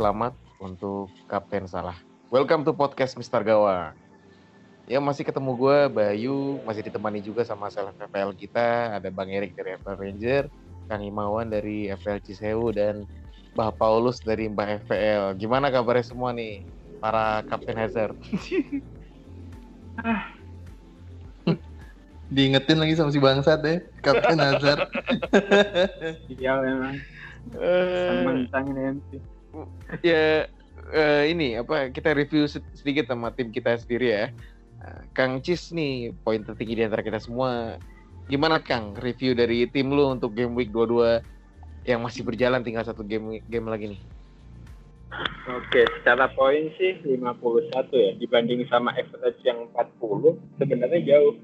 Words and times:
selamat 0.00 0.32
untuk 0.64 1.12
Kapten 1.28 1.68
Salah. 1.68 1.92
Welcome 2.32 2.64
to 2.64 2.72
podcast 2.72 3.20
Mister 3.20 3.44
Gawa. 3.44 3.92
Ya 4.88 4.96
masih 4.96 5.28
ketemu 5.28 5.52
gue 5.60 5.92
Bayu, 5.92 6.56
masih 6.64 6.88
ditemani 6.88 7.20
juga 7.20 7.44
sama 7.44 7.68
seleb 7.68 7.92
FPL 8.00 8.32
kita, 8.32 8.96
ada 8.96 9.12
Bang 9.12 9.28
Erik 9.28 9.52
dari 9.52 9.76
FPL 9.76 10.00
Ranger, 10.00 10.44
Kang 10.88 11.04
Imawan 11.04 11.52
dari 11.52 11.92
FPL 11.92 12.24
Cisewu 12.24 12.72
dan 12.72 13.04
Mbah 13.52 13.76
Paulus 13.76 14.24
dari 14.24 14.48
Mbah 14.48 14.80
FPL. 14.88 15.36
Gimana 15.36 15.68
kabarnya 15.68 16.08
semua 16.08 16.32
nih 16.32 16.64
para 16.96 17.44
Kapten 17.44 17.76
Hazard? 17.76 18.16
Diingetin 22.32 22.80
lagi 22.80 22.96
sama 22.96 23.12
si 23.12 23.20
bangsat 23.20 23.60
deh, 23.60 23.84
Kapten 24.00 24.40
Hazard. 24.40 24.80
Iya 26.40 26.56
memang. 26.56 26.96
Eh, 27.52 28.48
MC. 28.48 29.39
Ya 30.00 30.46
eh, 30.94 31.24
ini 31.30 31.58
apa 31.58 31.90
kita 31.90 32.14
review 32.14 32.46
sed- 32.46 32.66
sedikit 32.74 33.10
sama 33.10 33.30
tim 33.34 33.50
kita 33.50 33.78
sendiri 33.78 34.06
ya. 34.10 34.24
Eh, 34.80 35.00
Kang 35.12 35.42
Cis 35.44 35.70
nih 35.74 36.14
poin 36.24 36.40
tertinggi 36.42 36.80
di 36.80 36.84
antara 36.86 37.04
kita 37.04 37.20
semua. 37.20 37.76
Gimana 38.30 38.62
Kang 38.62 38.94
review 38.98 39.34
dari 39.34 39.66
tim 39.66 39.90
lu 39.90 40.14
untuk 40.14 40.32
game 40.34 40.54
week 40.54 40.70
22 40.70 41.20
yang 41.88 42.00
masih 42.04 42.22
berjalan 42.22 42.62
tinggal 42.62 42.84
satu 42.84 43.02
game 43.02 43.42
game 43.48 43.66
lagi 43.66 43.96
nih. 43.96 44.02
Oke, 45.50 45.82
secara 45.98 46.30
poin 46.30 46.70
sih 46.78 46.94
51 47.02 47.90
ya 47.90 48.10
dibanding 48.22 48.62
sama 48.70 48.94
average 48.94 49.42
yang 49.42 49.66
40 49.74 50.38
sebenarnya 50.62 51.00
jauh. 51.02 51.34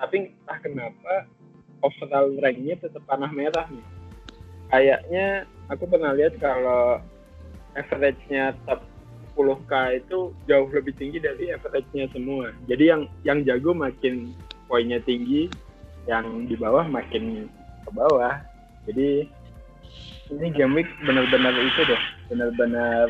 Tapi 0.00 0.32
entah 0.32 0.58
kenapa 0.64 1.28
overall 1.84 2.32
rank-nya 2.40 2.80
tetap 2.80 3.04
panah 3.04 3.28
merah 3.28 3.68
nih. 3.68 3.84
Kayaknya 4.72 5.44
aku 5.68 5.84
pernah 5.84 6.16
lihat 6.16 6.40
kalau 6.40 7.04
average-nya 7.78 8.56
top 8.68 8.80
10k 9.32 9.72
itu 10.04 10.18
jauh 10.44 10.68
lebih 10.68 10.92
tinggi 11.00 11.18
dari 11.20 11.52
average-nya 11.52 12.08
semua. 12.12 12.52
Jadi 12.68 12.84
yang 12.92 13.02
yang 13.24 13.38
jago 13.48 13.72
makin 13.72 14.36
poinnya 14.68 15.00
tinggi, 15.04 15.48
yang 16.04 16.44
di 16.48 16.56
bawah 16.56 16.84
makin 16.84 17.48
ke 17.84 17.90
bawah. 17.92 18.36
Jadi 18.84 19.24
ini 20.32 20.48
game 20.52 20.74
week 20.76 20.88
benar-benar 21.04 21.52
itu 21.56 21.80
deh, 21.88 22.02
benar-benar 22.32 23.08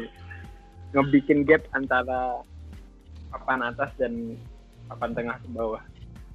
ngebikin 0.92 1.46
gap 1.48 1.62
antara 1.72 2.42
papan 3.32 3.64
atas 3.64 3.90
dan 3.96 4.36
papan 4.90 5.10
tengah 5.16 5.36
ke 5.40 5.48
bawah. 5.50 5.82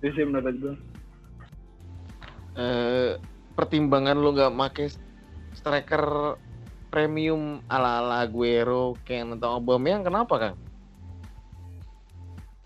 Itu 0.02 0.14
sih 0.18 0.26
menurut 0.26 0.56
gue. 0.58 0.76
Eh, 2.58 3.12
pertimbangan 3.54 4.18
lu 4.18 4.34
nggak 4.34 4.54
make 4.54 4.90
striker 5.54 6.38
premium 6.88 7.60
ala-ala 7.68 8.24
Aguero, 8.24 8.96
Ken 9.04 9.36
atau 9.36 9.60
Aubameyang 9.60 10.04
kenapa 10.04 10.36
Kang? 10.40 10.56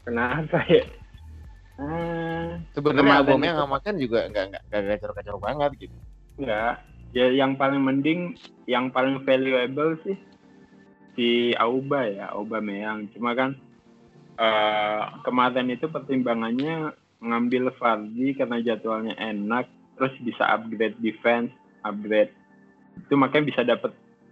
Kenapa 0.01 0.57
ya? 0.65 0.83
Hmm, 1.77 2.61
Sebenarnya 2.73 3.21
Aubameyang 3.21 3.55
itu- 3.55 3.59
nggak 3.61 3.73
makan 3.73 3.95
juga 3.97 4.19
nggak 4.29 4.45
nggak 4.53 4.63
nggak 4.69 4.81
kacau-kacau 4.97 5.37
banget 5.41 5.71
gitu. 5.79 5.95
enggak. 6.37 6.75
Ya 7.11 7.27
yang 7.27 7.59
paling 7.59 7.83
mending, 7.83 8.39
yang 8.71 8.87
paling 8.87 9.19
valuable 9.27 9.99
sih 10.07 10.15
si 11.13 11.51
Auba 11.59 12.07
ya, 12.07 12.31
Auba 12.31 12.63
Meyang. 12.63 13.11
Cuma 13.11 13.35
kan 13.35 13.57
eh, 14.39 15.01
kemarin 15.21 15.69
itu 15.69 15.85
pertimbangannya 15.85 16.95
ngambil 17.21 17.69
Fardi 17.77 18.33
karena 18.33 18.57
jadwalnya 18.63 19.13
enak, 19.19 19.67
terus 19.93 20.15
bisa 20.25 20.41
upgrade 20.49 20.97
defense, 20.97 21.51
upgrade 21.85 22.33
itu 22.97 23.13
makanya 23.13 23.45
bisa 23.45 23.61
dapet 23.61 23.91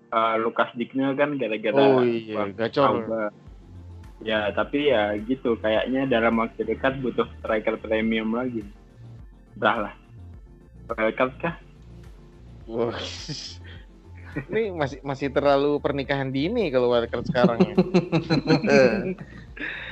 eh, 0.09 0.35
Lukas 0.41 0.69
Digne 0.73 1.13
kan 1.13 1.35
gara-gara 1.35 1.77
Oh 1.77 2.01
iya, 2.01 2.47
gacor. 2.51 3.05
Ya, 4.19 4.51
tapi 4.51 4.91
ya 4.91 5.15
gitu. 5.15 5.55
Kayaknya 5.55 6.05
dalam 6.05 6.37
waktu 6.37 6.67
dekat 6.67 6.99
butuh 6.99 7.25
striker 7.39 7.79
premium 7.79 8.35
lagi. 8.35 8.67
Udah 9.55 9.87
lah. 9.87 9.93
Wildcard 10.89 11.33
kah? 11.39 11.55
Wah. 12.67 12.97
Ini 14.29 14.75
masih 14.75 14.99
masih 15.01 15.33
terlalu 15.33 15.79
pernikahan 15.79 16.29
dini 16.29 16.69
kalau 16.69 16.91
wildcard 16.91 17.25
sekarang 17.25 17.57
ya. 17.63 17.75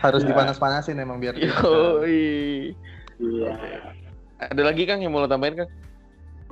Harus 0.03 0.21
Ya. 0.23 0.27
dipanas-panasin 0.29 0.99
emang 0.99 1.17
biar 1.17 1.35
Yoi. 1.35 2.75
Iya. 3.17 3.53
Ada 4.37 4.61
lagi 4.61 4.85
Kang 4.85 5.01
yang 5.01 5.09
mau 5.09 5.19
lo 5.19 5.27
tambahin 5.27 5.57
Kang? 5.57 5.71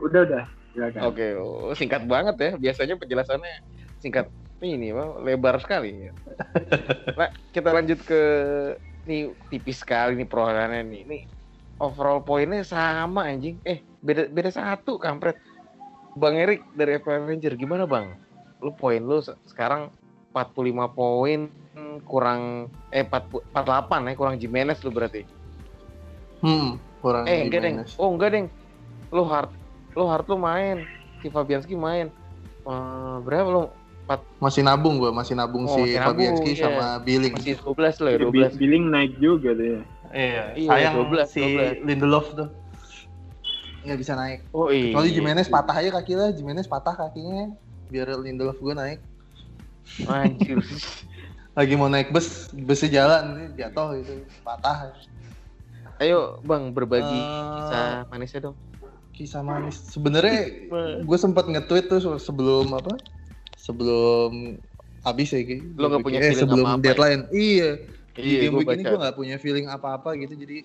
Udah, 0.02 0.26
udah. 0.26 0.44
Silakan. 0.76 1.02
Oke, 1.08 1.28
oh, 1.40 1.72
singkat 1.72 2.04
banget 2.04 2.36
ya. 2.36 2.52
Biasanya 2.60 3.00
penjelasannya 3.00 3.54
singkat. 4.04 4.28
Ini 4.60 4.92
Bang, 4.92 5.24
lebar 5.24 5.64
sekali. 5.64 5.96
Nah, 7.16 7.32
kita 7.56 7.72
lanjut 7.72 8.04
ke 8.04 8.22
nih 9.08 9.32
tipis 9.48 9.80
sekali 9.80 10.20
nih 10.20 10.28
perolehannya 10.28 10.84
nih. 10.84 11.02
Ini 11.08 11.18
overall 11.80 12.20
poinnya 12.20 12.60
sama 12.68 13.32
anjing. 13.32 13.64
Eh, 13.64 13.80
beda 14.04 14.28
beda 14.28 14.52
satu 14.52 15.00
kampret. 15.00 15.40
Bang 16.20 16.36
Erik 16.36 16.60
dari 16.76 17.00
FPL 17.00 17.24
Ranger 17.24 17.56
gimana, 17.56 17.88
Bang? 17.88 18.20
Lu 18.60 18.76
poin 18.76 19.00
lu 19.00 19.24
se- 19.24 19.36
sekarang 19.48 19.96
45 20.36 20.92
poin 20.92 21.48
hmm, 21.48 22.04
kurang 22.04 22.68
eh 22.92 23.08
40 23.08 23.48
48 23.56 24.12
ya 24.12 24.14
kurang 24.20 24.36
Jimenez 24.36 24.80
lu 24.84 24.92
berarti. 24.92 25.24
Hmm, 26.44 26.76
kurang 27.00 27.32
Eh, 27.32 27.48
enggak, 27.48 27.64
Deng. 27.64 27.76
Jimenez. 27.80 27.96
Oh, 27.96 28.12
enggak, 28.12 28.30
Deng. 28.36 28.48
Lu 29.16 29.24
hard 29.24 29.56
lu 29.96 30.04
hard 30.06 30.28
lu 30.28 30.38
main. 30.38 30.84
Si 31.20 31.28
Fabianski 31.28 31.74
main. 31.74 32.12
Eh, 32.62 33.16
berapa 33.24 33.48
lu? 33.48 33.64
Masih 34.38 34.62
nabung 34.62 35.02
gua, 35.02 35.10
masih 35.10 35.34
nabung 35.34 35.66
Oh, 35.66 35.74
si 35.74 35.82
masih 35.82 35.98
nabung, 35.98 36.14
Fabianski 36.14 36.52
iya. 36.54 36.62
sama 36.62 36.86
Billing. 37.02 37.34
Masih 37.34 37.58
12 37.58 37.98
lo 37.98 38.08
ya, 38.08 38.18
Bi- 38.22 38.46
12. 38.46 38.54
Billing 38.54 38.86
naik 38.86 39.14
juga 39.18 39.50
deh. 39.52 39.82
Iya, 40.14 40.44
Iya, 40.54 40.70
sayang 40.70 40.94
12, 41.02 41.26
si 41.26 41.42
12. 41.42 41.82
Lindelof 41.82 42.28
tuh 42.32 42.50
nggak 43.82 43.98
bisa 43.98 44.14
naik. 44.14 44.40
Oh 44.50 44.70
iya. 44.70 44.94
Kecuali 44.94 45.10
Jimenez 45.10 45.48
patah 45.48 45.76
aja 45.76 45.90
kaki 45.92 46.14
lah, 46.14 46.30
Jimenez 46.30 46.66
patah 46.66 46.94
kakinya 46.96 47.54
biar 47.88 48.14
Lindelof 48.14 48.58
gua 48.58 48.74
naik. 48.76 49.02
Anjir. 50.06 50.58
Lagi 51.58 51.74
mau 51.74 51.88
naik 51.88 52.10
bus, 52.10 52.50
busnya 52.52 52.90
jalan 52.92 53.24
nih 53.32 53.48
jatuh 53.58 53.96
itu 53.96 54.14
patah. 54.42 54.94
Ayo 55.98 56.38
Bang 56.42 56.70
berbagi 56.70 57.08
Eh, 57.16 57.50
kisah 57.56 58.06
manisnya 58.06 58.40
dong. 58.44 58.56
Kisah 59.16 59.42
manis. 59.42 59.80
Sebenarnya 59.96 60.68
gue 61.02 61.18
sempat 61.18 61.48
nge-tweet 61.48 61.88
tuh 61.88 62.20
sebelum 62.20 62.76
apa? 62.76 63.00
Sebelum 63.56 64.60
habis 65.08 65.32
ya 65.32 65.42
Ki. 65.42 65.64
Lo 65.80 65.88
nggak 65.88 66.04
punya 66.04 66.20
eh, 66.20 66.36
feeling 66.36 66.44
sebelum 66.44 66.66
apa-apa 66.68 66.76
ya? 66.76 66.84
deadline. 66.84 67.22
Iya. 67.32 67.72
Di 68.16 68.22
Iya, 68.24 68.40
game 68.48 68.56
week 68.64 68.68
ini 68.76 68.84
gue 68.84 69.00
nggak 69.00 69.18
punya 69.18 69.36
feeling 69.40 69.68
apa-apa 69.68 70.16
gitu 70.20 70.36
jadi 70.36 70.58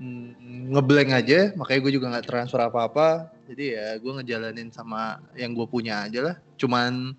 mm, 0.00 0.72
ngeblank 0.76 1.10
aja. 1.16 1.40
Makanya 1.56 1.80
gue 1.80 1.92
juga 1.96 2.06
nggak 2.12 2.26
transfer 2.28 2.60
apa-apa. 2.60 3.32
Jadi 3.48 3.64
ya 3.72 3.96
gue 3.96 4.12
ngejalanin 4.20 4.68
sama 4.68 5.24
yang 5.32 5.56
gue 5.56 5.64
punya 5.64 6.04
aja 6.04 6.20
lah. 6.20 6.36
Cuman 6.60 7.16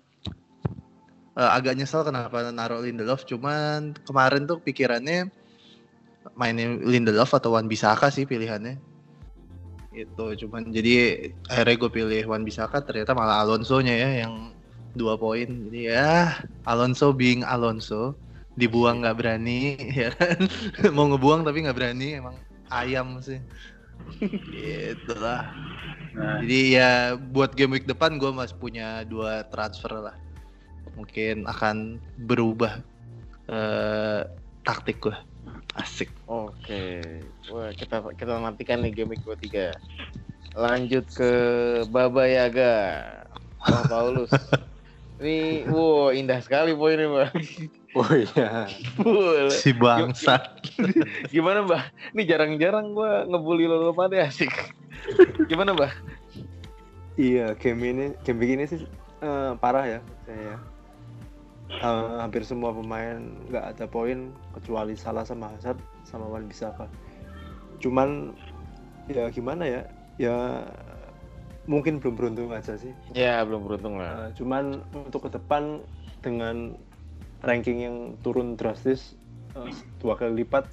eh, 1.34 1.50
agak 1.50 1.74
nyesel 1.74 2.06
kenapa 2.06 2.46
naruh 2.54 2.82
Lindelof. 2.82 3.26
Cuman 3.26 3.98
kemarin 4.06 4.46
tuh 4.46 4.62
pikirannya 4.62 5.26
mainin 6.38 6.86
Lindelof 6.86 7.34
atau 7.34 7.58
Wan 7.58 7.66
Bisaka 7.66 8.12
sih 8.14 8.28
pilihannya 8.28 8.89
itu 9.90 10.46
cuman 10.46 10.70
jadi 10.70 11.26
akhirnya 11.50 11.76
gue 11.82 11.90
pilih 11.90 12.22
Wan 12.30 12.46
Bisaka 12.46 12.78
ternyata 12.78 13.10
malah 13.10 13.42
Alonso 13.42 13.82
nya 13.82 13.94
ya 13.94 14.26
yang 14.26 14.54
dua 14.94 15.18
poin. 15.18 15.46
Jadi 15.46 15.90
ya 15.90 16.38
Alonso 16.66 17.10
being 17.10 17.42
Alonso 17.42 18.14
dibuang 18.54 19.02
nggak 19.02 19.18
berani 19.18 19.74
ya 20.06 20.14
kan? 20.14 20.38
Mau 20.94 21.10
ngebuang 21.10 21.42
tapi 21.42 21.66
nggak 21.66 21.78
berani 21.78 22.08
emang 22.22 22.36
ayam 22.70 23.18
sih. 23.18 23.42
Gitulah. 24.50 25.50
Nah, 26.14 26.42
jadi 26.42 26.60
ya 26.74 26.90
buat 27.18 27.54
game 27.54 27.78
week 27.78 27.86
depan 27.86 28.18
gue 28.18 28.30
masih 28.30 28.56
punya 28.58 29.02
dua 29.06 29.46
transfer 29.50 29.90
lah. 29.90 30.16
Mungkin 30.94 31.46
akan 31.46 31.98
berubah 32.26 32.82
eh 33.50 34.22
taktik 34.62 35.02
gue 35.02 35.16
asik 35.78 36.10
Oke. 36.30 37.02
Wah, 37.50 37.74
kita 37.74 38.06
kita 38.14 38.38
nantikan 38.38 38.86
nih 38.86 39.02
game 39.02 39.18
week 39.18 39.22
23. 39.26 39.74
Lanjut 40.54 41.02
ke 41.10 41.30
Baba 41.90 42.22
Yaga. 42.30 42.74
Bang 43.58 43.86
Paulus. 43.90 44.30
Ini 45.20 45.68
wow 45.68 46.14
indah 46.16 46.40
sekali 46.40 46.72
poinnya, 46.72 47.10
Bang. 47.10 47.34
Oh 47.92 48.08
iya. 48.14 48.70
Si 49.52 49.74
bangsa 49.74 50.56
Gimana, 51.34 51.66
Mbak? 51.66 52.14
Ini 52.16 52.22
jarang-jarang 52.24 52.96
gua 52.96 53.28
ngebully 53.28 53.68
lo 53.68 53.90
lo 53.90 53.92
pada 53.92 54.16
asik. 54.24 54.48
Gimana, 55.50 55.76
Mbak? 55.76 55.92
Iya, 57.20 57.52
game 57.58 57.84
ini 57.84 58.04
game 58.24 58.38
begini 58.40 58.64
sih 58.64 58.80
eh, 59.20 59.52
parah 59.60 59.84
ya 59.84 60.00
saya. 60.24 60.56
Eh, 61.70 62.08
hampir 62.18 62.42
semua 62.42 62.74
pemain 62.74 63.22
nggak 63.46 63.64
ada 63.76 63.86
poin 63.86 64.34
kecuali 64.52 64.98
salah 64.98 65.22
sama 65.22 65.54
Hazard 65.54 65.78
sama 66.02 66.26
Wan 66.26 66.50
Bisaka. 66.50 66.90
Cuman 67.78 68.34
ya 69.06 69.30
gimana 69.30 69.64
ya? 69.64 69.82
Ya 70.20 70.36
mungkin 71.70 72.02
belum 72.02 72.18
beruntung 72.18 72.50
aja 72.50 72.74
sih. 72.74 72.90
Ya, 73.14 73.40
belum 73.46 73.64
beruntung 73.64 73.96
lah. 73.96 74.28
Eh, 74.28 74.30
cuman 74.36 74.82
untuk 74.92 75.30
ke 75.30 75.38
depan 75.38 75.80
dengan 76.20 76.76
ranking 77.40 77.78
yang 77.80 77.96
turun 78.20 78.56
drastis 78.56 79.16
eh, 79.56 79.72
dua 80.00 80.16
kali 80.16 80.44
lipat 80.44 80.68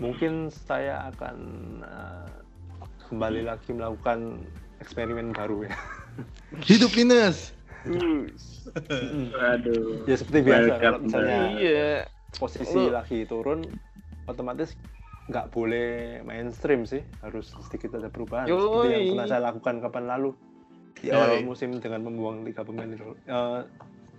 mungkin 0.00 0.48
saya 0.48 1.12
akan 1.12 1.36
eh, 1.84 2.30
kembali 3.12 3.44
lagi 3.44 3.70
melakukan 3.76 4.40
eksperimen 4.80 5.36
baru 5.36 5.68
ya 5.68 5.76
Hidup 6.64 6.92
Aduh. 7.84 10.04
ya 10.04 10.16
seperti 10.16 10.38
biasa 10.44 10.60
Welcome 10.68 10.80
kalau 10.80 10.98
misalnya 11.00 11.38
Iya. 11.56 11.88
posisi 12.36 12.76
Lu- 12.76 12.92
lagi 12.92 13.18
turun 13.24 13.64
otomatis 14.26 14.76
nggak 15.30 15.46
boleh 15.48 16.20
mainstream 16.22 16.84
sih. 16.84 17.02
Harus 17.22 17.54
sedikit 17.64 17.96
ada 17.96 18.10
perubahan. 18.10 18.46
Seperti 18.46 18.88
yang 18.90 19.00
Yoi. 19.00 19.10
pernah 19.14 19.26
saya 19.26 19.42
lakukan 19.42 19.74
kapan 19.80 20.04
lalu. 20.06 20.30
Di 20.98 21.08
Yoi. 21.08 21.16
awal 21.16 21.40
musim 21.42 21.70
dengan 21.78 22.04
membuang 22.04 22.44
tiga 22.44 22.66
pemain 22.66 22.84
Liverpool. 22.84 23.16
Eh, 23.24 23.60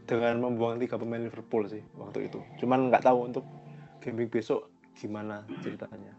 dengan 0.08 0.36
membuang 0.42 0.76
tiga 0.82 0.96
pemain 0.98 1.22
Liverpool 1.22 1.64
sih 1.68 1.84
waktu 1.94 2.28
itu. 2.28 2.40
Cuman 2.58 2.90
nggak 2.90 3.04
tahu 3.04 3.30
untuk 3.30 3.46
game 4.02 4.18
week 4.18 4.32
besok 4.34 4.72
gimana 4.98 5.46
ceritanya. 5.62 6.12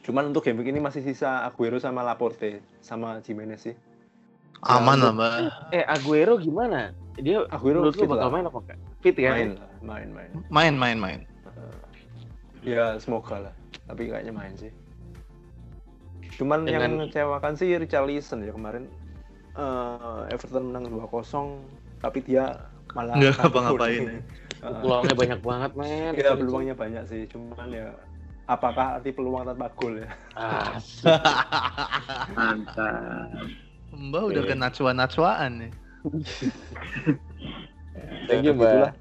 Cuman 0.00 0.32
untuk 0.32 0.42
game 0.42 0.58
week 0.58 0.68
ini 0.68 0.80
masih 0.80 1.00
sisa 1.00 1.44
Aguero 1.44 1.76
sama 1.76 2.00
Laporte 2.00 2.64
sama 2.80 3.20
Jimenez 3.20 3.60
sih 3.62 3.76
Aman 4.64 4.96
lah, 4.98 5.12
Mbak. 5.12 5.32
Eh 5.70 5.84
Aguero 5.84 6.34
gimana? 6.36 6.90
Dia 7.16 7.44
Aguero 7.48 7.84
menurut 7.84 7.94
lu 7.94 8.00
fit 8.00 8.08
bakal 8.08 8.26
lah. 8.26 8.32
main 8.32 8.44
apa 8.44 8.58
enggak? 8.60 8.78
Fit 8.98 9.16
ya? 9.16 9.30
main 9.32 9.50
main 9.80 10.08
main 10.10 10.30
Main, 10.48 10.74
main, 10.74 10.96
main. 10.96 11.20
Ya 12.64 12.96
semoga 12.96 13.36
lah, 13.38 13.54
tapi 13.84 14.08
kayaknya 14.08 14.32
main 14.32 14.56
sih. 14.56 14.72
Cuman 16.34 16.64
yang 16.64 16.80
Dengan- 16.80 17.04
mengecewakan 17.04 17.54
sih 17.54 17.76
Richarlison 17.76 18.40
ya 18.40 18.50
kemarin 18.50 18.88
eh, 19.54 20.32
Everton 20.32 20.72
menang 20.72 20.88
2-0 20.88 21.60
tapi 22.00 22.18
dia 22.20 22.58
malah 22.90 23.14
Nggak 23.14 23.36
ngapa-ngapain 23.38 24.00
ya. 24.00 24.10
Heeh. 24.10 24.80
Peluangnya 24.80 25.14
banyak 25.22 25.40
banget, 25.44 25.70
men. 25.76 26.12
Iya 26.16 26.32
peluangnya 26.34 26.74
banyak 26.74 27.04
sih, 27.04 27.22
cuman 27.28 27.68
ya 27.68 27.92
apakah 28.44 28.96
arti 28.98 29.12
peluang 29.12 29.44
tanpa 29.44 29.68
gol 29.76 30.00
ya? 30.00 30.08
Ah, 30.34 30.74
Mantap. 32.34 33.30
Mbak 33.94 34.22
udah 34.30 34.42
Iya. 34.42 34.50
ke 34.50 34.54
natsua-natsuaan 34.58 35.50
nih. 35.62 35.72
Thank 38.28 38.44
you, 38.44 38.52
Ya, 38.52 38.58
Mbak. 38.58 38.92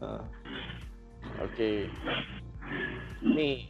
Heeh. 0.00 0.22
Oke. 1.42 1.70
Nih, 3.20 3.68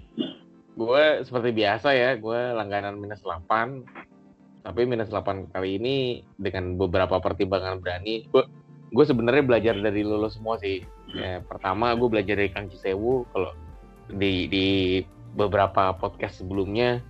gue 0.76 1.04
seperti 1.24 1.50
biasa 1.50 1.88
ya, 1.94 2.14
gue 2.14 2.40
langganan 2.54 2.98
minus 2.98 3.22
8. 3.22 3.82
Tapi 4.62 4.82
minus 4.82 5.10
8 5.10 5.50
kali 5.50 5.78
ini 5.78 5.96
dengan 6.36 6.74
beberapa 6.74 7.22
pertimbangan 7.22 7.78
berani, 7.78 8.26
gue 8.30 8.42
gue 8.86 9.04
sebenarnya 9.06 9.42
belajar 9.42 9.74
dari 9.78 10.02
lulus 10.02 10.38
semua 10.38 10.58
sih. 10.58 10.82
Ya, 11.14 11.38
pertama 11.42 11.94
gue 11.94 12.08
belajar 12.10 12.34
dari 12.38 12.50
Kang 12.50 12.66
Cisewu 12.66 13.26
kalau 13.30 13.54
di 14.10 14.46
di 14.46 14.66
beberapa 15.34 15.94
podcast 15.94 16.42
sebelumnya 16.42 17.02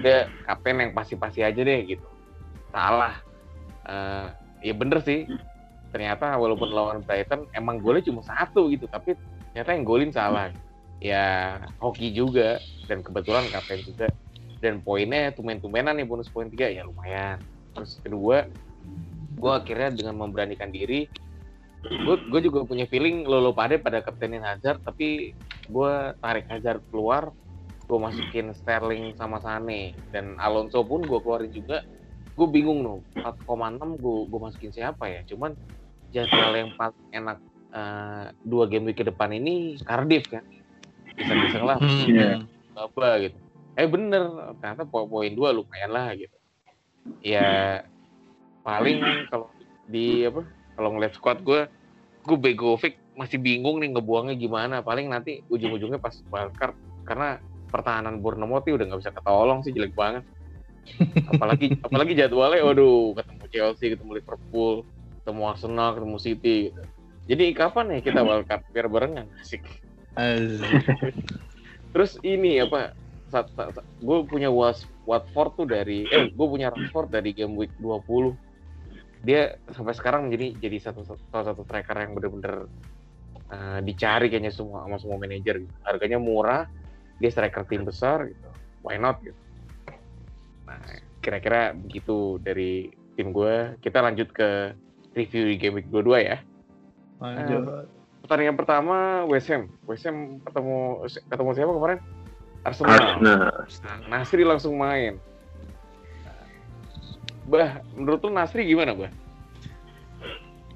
udah 0.00 0.30
kapten 0.48 0.80
yang 0.80 0.92
pasti-pasti 0.96 1.44
aja 1.44 1.60
deh 1.60 1.80
gitu. 1.86 2.06
Salah. 2.70 3.20
Eh, 3.86 4.26
ya 4.70 4.74
bener 4.76 5.02
sih. 5.04 5.28
Ternyata 5.90 6.38
walaupun 6.38 6.70
lawan 6.70 7.02
Brighton 7.02 7.50
emang 7.52 7.82
golnya 7.82 8.06
cuma 8.06 8.22
satu 8.22 8.70
gitu, 8.70 8.86
tapi 8.86 9.18
ternyata 9.50 9.70
yang 9.74 9.84
golin 9.84 10.10
salah. 10.14 10.48
Ya 11.02 11.58
hoki 11.82 12.14
juga. 12.14 12.60
Dan 12.86 13.02
kebetulan 13.02 13.46
kapten 13.50 13.82
juga. 13.82 14.08
Dan 14.60 14.84
poinnya 14.84 15.32
tumen-tumenan 15.32 15.96
nih 15.96 16.06
bonus 16.06 16.30
poin 16.30 16.48
tiga. 16.48 16.70
Ya 16.70 16.86
lumayan. 16.86 17.40
Terus 17.74 17.98
kedua 18.02 18.46
gue 19.40 19.52
akhirnya 19.56 19.88
dengan 19.94 20.20
memberanikan 20.20 20.68
diri 20.68 21.08
gue 22.04 22.40
juga 22.44 22.60
punya 22.68 22.84
feeling 22.84 23.24
lolo 23.24 23.56
pade 23.56 23.80
pada 23.80 24.04
kaptenin 24.04 24.44
Hazard. 24.44 24.84
Tapi 24.84 25.32
gue 25.70 25.92
tarik 26.20 26.46
Hazard 26.52 26.84
keluar 26.92 27.32
gue 27.90 27.98
masukin 27.98 28.54
Sterling 28.54 29.18
sama 29.18 29.42
Sane. 29.42 29.98
Dan 30.14 30.38
Alonso 30.38 30.86
pun 30.86 31.02
gue 31.02 31.18
keluarin 31.18 31.50
juga. 31.50 31.82
Gue 32.38 32.46
bingung 32.46 32.86
loh 32.86 33.02
4,6 33.18 33.98
gue 33.98 34.18
gue 34.30 34.40
masukin 34.40 34.70
siapa 34.70 35.10
ya? 35.10 35.26
Cuman 35.26 35.58
jadwal 36.14 36.54
yang 36.54 36.70
paling 36.78 37.06
enak 37.10 37.38
eh, 37.74 38.24
dua 38.46 38.70
game 38.70 38.94
week 38.94 39.02
ke 39.02 39.04
depan 39.10 39.34
ini 39.34 39.74
Cardiff 39.82 40.30
kan? 40.30 40.46
Bisa-bisa 41.18 41.58
lah. 41.66 41.78
Hmm. 41.82 42.06
Iya. 42.06 42.32
apa 42.78 43.26
gitu. 43.26 43.36
Eh 43.74 43.90
bener. 43.90 44.54
Ternyata 44.62 44.86
po- 44.86 45.10
poin 45.10 45.34
dua 45.34 45.50
lumayan 45.50 45.90
lah 45.90 46.14
gitu. 46.14 46.36
Ya 47.26 47.82
paling 48.62 49.02
kalau 49.28 49.50
di 49.90 50.22
apa 50.30 50.46
kalau 50.78 50.94
ngeliat 50.94 51.18
squad 51.18 51.42
gue 51.42 51.66
gue 52.20 52.38
Begovic 52.38 52.94
masih 53.18 53.36
bingung 53.42 53.82
nih 53.82 53.90
ngebuangnya 53.92 54.38
gimana. 54.38 54.80
Paling 54.80 55.10
nanti 55.10 55.42
ujung-ujungnya 55.50 55.98
pas 55.98 56.14
wildcard 56.30 56.78
karena 57.04 57.42
pertahanan 57.70 58.18
Bournemouth 58.18 58.66
udah 58.66 58.84
nggak 58.90 59.00
bisa 59.00 59.14
ketolong 59.14 59.62
sih 59.62 59.72
jelek 59.72 59.94
banget 59.94 60.26
apalagi 61.30 61.78
apalagi 61.86 62.12
jadwalnya 62.18 62.66
waduh 62.66 63.14
ketemu 63.14 63.44
Chelsea 63.54 63.94
ketemu 63.94 64.18
Liverpool 64.18 64.82
ketemu 65.22 65.42
Arsenal 65.46 65.88
ketemu 65.96 66.18
City 66.18 66.56
gitu 66.70 66.82
jadi 67.30 67.44
kapan 67.54 67.94
ya 67.94 67.98
kita 68.02 68.20
wildcard 68.26 68.66
biar 68.74 68.90
barengan 68.90 69.30
asik 69.38 69.62
Terus 71.90 72.18
ini 72.22 72.62
apa? 72.62 72.94
Saat, 73.30 73.54
saat, 73.54 73.78
gue 74.02 74.18
punya 74.26 74.50
Was, 74.50 74.82
Watford 75.06 75.54
tuh 75.54 75.66
dari 75.70 76.02
eh 76.10 76.34
gue 76.34 76.46
punya 76.50 76.74
Rashford 76.74 77.14
dari 77.14 77.30
game 77.30 77.54
week 77.54 77.70
20. 77.78 78.34
Dia 79.22 79.54
sampai 79.70 79.94
sekarang 79.94 80.26
menjadi 80.26 80.58
jadi 80.58 80.90
satu 80.90 81.06
salah 81.06 81.54
satu 81.54 81.62
striker 81.62 81.94
yang 81.94 82.18
bener-bener 82.18 82.66
eh, 83.54 83.80
dicari 83.86 84.26
kayaknya 84.26 84.50
semua 84.50 84.82
sama 84.86 84.96
semua 84.98 85.18
manajer 85.22 85.62
gitu. 85.62 85.74
Harganya 85.86 86.18
murah, 86.18 86.66
dia 87.20 87.30
striker 87.30 87.62
tim 87.68 87.84
besar 87.84 88.26
gitu. 88.26 88.48
Why 88.80 88.96
not 88.96 89.20
gitu. 89.20 89.36
Nah, 90.64 90.80
kira-kira 91.20 91.76
begitu 91.76 92.40
dari 92.40 92.88
tim 93.14 93.30
gue. 93.30 93.76
Kita 93.84 94.00
lanjut 94.00 94.32
ke 94.32 94.72
review 95.12 95.52
di 95.52 95.56
game 95.60 95.78
week 95.78 95.88
22 95.92 96.24
ya. 96.24 96.38
Lanjut. 97.20 97.86
Pertandingan 98.24 98.56
pertama 98.56 99.28
West 99.28 99.52
Ham. 99.52 99.68
West 99.84 100.08
Ham 100.08 100.40
ketemu 100.40 101.04
ketemu 101.28 101.50
siapa 101.52 101.72
kemarin? 101.76 101.98
Arsenal. 102.64 102.96
Arsenal. 102.96 103.16
Nah, 103.20 103.52
Nasri 104.08 104.42
langsung 104.44 104.76
main. 104.80 105.20
Bah, 107.50 107.82
menurut 107.98 108.20
lu 108.24 108.30
Nasri 108.30 108.62
gimana, 108.64 108.94
Bah? 108.94 109.12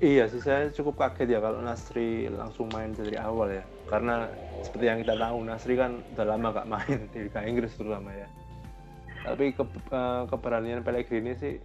Iya 0.05 0.29
sih 0.29 0.45
saya 0.45 0.69
cukup 0.69 1.01
kaget 1.01 1.33
ya 1.33 1.41
kalau 1.41 1.65
Nasri 1.65 2.29
langsung 2.29 2.69
main 2.77 2.93
dari 2.93 3.17
awal 3.17 3.57
ya. 3.57 3.65
Karena 3.89 4.29
seperti 4.61 4.85
yang 4.85 5.01
kita 5.01 5.17
tahu 5.17 5.39
Nasri 5.49 5.81
kan 5.81 6.05
udah 6.13 6.27
lama 6.29 6.53
gak 6.53 6.69
main 6.69 6.99
di 7.09 7.19
Liga 7.25 7.41
Inggris 7.41 7.73
terutama 7.73 8.13
ya. 8.13 8.29
Tapi 9.25 9.57
ke, 9.57 9.65
eh, 9.65 10.23
keberanian 10.29 10.85
Pellegrini 10.85 11.33
sih 11.41 11.57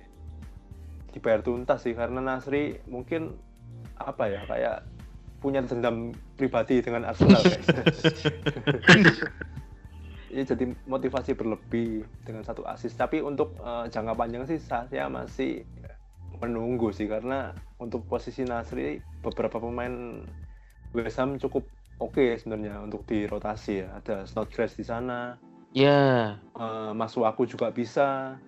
dibayar 1.11 1.43
tuntas 1.43 1.83
sih 1.83 1.91
karena 1.91 2.23
Nasri 2.23 2.79
mungkin 2.87 3.35
apa 3.99 4.31
ya 4.31 4.47
kayak 4.47 4.87
punya 5.43 5.59
dendam 5.59 6.15
pribadi 6.39 6.79
dengan 6.79 7.11
Arsenal 7.11 7.43
kayaknya. 7.43 7.83
ya 10.39 10.43
jadi 10.47 10.63
motivasi 10.87 11.35
berlebih 11.35 12.07
dengan 12.23 12.47
satu 12.47 12.63
asis 12.63 12.95
tapi 12.95 13.19
untuk 13.19 13.59
eh, 13.59 13.91
jangka 13.91 14.15
panjang 14.15 14.47
sih 14.47 14.63
saya 14.63 15.11
masih 15.11 15.67
menunggu 16.39 16.95
sih 16.95 17.05
karena 17.05 17.51
untuk 17.79 18.07
posisi 18.07 18.47
Nasri 18.47 19.03
beberapa 19.19 19.59
pemain 19.59 20.23
West 20.95 21.19
Ham 21.19 21.37
cukup 21.37 21.67
oke 21.99 22.39
sebenarnya 22.39 22.81
untuk 22.81 23.03
dirotasi 23.05 23.85
ya. 23.85 23.87
Ada 23.99 24.25
Snodgrass 24.25 24.79
di 24.79 24.85
sana. 24.87 25.35
Ya, 25.75 26.39
eh, 26.57 26.91
Masuaku 26.95 27.45
juga 27.45 27.69
bisa. 27.69 28.39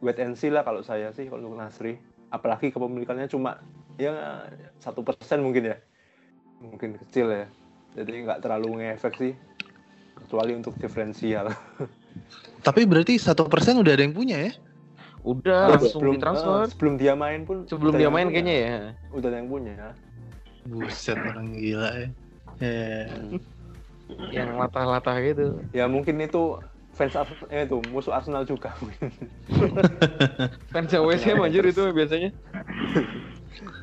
Wait 0.00 0.16
and 0.22 0.38
see 0.38 0.48
lah 0.48 0.64
kalau 0.64 0.80
saya 0.80 1.12
sih 1.12 1.28
kalau 1.28 1.44
untuk 1.44 1.60
Nasri. 1.60 2.00
Apalagi 2.32 2.72
kepemilikannya 2.72 3.28
cuma 3.28 3.60
ya 4.00 4.46
satu 4.80 5.04
persen 5.04 5.44
mungkin 5.44 5.74
ya. 5.74 5.76
Mungkin 6.62 6.96
kecil 7.04 7.28
ya. 7.30 7.46
Jadi 7.96 8.24
nggak 8.24 8.40
terlalu 8.40 8.80
ngefek 8.80 9.14
sih. 9.20 9.32
Kecuali 10.16 10.56
untuk 10.56 10.72
diferensial. 10.80 11.52
Tapi 12.66 12.82
berarti 12.88 13.20
satu 13.20 13.46
persen 13.46 13.76
udah 13.76 13.92
ada 13.92 14.02
yang 14.02 14.16
punya 14.16 14.40
ya? 14.40 14.52
Udah 15.26 15.74
langsung 15.74 15.90
sebelum 15.90 16.14
ditransfer. 16.14 16.54
eh, 16.54 16.66
sebelum 16.70 16.94
dia 16.94 17.14
main 17.18 17.42
pun 17.42 17.66
Sebelum 17.66 17.98
dia 17.98 18.06
main 18.06 18.30
punya. 18.30 18.34
kayaknya 18.38 18.54
ya. 18.54 18.78
udah 19.10 19.26
ada 19.26 19.36
yang 19.42 19.48
punya 19.50 19.74
Buset 20.66 21.18
orang 21.18 21.46
gila 21.52 21.90
ya. 21.92 22.08
Ya. 22.56 23.06
Yang 24.30 24.48
latah-latah 24.54 25.16
gitu. 25.20 25.46
ya 25.74 25.90
mungkin 25.90 26.22
itu 26.22 26.62
fans 26.94 27.12
Ars- 27.12 27.50
eh, 27.50 27.66
itu 27.66 27.76
musuh 27.90 28.14
Arsenal 28.14 28.46
juga 28.46 28.70
Fans 30.72 30.92
West 30.94 31.26
Ham 31.26 31.42
anjir 31.42 31.66
itu 31.66 31.82
biasanya. 31.92 32.30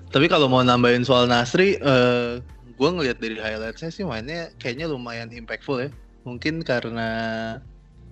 Tapi 0.10 0.26
kalau 0.30 0.48
mau 0.48 0.64
nambahin 0.64 1.04
soal 1.04 1.26
Nasri, 1.26 1.76
eh 1.78 2.40
gue 2.74 2.90
ngelihat 2.90 3.22
dari 3.22 3.38
highlightsnya 3.38 3.94
sih 3.94 4.02
mainnya 4.02 4.50
kayaknya 4.58 4.90
lumayan 4.90 5.30
impactful 5.30 5.78
ya. 5.78 5.90
Mungkin 6.24 6.64
karena 6.64 7.10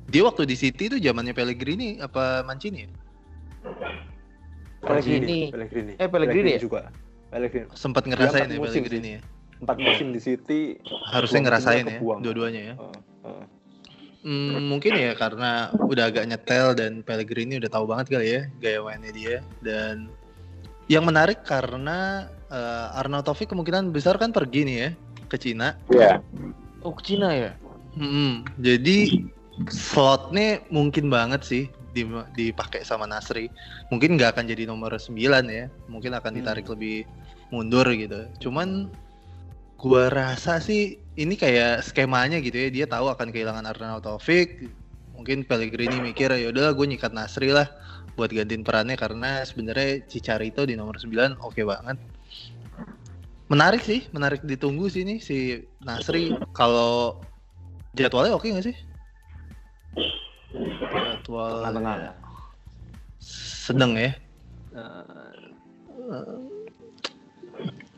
dia 0.06 0.22
waktu 0.22 0.44
di 0.46 0.54
City 0.54 0.92
itu 0.92 0.98
zamannya 1.00 1.32
Pellegrini 1.32 1.98
apa 1.98 2.44
Mancini 2.44 2.86
ya? 2.86 2.90
Pellegrini. 4.82 5.54
Pellegrini 5.54 5.94
Eh, 6.02 6.10
Pellegrini 6.10 6.52
ya? 6.58 6.60
juga 6.60 6.90
Pellegrini 7.30 7.68
sempat 7.78 8.04
ngerasain 8.10 8.50
empat 8.50 8.54
ya 8.54 8.60
musim 8.60 8.82
Pellegrini 8.82 9.10
ya. 9.18 9.22
empat 9.62 9.78
musim 9.78 10.08
di 10.10 10.20
City 10.20 10.62
Harusnya 11.06 11.40
dua 11.42 11.46
ngerasain 11.54 11.86
ya, 11.86 12.00
dua-duanya 12.02 12.62
ya. 12.74 12.76
Heeh, 12.82 13.00
heeh. 13.30 13.46
Hmm, 14.22 14.70
mungkin 14.70 14.94
ya 14.94 15.18
karena 15.18 15.74
udah 15.90 16.14
agak 16.14 16.30
nyetel 16.30 16.78
dan 16.78 17.02
Pellegrini 17.02 17.58
udah 17.58 17.72
tahu 17.74 17.86
banget 17.90 18.06
kali 18.14 18.28
ya 18.38 18.42
gaya 18.62 18.80
mainnya 18.86 19.10
dia 19.14 19.36
dan 19.66 20.10
yang 20.86 21.06
menarik 21.10 21.42
karena 21.42 22.30
eh, 22.50 23.00
Arnaud 23.02 23.26
Taufik 23.26 23.50
kemungkinan 23.50 23.90
besar 23.90 24.18
kan 24.22 24.30
pergi 24.30 24.62
nih 24.66 24.78
ya 24.78 24.90
ke 25.26 25.38
Cina. 25.42 25.74
Iya. 25.90 26.22
Oh, 26.86 26.94
ke 26.94 27.02
Cina 27.14 27.34
ya? 27.34 27.54
Hmm, 27.98 28.46
jadi 28.62 29.26
slotnya 29.70 30.62
mungkin 30.74 31.10
banget 31.10 31.42
sih 31.46 31.64
dipakai 32.36 32.84
sama 32.88 33.06
Nasri. 33.08 33.52
Mungkin 33.92 34.16
nggak 34.16 34.38
akan 34.38 34.46
jadi 34.48 34.64
nomor 34.68 34.96
9 34.96 35.16
ya. 35.48 35.66
Mungkin 35.92 36.12
akan 36.16 36.32
ditarik 36.36 36.68
lebih 36.68 37.06
mundur 37.52 37.86
gitu. 37.92 38.28
Cuman 38.48 38.88
gua 39.76 40.08
rasa 40.14 40.62
sih 40.62 41.02
ini 41.20 41.36
kayak 41.36 41.84
skemanya 41.86 42.40
gitu 42.40 42.58
ya. 42.58 42.70
Dia 42.72 42.86
tahu 42.88 43.12
akan 43.12 43.30
kehilangan 43.30 43.68
Arnaud 43.68 44.04
Taufik. 44.04 44.72
Mungkin 45.16 45.46
Pellegrini 45.46 46.02
mikir 46.02 46.34
ya 46.34 46.50
udahlah 46.50 46.74
gue 46.74 46.88
nyikat 46.90 47.14
Nasri 47.14 47.54
lah 47.54 47.70
buat 48.18 48.34
gantiin 48.34 48.66
perannya 48.66 48.98
karena 48.98 49.46
sebenarnya 49.46 50.02
Cicarito 50.10 50.66
di 50.66 50.74
nomor 50.74 50.98
9 50.98 51.38
oke 51.38 51.62
banget. 51.62 52.02
Menarik 53.52 53.84
sih, 53.84 54.08
menarik 54.16 54.42
ditunggu 54.48 54.88
sih 54.88 55.04
nih 55.04 55.20
si 55.20 55.62
Nasri 55.84 56.32
kalau 56.56 57.20
jadwalnya 57.94 58.34
oke 58.34 58.48
nggak 58.48 58.66
sih? 58.66 58.78
Jadwal 60.52 61.64
tengah-tengah 61.64 61.96
sedang 63.22 63.92
ya. 63.96 64.12
Eh, 64.72 65.38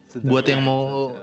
sedang- 0.07 0.29
Buat 0.29 0.45
yang 0.45 0.62
mau 0.62 1.13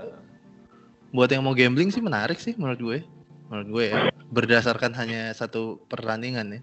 buat 1.10 1.26
yang 1.26 1.42
mau 1.42 1.54
gambling 1.54 1.90
sih 1.90 2.02
menarik 2.02 2.38
sih 2.38 2.54
menurut 2.54 2.80
gue. 2.80 2.98
Menurut 3.46 3.68
gue 3.68 3.84
ya. 3.90 3.96
Berdasarkan 4.30 4.94
hanya 4.94 5.30
satu 5.30 5.82
pertandingan 5.86 6.58
ya. 6.58 6.60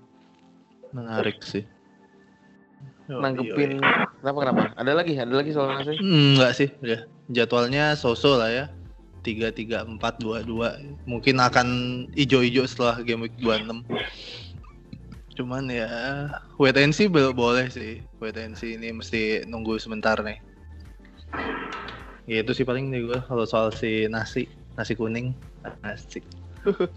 Menarik 0.91 1.43
sih. 1.43 1.63
Nanggepin 3.07 3.79
kenapa 4.19 4.37
kenapa? 4.43 4.61
Ada 4.75 4.91
lagi? 4.93 5.15
Ada 5.15 5.31
lagi 5.31 5.51
soal 5.51 5.71
Nasri? 5.71 5.95
Hmm, 5.95 6.35
enggak 6.35 6.51
sih, 6.53 6.69
udah. 6.83 7.07
Jadwalnya 7.27 7.95
so-so 7.95 8.35
lah 8.35 8.51
ya. 8.51 8.65
3 9.23 9.51
3 9.51 9.83
4 9.83 9.99
2 10.19 10.43
2. 10.43 11.03
Mungkin 11.03 11.35
akan 11.39 11.67
ijo-ijo 12.15 12.63
setelah 12.63 12.99
game 12.99 13.27
week 13.27 13.35
26. 13.39 13.83
Cuman 15.37 15.69
ya 15.69 15.87
wait 16.57 16.73
and 16.81 16.89
see 16.89 17.05
bel- 17.05 17.37
boleh 17.37 17.69
sih. 17.69 18.01
Wait 18.17 18.33
and 18.41 18.57
see 18.57 18.73
ini 18.73 18.89
mesti 18.89 19.45
nunggu 19.45 19.77
sebentar 19.77 20.17
nih. 20.25 20.41
Ya 22.25 22.41
itu 22.41 22.57
sih 22.57 22.65
paling 22.65 22.89
nih 22.89 23.05
gue 23.05 23.19
kalau 23.29 23.45
soal 23.45 23.69
si 23.69 24.09
nasi, 24.09 24.49
nasi 24.73 24.97
kuning. 24.97 25.37
Asik. 25.85 26.25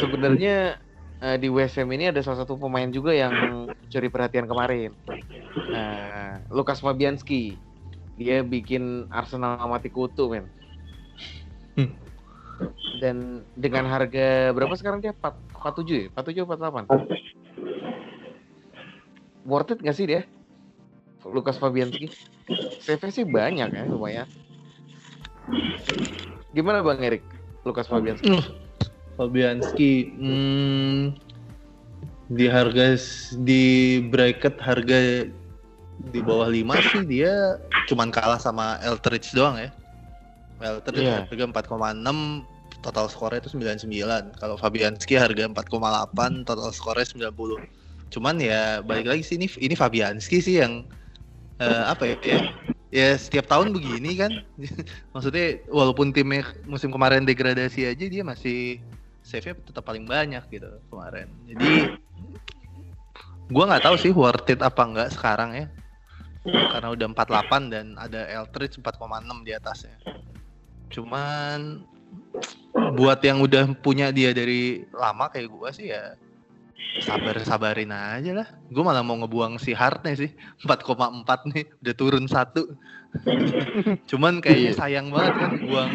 Sebenarnya 0.00 0.76
eh, 1.24 1.36
di 1.40 1.48
Ham 1.48 1.88
ini 1.96 2.12
ada 2.12 2.20
salah 2.20 2.44
satu 2.44 2.60
pemain 2.60 2.86
juga 2.92 3.16
yang 3.16 3.32
curi 3.88 4.12
perhatian 4.12 4.44
kemarin. 4.44 4.92
Nah, 5.72 6.44
Lukas 6.52 6.84
Fabianski. 6.84 7.56
Dia 8.16 8.40
bikin 8.40 9.08
Arsenal 9.12 9.60
mati 9.68 9.92
kutu, 9.92 10.28
men. 10.32 10.48
Hmm. 12.56 12.72
Dan 13.00 13.16
dengan 13.56 13.84
harga 13.84 14.52
berapa 14.56 14.72
sekarang 14.76 15.04
dia? 15.04 15.12
4, 15.12 15.60
47 15.60 16.08
ya? 16.08 16.08
47 16.16 16.48
48? 16.48 16.88
Worth 19.46 19.72
it 19.76 19.80
gak 19.84 19.96
sih 19.96 20.06
dia? 20.08 20.22
Lukas 21.26 21.58
Fabianski. 21.58 22.08
CV 22.82 23.02
sih 23.10 23.26
banyak 23.26 23.68
ya, 23.74 23.82
lumayan. 23.86 24.28
Gimana 26.54 26.82
Bang 26.82 27.02
Erik? 27.02 27.22
Lukas 27.66 27.90
Fabianski. 27.90 28.30
Uh, 28.30 28.46
Fabianski 29.18 30.14
hmm, 30.14 31.02
di 32.30 32.46
harga 32.46 32.94
di 33.42 33.62
bracket 34.06 34.56
harga 34.62 35.26
di 36.12 36.20
bawah 36.20 36.52
5 36.52 36.92
sih 36.92 37.02
dia 37.08 37.56
cuman 37.88 38.12
kalah 38.12 38.38
sama 38.38 38.78
Eltridge 38.86 39.34
doang 39.34 39.58
ya. 39.58 39.70
Eltridge 40.60 41.04
Iya. 41.04 41.26
harga 41.28 41.44
4,6 41.68 42.44
total 42.84 43.06
skornya 43.10 43.40
itu 43.42 43.50
99. 43.56 44.32
Kalau 44.36 44.56
Fabianski 44.56 45.14
harga 45.18 45.48
4,8 45.48 46.44
total 46.46 46.70
skornya 46.70 47.06
90. 47.06 47.58
Cuman 48.12 48.38
ya 48.38 48.80
balik 48.84 49.10
lagi 49.10 49.22
sih 49.26 49.34
ini 49.36 49.50
ini 49.58 49.74
Fabianski 49.74 50.38
sih 50.38 50.62
yang 50.62 50.86
eh, 51.58 51.84
apa 51.88 52.04
ya, 52.04 52.16
ya 52.22 52.38
ya 52.94 53.08
setiap 53.18 53.50
tahun 53.50 53.74
begini 53.74 54.14
kan 54.16 54.32
maksudnya 55.12 55.60
walaupun 55.68 56.14
timnya 56.14 56.46
musim 56.64 56.94
kemarin 56.94 57.26
degradasi 57.26 57.82
aja 57.82 58.06
dia 58.06 58.22
masih 58.22 58.78
save-nya 59.26 59.58
tetap 59.58 59.82
paling 59.82 60.06
banyak 60.06 60.40
gitu 60.48 60.70
kemarin 60.88 61.26
jadi 61.50 61.98
gua 63.50 63.74
nggak 63.74 63.84
tahu 63.90 63.96
sih 63.98 64.14
worth 64.14 64.46
it 64.48 64.62
apa 64.62 64.82
enggak 64.86 65.08
sekarang 65.12 65.50
ya 65.52 65.66
karena 66.46 66.94
udah 66.94 67.06
48 67.10 67.74
dan 67.74 67.86
ada 67.98 68.22
Eltridge 68.30 68.78
4,6 68.78 69.02
di 69.42 69.50
atasnya 69.50 69.98
cuman 70.92 71.82
buat 72.94 73.18
yang 73.24 73.42
udah 73.42 73.72
punya 73.80 74.12
dia 74.12 74.30
dari 74.36 74.84
lama 74.92 75.32
kayak 75.32 75.48
gua 75.50 75.72
sih 75.72 75.90
ya 75.90 76.14
sabar 77.00 77.36
sabarin 77.44 77.92
aja 77.92 78.32
lah. 78.32 78.48
Gue 78.72 78.80
malah 78.80 79.04
mau 79.04 79.16
ngebuang 79.20 79.60
si 79.60 79.76
Hartnya 79.76 80.16
sih 80.16 80.30
4,4 80.64 81.52
nih 81.52 81.64
udah 81.84 81.94
turun 81.96 82.24
satu. 82.28 82.76
Cuman 84.10 84.40
kayaknya 84.40 84.72
sayang 84.76 85.12
banget 85.12 85.34
kan 85.36 85.52
buang 85.60 85.92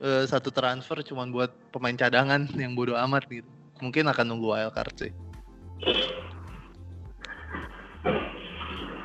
eh, 0.00 0.24
satu 0.28 0.48
transfer 0.52 1.00
cuman 1.04 1.32
buat 1.32 1.52
pemain 1.72 1.96
cadangan 1.96 2.48
yang 2.56 2.72
bodoh 2.72 2.96
amat 2.96 3.28
gitu. 3.28 3.48
Mungkin 3.80 4.08
akan 4.08 4.24
nunggu 4.24 4.46
wild 4.56 4.72
card 4.72 4.94
sih. 4.96 5.12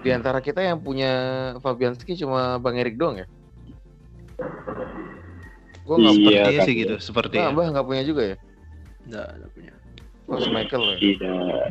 Di 0.01 0.09
antara 0.09 0.41
kita 0.41 0.63
yang 0.63 0.81
punya 0.81 1.13
Fabianski 1.61 2.17
cuma 2.17 2.57
Bang 2.57 2.79
Erik 2.79 2.97
doang 2.97 3.21
ya? 3.21 3.27
Gue 5.81 5.95
nggak 5.97 6.15
Iya, 6.15 6.43
kan, 6.61 6.65
sih 6.67 6.73
iya. 6.77 6.81
gitu 6.85 6.95
seperti 7.01 7.35
Nah, 7.41 7.49
Abah 7.51 7.65
nggak 7.73 7.85
punya 7.87 8.03
juga 8.05 8.23
ya? 8.33 8.37
nggak 9.01 9.27
nggak 9.37 9.51
punya 9.51 9.73
Oh, 10.31 10.39
si 10.39 10.47
Michael 10.53 10.83
ya. 10.85 10.97
Tidak. 11.01 11.67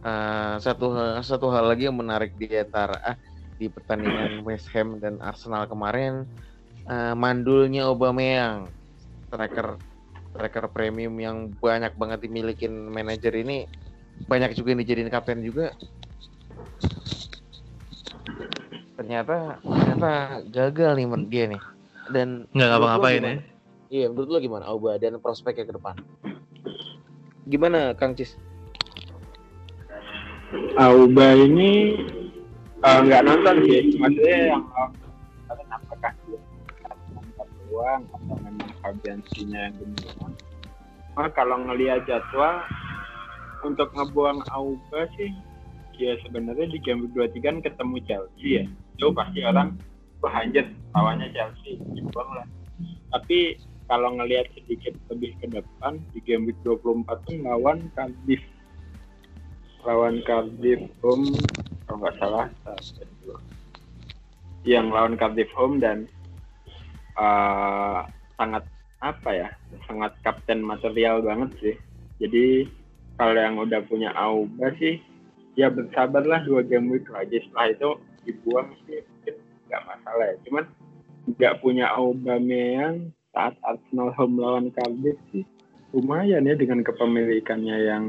Eh, 0.00 0.54
satu 0.64 0.86
hal- 0.96 1.20
satu 1.20 1.52
hal 1.52 1.68
lagi 1.68 1.84
yang 1.84 1.98
menarik 1.98 2.32
di 2.32 2.48
antara 2.56 2.96
ah, 3.04 3.16
di 3.60 3.68
pertandingan 3.68 4.40
West 4.48 4.72
Ham 4.72 4.96
dan 4.96 5.20
Arsenal 5.20 5.68
kemarin 5.68 6.24
eh, 6.88 7.12
mandulnya 7.12 7.84
Aubameyang 7.92 8.72
striker 9.28 9.76
striker 10.32 10.64
premium 10.72 11.12
yang 11.20 11.36
banyak 11.52 11.92
banget 11.98 12.24
dimilikin 12.24 12.72
manajer 12.88 13.34
ini 13.36 13.68
banyak 14.24 14.56
juga 14.56 14.72
yang 14.72 14.80
dijadiin 14.80 15.10
kapten 15.12 15.44
juga 15.44 15.76
ternyata 19.00 19.56
ternyata 19.64 20.12
gagal 20.52 20.92
nih 21.00 21.06
men- 21.08 21.28
dia 21.32 21.44
nih 21.48 21.62
dan 22.12 22.44
nggak 22.52 22.68
menurut 22.68 22.84
ngapa-ngapain 22.84 23.22
ya? 23.24 23.34
Iya, 23.90 24.06
menurut 24.12 24.28
lo 24.28 24.38
gimana 24.38 24.64
Auba 24.68 25.00
dan 25.00 25.16
prospeknya 25.18 25.64
ke 25.66 25.74
depan? 25.74 25.96
Gimana 27.48 27.96
Kang 27.96 28.12
Cis? 28.12 28.36
Auba 30.76 31.32
ini 31.32 31.96
eh, 32.84 32.98
nggak 33.00 33.24
nonton 33.24 33.56
sih, 33.64 33.96
maksudnya 33.96 34.52
yang 34.52 34.62
nonton 34.68 35.66
apakah 35.72 36.12
dia 36.28 36.38
peluang 37.34 38.04
atau 38.12 38.36
memang 38.44 38.70
Fabianskinya 38.84 39.72
yang 39.72 39.74
gemilang. 39.80 40.34
Nah, 41.16 41.28
kalau 41.32 41.56
ngelihat 41.64 42.04
jadwal 42.04 42.62
untuk 43.64 43.90
ngebuang 43.96 44.44
Auba 44.52 45.08
sih, 45.16 45.32
ya 45.98 46.14
sebenarnya 46.24 46.70
di 46.70 46.78
game 46.80 47.10
23 47.12 47.42
kan 47.42 47.56
ketemu 47.60 47.96
Chelsea 48.06 48.48
ya. 48.62 48.64
Itu 48.96 49.12
pasti 49.12 49.44
orang 49.44 49.76
anjir 50.20 50.68
lawannya 50.92 51.32
Chelsea, 51.32 51.80
dibuang 51.96 52.30
lah. 52.36 52.46
Tapi 53.16 53.56
kalau 53.90 54.14
ngelihat 54.14 54.46
sedikit 54.54 54.94
lebih 55.10 55.34
ke 55.42 55.46
depan 55.50 55.98
di 56.14 56.20
game 56.22 56.46
week 56.46 56.58
24 56.62 57.08
tuh 57.26 57.38
lawan 57.42 57.90
Cardiff. 57.96 58.42
Lawan 59.82 60.22
Cardiff 60.28 60.80
home 61.02 61.34
kalau 61.88 61.98
nggak 62.04 62.16
salah. 62.20 62.46
Yang 64.62 64.86
lawan 64.92 65.14
Cardiff 65.16 65.50
home 65.56 65.80
dan 65.80 66.06
eh, 67.18 68.00
sangat 68.36 68.64
apa 69.00 69.30
ya 69.32 69.48
sangat 69.88 70.12
kapten 70.22 70.60
material 70.60 71.24
banget 71.24 71.50
sih. 71.58 71.76
Jadi 72.20 72.68
kalau 73.16 73.36
yang 73.36 73.56
udah 73.56 73.80
punya 73.88 74.12
Auba 74.12 74.70
sih 74.76 75.00
ya 75.58 75.72
bersabarlah 75.72 76.46
dua 76.46 76.62
game 76.62 76.92
week 76.92 77.08
lagi 77.10 77.42
setelah 77.42 77.68
itu 77.72 77.90
dibuang 78.26 78.68
sih 78.86 79.02
nggak 79.70 79.82
masalah 79.86 80.24
ya 80.30 80.36
cuman 80.48 80.64
nggak 81.36 81.58
punya 81.62 81.86
Aubameyang 81.94 83.14
saat 83.30 83.54
Arsenal 83.62 84.10
home 84.18 84.42
lawan 84.42 84.74
Cardiff 84.74 85.16
sih 85.30 85.46
lumayan 85.94 86.46
ya 86.46 86.54
dengan 86.58 86.82
kepemilikannya 86.82 87.76
yang 87.86 88.04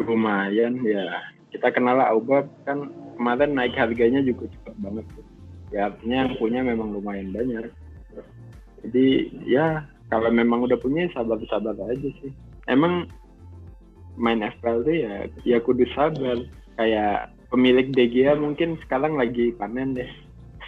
lumayan 0.00 0.80
ya 0.84 1.34
kita 1.54 1.70
kenal 1.70 2.02
Auba 2.02 2.50
kan 2.66 2.90
kemarin 3.14 3.54
naik 3.54 3.78
harganya 3.78 4.18
juga 4.26 4.50
cepat 4.50 4.74
banget 4.82 5.06
tuh. 5.14 5.26
Ya 5.70 5.86
artinya 5.86 6.26
yang 6.26 6.32
punya 6.34 6.60
memang 6.66 6.90
lumayan 6.90 7.30
banyak. 7.30 7.70
Jadi 8.82 9.06
ya 9.46 9.86
kalau 10.10 10.34
memang 10.34 10.66
udah 10.66 10.74
punya 10.82 11.06
sabar-sabar 11.14 11.78
aja 11.78 12.10
sih. 12.18 12.34
Emang 12.66 13.06
main 14.18 14.42
FPL 14.42 14.82
tuh 14.82 14.96
ya 14.98 15.14
ya 15.46 15.58
kudu 15.62 15.86
sabar. 15.94 16.42
Kayak 16.74 17.30
pemilik 17.48 17.90
DGA 17.92 18.36
mungkin 18.36 18.76
sekarang 18.84 19.16
lagi 19.16 19.52
panen 19.56 19.96
deh 19.96 20.08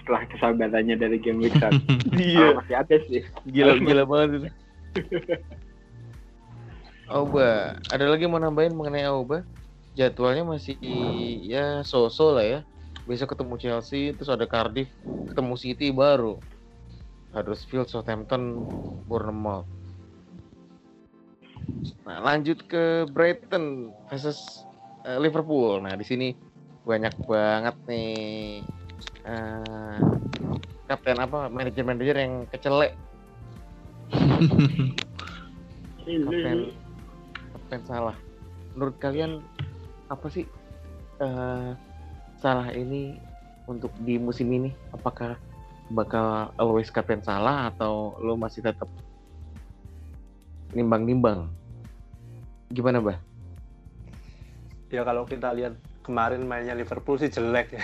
setelah 0.06 0.22
kesabarannya 0.30 0.94
dari 0.94 1.18
game 1.18 1.42
week 1.42 1.56
1. 1.58 1.74
Iya. 2.16 2.54
masih 2.54 2.76
ada 2.78 2.96
sih. 3.10 3.22
Gila 3.50 3.82
gila 3.82 4.04
banget 4.06 4.28
itu. 4.38 4.48
Auba, 7.06 7.78
ada 7.90 8.06
lagi 8.06 8.26
mau 8.26 8.38
nambahin 8.38 8.74
mengenai 8.74 9.06
Auba? 9.06 9.42
Jadwalnya 9.98 10.46
masih 10.46 10.78
ya 11.42 11.82
so-so 11.82 12.34
lah 12.34 12.46
ya. 12.46 12.60
Besok 13.06 13.34
ketemu 13.34 13.54
Chelsea, 13.58 14.10
terus 14.14 14.30
ada 14.30 14.46
Cardiff, 14.46 14.90
ketemu 15.30 15.54
City 15.54 15.94
baru. 15.94 16.38
Huddersfield, 17.30 17.86
Southampton, 17.86 18.66
Bournemouth. 19.06 19.66
Nah, 22.06 22.18
lanjut 22.22 22.62
ke 22.66 23.06
Brighton 23.10 23.94
versus 24.10 24.66
eh, 25.06 25.18
Liverpool. 25.18 25.82
Nah, 25.82 25.94
di 25.94 26.06
sini 26.06 26.28
banyak 26.86 27.14
banget 27.26 27.76
nih 27.90 28.62
eh, 29.26 29.98
kapten 30.86 31.18
apa 31.18 31.50
manajer-manajer 31.50 32.14
yang 32.14 32.46
kecelek 32.46 32.94
kapten 36.06 36.58
kapten 37.50 37.82
salah. 37.82 38.14
Menurut 38.78 38.96
kalian 39.02 39.42
apa 40.06 40.26
sih 40.30 40.46
eh, 41.18 41.70
salah 42.38 42.70
ini 42.70 43.18
untuk 43.66 43.90
di 44.06 44.22
musim 44.22 44.46
ini? 44.54 44.70
Apakah 44.94 45.34
bakal 45.90 46.54
always 46.54 46.94
kapten 46.94 47.18
salah 47.18 47.74
atau 47.74 48.14
lo 48.22 48.38
masih 48.38 48.62
tetap 48.62 48.86
nimbang-nimbang? 50.70 51.50
Gimana 52.70 53.02
bah 53.02 53.18
Ya 54.86 55.02
kalau 55.02 55.26
kita 55.26 55.50
lihat 55.50 55.74
kemarin 56.06 56.46
mainnya 56.46 56.78
Liverpool 56.78 57.18
sih 57.18 57.26
jelek 57.26 57.74
ya. 57.74 57.82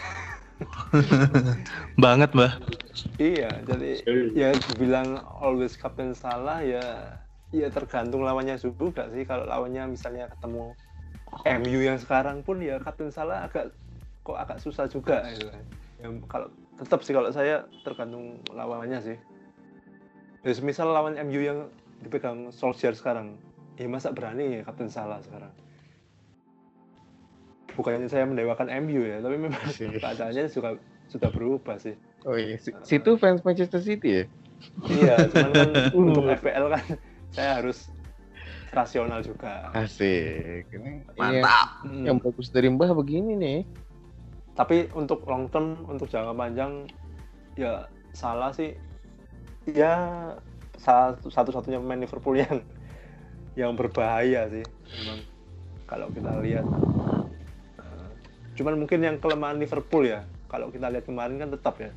Banget, 2.03 2.31
Mbah. 2.39 2.63
iya, 3.19 3.51
jadi 3.67 3.99
ya 4.31 4.55
dibilang 4.55 5.19
always 5.43 5.75
captain 5.75 6.15
salah 6.15 6.63
ya 6.63 7.19
ya 7.51 7.67
tergantung 7.69 8.23
lawannya 8.23 8.55
juga 8.63 9.11
sih. 9.11 9.27
Kalau 9.27 9.43
lawannya 9.43 9.91
misalnya 9.91 10.31
ketemu 10.31 10.79
MU 11.43 11.81
yang 11.83 11.99
sekarang 11.99 12.47
pun 12.47 12.63
ya 12.63 12.79
captain 12.79 13.11
salah 13.11 13.51
agak 13.51 13.75
kok 14.23 14.39
agak 14.39 14.63
susah 14.63 14.87
juga 14.87 15.27
gitu. 15.35 15.51
Ya, 15.99 16.09
kalau 16.31 16.49
tetap 16.79 17.03
sih 17.03 17.15
kalau 17.15 17.35
saya 17.35 17.67
tergantung 17.83 18.39
lawannya 18.55 19.03
sih. 19.03 19.19
Ya, 20.47 20.55
misal 20.63 20.91
lawan 20.91 21.19
MU 21.19 21.43
yang 21.43 21.59
dipegang 22.03 22.51
Solskjaer 22.51 22.99
sekarang, 22.99 23.39
ya 23.79 23.87
masa 23.87 24.11
berani 24.11 24.59
ya 24.59 24.61
kapten 24.67 24.91
salah 24.91 25.23
sekarang. 25.23 25.55
Bukannya 27.73 28.09
saya 28.09 28.29
mendewakan 28.29 28.69
MU 28.85 29.01
ya, 29.01 29.19
tapi 29.21 29.37
memang 29.41 29.61
keadaannya 29.79 30.49
juga 30.49 30.77
sudah 31.09 31.29
berubah 31.29 31.77
sih. 31.77 31.97
oh 32.23 32.39
iya 32.39 32.55
si- 32.57 32.77
situ 32.87 33.19
fans 33.19 33.43
Manchester 33.43 33.83
City 33.83 34.23
ya 34.23 34.25
Iya, 34.87 35.27
cuman 35.27 35.51
kan 35.51 35.71
untuk 36.07 36.23
FPL 36.31 36.67
kan 36.71 36.85
saya 37.35 37.59
harus 37.59 37.91
rasional 38.71 39.21
juga. 39.21 39.69
asik 39.75 40.71
ini 40.71 41.03
Mantap. 41.19 41.83
Hmm. 41.83 42.07
yang 42.07 42.17
bagus 42.17 42.49
dari 42.49 42.71
mbah 42.71 42.95
begini 42.95 43.35
nih 43.35 43.61
Tapi 44.53 44.93
untuk 44.93 45.25
long 45.27 45.49
term, 45.49 45.81
untuk 45.89 46.07
jangka 46.07 46.37
panjang, 46.37 46.85
ya 47.57 47.89
salah 48.13 48.53
sih. 48.53 48.77
Ya 49.65 49.97
satu 50.77 51.33
satu-satunya 51.33 51.81
pemain 51.81 51.97
Liverpool 51.99 52.37
yang 52.37 52.61
yang 53.57 53.73
berbahaya 53.75 54.47
sih. 54.53 54.65
Memang 55.01 55.25
kalau 55.89 56.07
kita 56.13 56.37
lihat. 56.45 56.65
Cuman 58.53 58.77
mungkin 58.77 59.01
yang 59.01 59.17
kelemahan 59.17 59.57
Liverpool 59.57 60.05
ya. 60.09 60.25
Kalau 60.49 60.69
kita 60.69 60.93
lihat 60.93 61.09
kemarin 61.09 61.41
kan 61.41 61.49
tetap 61.49 61.81
ya 61.81 61.91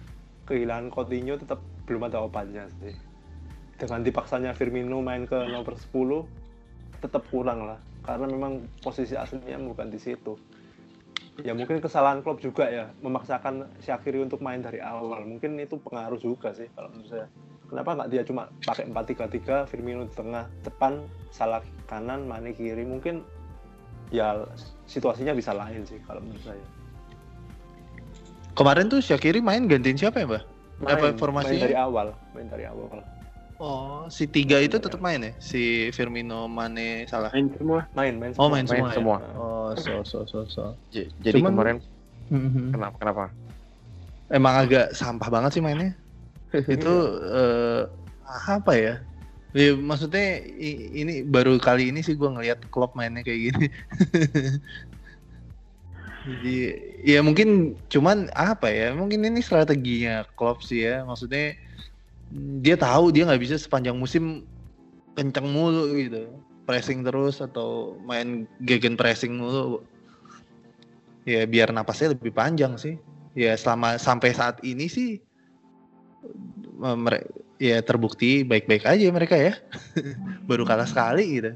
kehilangan 0.47 0.93
Coutinho 0.93 1.35
tetap 1.35 1.59
belum 1.89 2.07
ada 2.07 2.23
obatnya 2.23 2.69
sih. 2.79 2.95
Dengan 3.75 4.05
dipaksanya 4.07 4.55
Firmino 4.55 5.03
main 5.03 5.27
ke 5.27 5.35
nomor 5.35 5.75
10 5.75 5.91
tetap 7.03 7.27
kurang 7.27 7.67
lah 7.67 7.79
karena 8.07 8.29
memang 8.29 8.63
posisi 8.79 9.17
aslinya 9.17 9.59
bukan 9.59 9.91
di 9.91 9.99
situ. 9.99 10.39
Ya 11.43 11.51
mungkin 11.51 11.83
kesalahan 11.83 12.23
klub 12.23 12.39
juga 12.39 12.71
ya 12.71 12.87
memaksakan 13.03 13.67
Syakiri 13.83 14.23
untuk 14.23 14.39
main 14.39 14.63
dari 14.63 14.79
awal. 14.79 15.27
Mungkin 15.27 15.59
itu 15.59 15.75
pengaruh 15.83 16.15
juga 16.15 16.55
sih 16.55 16.71
kalau 16.71 16.87
menurut 16.95 17.11
saya. 17.11 17.27
Kenapa 17.65 17.97
nggak 17.97 18.09
dia 18.13 18.21
cuma 18.23 18.47
pakai 18.61 18.85
4-3-3, 18.87 19.65
Firmino 19.67 20.05
di 20.05 20.13
tengah, 20.13 20.45
depan, 20.61 21.01
salah 21.33 21.65
kanan, 21.89 22.29
Mane 22.29 22.53
kiri. 22.53 22.85
Mungkin 22.85 23.25
ya 24.09 24.45
situasinya 24.85 25.33
bisa 25.33 25.51
lain 25.51 25.81
sih 25.83 25.97
kalau 26.05 26.21
menurut 26.21 26.43
saya. 26.43 26.65
Kemarin 28.55 28.87
tuh 28.87 29.03
Syakiri 29.03 29.43
main 29.43 29.67
gantiin 29.67 29.99
siapa 29.99 30.23
ya, 30.23 30.27
Mbah? 30.27 30.43
Apa 30.87 31.11
Main, 31.11 31.17
formasinya? 31.19 31.55
main 31.55 31.65
dari 31.67 31.75
awal, 31.75 32.07
main 32.31 32.47
dari 32.47 32.65
awal. 32.67 32.99
Oh, 33.55 34.03
si 34.11 34.27
tiga 34.27 34.59
itu 34.59 34.75
tetap 34.75 34.99
main 34.99 35.19
ya? 35.19 35.31
Si 35.39 35.87
Firmino, 35.91 36.47
Mane, 36.47 37.07
salah. 37.07 37.31
Main 37.31 37.47
semua. 37.55 37.81
Main, 37.95 38.13
main 38.19 38.31
Oh, 38.35 38.47
main 38.51 38.67
Main 38.67 38.83
semua. 38.83 38.87
ya? 38.87 38.95
semua. 38.95 39.17
Oh, 39.35 39.69
so 39.75 40.03
so 40.03 40.19
so 40.27 40.39
so. 40.47 40.63
J- 40.91 41.07
jadi 41.23 41.39
Cuman- 41.39 41.55
kemarin 41.55 41.77
Mhm. 42.27 42.73
kenapa 42.73 42.95
kenapa 42.99 43.23
Emang 44.25 44.57
agak 44.57 44.89
sampah 44.91 45.29
banget 45.29 45.51
sih 45.53 45.61
mainnya. 45.61 45.93
itu 46.75 46.93
eh, 47.31 47.81
apa 48.49 48.71
ya? 48.75 48.99
Ya, 49.55 49.71
maksudnya 49.71 50.43
ini 50.99 51.23
baru 51.23 51.55
kali 51.55 51.87
ini 51.87 52.03
sih 52.03 52.19
gua 52.19 52.35
ngelihat 52.35 52.67
Klopp 52.67 52.91
mainnya 52.91 53.23
kayak 53.23 53.39
gini. 53.39 53.67
Jadi 56.27 56.55
ya 57.07 57.23
mungkin 57.23 57.79
cuman 57.87 58.27
apa 58.35 58.67
ya? 58.67 58.91
Mungkin 58.91 59.23
ini 59.23 59.39
strateginya 59.39 60.27
Klopp 60.35 60.59
sih 60.59 60.83
ya. 60.83 61.07
Maksudnya 61.07 61.55
mm, 62.35 62.67
dia 62.67 62.75
tahu 62.75 63.15
dia 63.15 63.23
nggak 63.23 63.39
bisa 63.39 63.55
sepanjang 63.55 63.95
musim 63.95 64.43
kenceng 65.15 65.47
mulu 65.47 65.87
gitu. 65.95 66.35
Pressing 66.67 67.07
terus 67.07 67.39
atau 67.39 67.95
main 68.03 68.43
gegen 68.59 68.99
pressing 68.99 69.39
mulu. 69.39 69.87
Ya 71.23 71.47
biar 71.47 71.71
napasnya 71.71 72.11
lebih 72.11 72.35
panjang 72.35 72.75
sih 72.75 72.99
ya 73.39 73.55
selama 73.55 73.95
sampai 73.95 74.35
saat 74.35 74.59
ini 74.67 74.91
sih 74.91 75.23
ya 77.55 77.79
terbukti 77.79 78.43
baik-baik 78.43 78.83
aja 78.83 79.05
mereka 79.09 79.35
ya 79.35 79.53
baru 80.49 80.63
kalah 80.63 80.85
sekali 80.85 81.39
gitu 81.39 81.51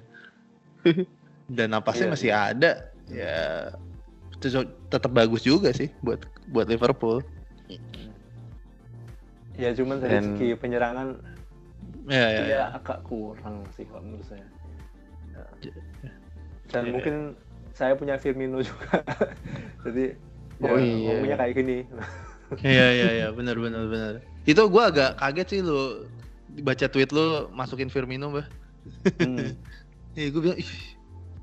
dan 1.58 1.68
napasnya 1.70 2.08
Iya, 2.08 2.14
masih 2.14 2.32
ada 2.32 2.72
ya 3.10 3.38
tetap- 4.40 4.72
tetap 4.88 5.12
bagus 5.12 5.44
juga 5.44 5.74
sih 5.74 5.92
buat 6.00 6.24
buat 6.48 6.66
Liverpool 6.66 7.20
Ya 9.60 9.76
cuman 9.76 10.00
dari 10.00 10.16
Dan- 10.16 10.40
segi 10.40 10.56
penyerangan 10.56 11.20
ya 12.08 12.16
ya, 12.16 12.28
ya. 12.32 12.44
ya 12.48 12.64
agak 12.74 13.04
kurang 13.04 13.68
sih 13.76 13.84
kalau 13.84 14.08
menurut 14.08 14.24
saya. 14.24 14.48
Ya. 15.36 15.44
Dan 16.72 16.84
Ya. 16.88 16.92
mungkin 16.96 17.16
saya 17.76 17.92
punya 17.94 18.16
Firmino 18.16 18.64
juga. 18.64 19.04
Jadi 19.84 20.16
Oh 20.64 20.76
ya, 20.76 20.80
iya. 20.80 21.12
ngomongnya 21.12 21.36
kayak 21.36 21.54
gini. 21.60 21.78
Iya 22.58 22.88
iya 22.90 23.10
iya 23.14 23.28
benar 23.30 23.56
benar 23.56 23.86
benar. 23.86 24.14
Itu 24.44 24.66
gua 24.68 24.90
agak 24.90 25.18
kaget 25.18 25.48
sih 25.48 25.60
lu 25.62 26.10
baca 26.62 26.86
tweet 26.86 27.10
lu 27.10 27.48
masukin 27.52 27.88
Firmino, 27.88 28.30
Mbah. 28.30 28.48
Hmm. 29.22 29.54
Ya 30.18 30.34
gue 30.34 30.42
bilang, 30.42 30.58
ih 30.58 30.72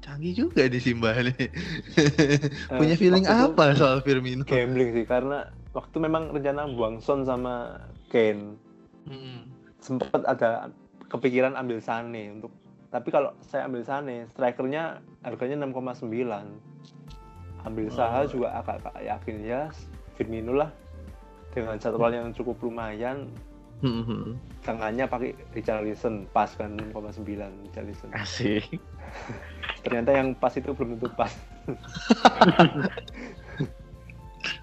canggih 0.03 0.35
juga 0.37 0.67
di 0.67 0.77
Simba 0.77 1.15
nih. 1.17 1.33
Eh, 1.39 2.77
Punya 2.77 2.99
feeling 2.99 3.23
waktu 3.23 3.39
itu 3.41 3.47
apa 3.55 3.65
soal 3.73 3.99
Firmino? 4.03 4.43
Gambling 4.45 4.91
sih 4.93 5.07
karena 5.07 5.47
waktu 5.71 5.97
memang 5.97 6.35
rencana 6.35 6.67
buang 6.69 6.99
Son 6.99 7.23
sama 7.23 7.79
Kane 8.11 8.59
Mm. 9.07 9.47
sempat 9.79 10.19
ada 10.27 10.67
kepikiran 11.07 11.55
ambil 11.55 11.79
Sane 11.79 12.35
untuk 12.35 12.51
tapi 12.89 13.15
kalau 13.15 13.31
saya 13.41 13.71
ambil 13.71 13.87
Sane 13.87 14.27
strikernya 14.27 14.99
harganya 15.23 15.63
6,9 15.63 16.11
ambil 17.63 17.87
Saha 17.89 18.27
Oh. 18.27 18.29
juga 18.29 18.49
agak 18.53 18.83
agak 18.83 18.99
yakin 19.01 19.37
ya 19.41 19.71
Firmino 20.19 20.59
lah 20.59 20.75
dengan 21.57 21.81
jadwal 21.81 22.13
yang 22.13 22.29
cukup 22.31 22.61
lumayan 22.61 23.33
Mhm. 23.77 24.41
tengahnya 24.63 25.05
pakai 25.05 25.37
Richarlison 25.53 26.25
pas 26.31 26.49
kan 26.51 26.77
6,9 26.93 27.21
Richarlison 27.63 28.09
asik 28.13 28.81
ternyata 29.85 30.11
yang 30.13 30.33
pas 30.33 30.53
itu 30.53 30.73
belum 30.73 30.97
tentu 30.97 31.13
pas 31.13 31.29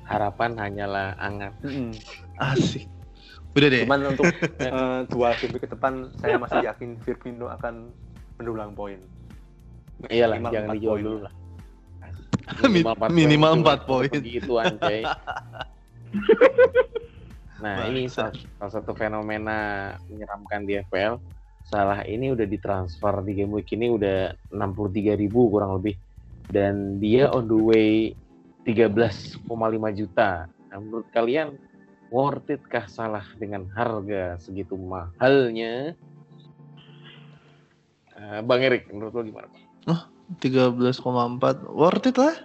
harapan 0.05 0.51
hanyalah 0.55 1.13
angan 1.17 1.53
Asik. 2.35 2.89
Udah 3.53 3.69
deh. 3.69 3.85
cuman 3.85 3.99
untuk 4.09 4.25
eh, 4.65 4.99
dua 5.07 5.37
game 5.37 5.55
ke 5.55 5.67
depan 5.67 5.93
saya 6.17 6.41
masih 6.41 6.65
yakin 6.65 6.97
Firmino 6.99 7.45
akan 7.47 7.93
mendulang 8.37 8.73
poin 8.73 8.97
iyalah 10.09 10.35
Minimal 10.35 10.51
jangan 10.51 10.65
empat 10.65 10.75
dijual 10.75 10.89
poin. 10.91 11.03
dulu 11.03 11.19
lah 11.21 11.33
minimal 12.65 12.93
4 12.97 13.13
Minimal 13.13 13.45
poin. 13.47 13.61
empat 13.61 13.77
Cuma 13.79 13.87
poin. 13.87 14.09
Begitu 14.11 14.51
anjay. 14.57 15.01
nah, 17.63 17.87
ini 17.89 18.07
salah, 18.07 18.33
salah 18.59 18.71
satu 18.71 18.91
fenomena 18.93 19.93
menyeramkan 20.07 20.65
di 20.65 20.79
FPL. 20.81 21.19
Salah 21.63 22.03
ini 22.03 22.35
udah 22.35 22.43
ditransfer 22.43 23.23
di 23.23 23.39
game 23.39 23.55
week 23.55 23.71
ini 23.71 23.87
udah 23.87 24.35
63.000 24.51 25.15
ribu 25.15 25.47
kurang 25.47 25.79
lebih. 25.79 25.95
Dan 26.51 26.99
dia 26.99 27.31
on 27.31 27.47
the 27.47 27.55
way 27.55 27.91
13,5 28.67 29.47
juta. 29.95 30.45
Nah, 30.69 30.77
menurut 30.79 31.07
kalian 31.15 31.55
worth 32.11 32.51
it 32.51 32.61
kah 32.67 32.85
salah 32.85 33.25
dengan 33.39 33.65
harga 33.73 34.37
segitu 34.37 34.75
mahalnya? 34.75 35.95
Eh, 38.13 38.39
Bang 38.45 38.61
Erik, 38.61 38.91
menurut 38.93 39.11
lo 39.17 39.21
gimana? 39.25 39.47
Bang? 39.49 39.63
13,4 40.39 41.67
worth 41.73 42.07
it 42.07 42.17
lah. 42.17 42.35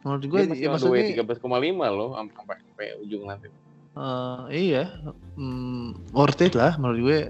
Menurut 0.00 0.24
gue 0.24 0.40
Dia 0.40 0.48
masih 0.48 0.64
ya 0.64 0.70
on 0.70 0.80
the 0.80 0.88
way 0.88 1.00
maksudnya 1.04 1.76
13,5 1.76 1.98
loh 1.98 2.10
sampai 2.16 2.56
sampai 2.58 2.86
ujung 3.04 3.24
nanti. 3.28 3.48
eh, 3.90 4.38
iya 4.50 4.84
hmm, 5.34 6.14
worth 6.14 6.40
it 6.40 6.54
lah 6.54 6.76
menurut 6.76 7.00
gue. 7.00 7.20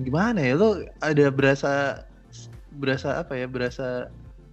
Gimana 0.00 0.40
ya 0.40 0.54
lo 0.56 0.80
ada 0.98 1.26
berasa 1.28 2.02
berasa 2.72 3.20
apa 3.20 3.36
ya 3.36 3.44
berasa 3.44 4.08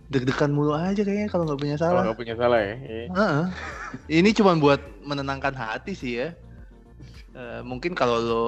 deg-degan 0.08 0.52
mulu 0.52 0.72
aja 0.72 1.04
kayaknya 1.04 1.28
kalau 1.28 1.44
nggak 1.46 1.60
punya 1.60 1.76
Kalau 1.76 1.88
salah. 1.92 2.04
nggak 2.06 2.20
punya 2.20 2.36
salah 2.36 2.60
ya. 2.60 2.76
iya. 2.78 3.06
Heeh. 3.10 3.44
Ini 4.22 4.30
cuma 4.36 4.56
buat 4.56 4.80
menenangkan 5.04 5.56
hati 5.56 5.94
sih 5.96 6.14
ya. 6.20 6.30
Eh, 7.34 7.62
mungkin 7.62 7.94
kalau 7.94 8.18
lo 8.20 8.48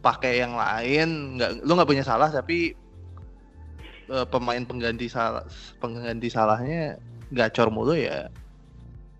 pakai 0.00 0.40
yang 0.40 0.56
lain, 0.56 1.36
nggak 1.36 1.50
lo 1.62 1.70
nggak 1.76 1.90
punya 1.90 2.04
salah 2.04 2.32
tapi 2.32 2.72
eh, 4.08 4.26
pemain 4.26 4.64
pengganti 4.64 5.06
salah 5.06 5.44
pengganti 5.78 6.28
salahnya 6.28 6.96
gacor 7.30 7.70
mulu 7.70 7.94
ya 7.96 8.30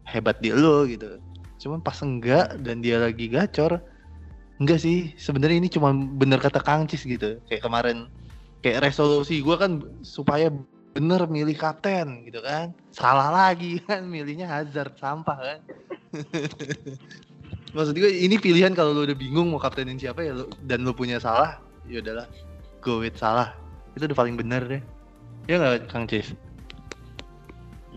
hebat 0.07 0.39
di 0.43 0.51
lo 0.51 0.87
gitu. 0.87 1.19
Cuman 1.61 1.83
pas 1.85 1.97
enggak 2.03 2.59
dan 2.65 2.81
dia 2.81 2.99
lagi 2.99 3.31
gacor, 3.31 3.79
enggak 4.59 4.81
sih. 4.83 5.13
Sebenarnya 5.21 5.61
ini 5.63 5.69
cuma 5.71 5.93
bener 5.95 6.41
kata 6.41 6.59
Kang 6.63 6.89
Cis 6.89 7.05
gitu. 7.07 7.39
Kayak 7.47 7.63
kemarin 7.67 8.11
kayak 8.61 8.91
resolusi 8.91 9.41
gua 9.41 9.61
kan 9.61 9.85
supaya 10.03 10.51
bener 10.91 11.23
milih 11.31 11.55
kapten 11.55 12.27
gitu 12.27 12.43
kan 12.43 12.75
salah 12.91 13.31
lagi 13.31 13.79
kan 13.87 14.03
milihnya 14.03 14.51
Hazard 14.51 14.99
sampah 14.99 15.39
kan 15.39 15.61
maksud 17.77 17.95
gue 17.95 18.11
ini 18.11 18.35
pilihan 18.35 18.75
kalau 18.75 18.91
lu 18.91 19.07
udah 19.07 19.15
bingung 19.15 19.55
mau 19.55 19.63
kaptenin 19.63 19.95
siapa 19.95 20.27
ya 20.27 20.35
lu, 20.35 20.51
dan 20.67 20.83
lu 20.83 20.91
punya 20.91 21.23
salah 21.23 21.63
ya 21.87 22.03
udahlah 22.03 22.27
go 22.83 22.99
with 22.99 23.15
salah 23.15 23.55
itu 23.95 24.11
udah 24.11 24.19
paling 24.19 24.35
bener 24.35 24.63
deh 24.67 24.83
ya 25.47 25.63
nggak 25.63 25.87
Kang 25.87 26.11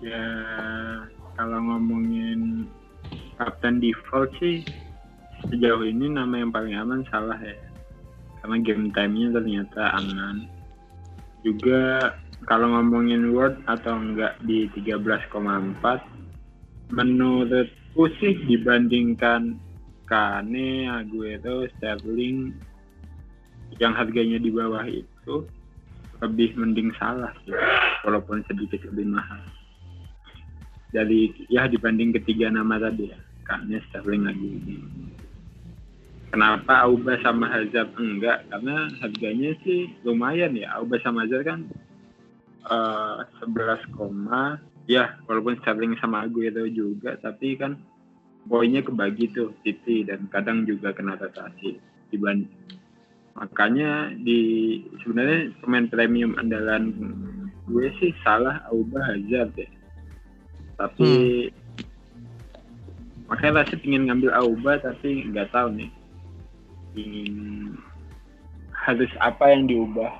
Ya 0.03 0.27
kalau 1.39 1.63
ngomongin 1.63 2.67
kapten 3.39 3.79
default 3.79 4.35
sih 4.35 4.67
sejauh 5.47 5.87
ini 5.87 6.11
nama 6.11 6.43
yang 6.43 6.51
paling 6.51 6.75
aman 6.75 7.07
salah 7.07 7.39
ya. 7.39 7.55
Karena 8.43 8.59
game 8.59 8.91
time-nya 8.91 9.31
ternyata 9.31 9.95
aman. 9.95 10.43
Juga 11.47 12.11
kalau 12.43 12.75
ngomongin 12.75 13.31
word 13.31 13.55
atau 13.71 13.95
enggak 13.95 14.35
di 14.43 14.67
13,4 14.75 15.31
menurutku 16.91 18.03
sih 18.19 18.35
dibandingkan 18.43 19.55
Kane, 20.03 20.91
Aguero, 20.91 21.63
Sterling 21.79 22.51
yang 23.79 23.95
harganya 23.95 24.35
di 24.35 24.51
bawah 24.51 24.83
itu 24.83 25.47
lebih 26.19 26.59
mending 26.59 26.91
salah 26.99 27.31
sih 27.47 27.55
walaupun 28.03 28.43
sedikit 28.51 28.83
lebih 28.91 29.07
mahal 29.15 29.39
dari 30.93 31.33
ya 31.49 31.65
dibanding 31.65 32.13
ketiga 32.21 32.53
nama 32.53 32.77
tadi 32.77 33.09
ya 33.09 33.17
Kane, 33.43 33.81
Sterling 33.89 34.23
lagi 34.29 34.49
kenapa 36.33 36.89
Auba 36.89 37.13
sama 37.21 37.45
Hazard 37.45 37.93
enggak? 38.01 38.49
Karena 38.49 38.89
harganya 38.97 39.53
sih 39.61 39.93
lumayan 40.01 40.57
ya. 40.57 40.73
Auba 40.81 40.97
sama 41.05 41.29
Hazard 41.29 41.45
kan 41.45 41.59
eh 42.63 43.19
11 43.45 43.93
koma 43.93 44.57
ya 44.89 45.13
walaupun 45.29 45.61
Sterling 45.61 45.93
sama 46.01 46.25
Aguero 46.25 46.65
juga 46.65 47.19
tapi 47.21 47.53
kan 47.59 47.77
poinnya 48.49 48.81
kebagi 48.81 49.31
tuh 49.31 49.53
City 49.61 50.03
dan 50.03 50.25
kadang 50.33 50.65
juga 50.65 50.89
kena 50.91 51.21
rotasi. 51.21 51.77
Dibanding 52.09 52.49
makanya 53.33 54.13
di 54.13 54.77
sebenarnya 55.01 55.57
pemain 55.65 55.89
premium 55.89 56.37
andalan 56.37 56.93
gue 57.65 57.87
sih 57.97 58.13
salah 58.21 58.61
Auba 58.69 59.01
Hazard 59.01 59.57
ya 59.57 59.65
tapi 60.77 61.49
makanya 63.29 63.63
Rashid 63.63 63.81
ingin 63.85 64.09
ngambil 64.09 64.31
Auba 64.35 64.77
tapi 64.81 65.25
nggak 65.29 65.49
tahu 65.53 65.67
nih. 65.77 65.91
Ingin 66.93 67.35
harus 68.73 69.09
apa 69.23 69.49
yang 69.53 69.65
diubah? 69.65 70.11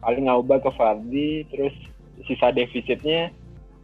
Paling 0.00 0.26
Auba 0.32 0.58
ke 0.58 0.70
Fardi 0.74 1.44
terus 1.52 1.74
sisa 2.24 2.50
defisitnya 2.52 3.28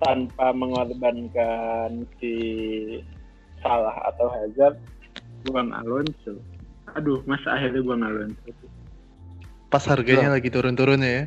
tanpa 0.01 0.53
mengorbankan 0.53 2.05
si 2.21 2.35
Salah 3.64 3.97
atau 4.12 4.29
Hazard 4.29 4.77
buang 5.45 5.73
Alonso. 5.73 6.37
Aduh 6.97 7.21
masa 7.25 7.57
akhirnya 7.57 7.81
buang 7.85 8.05
Alonso? 8.05 8.53
Pas 9.66 9.83
harganya 9.90 10.31
lagi 10.33 10.49
turun-turun 10.49 11.03
ya. 11.03 11.27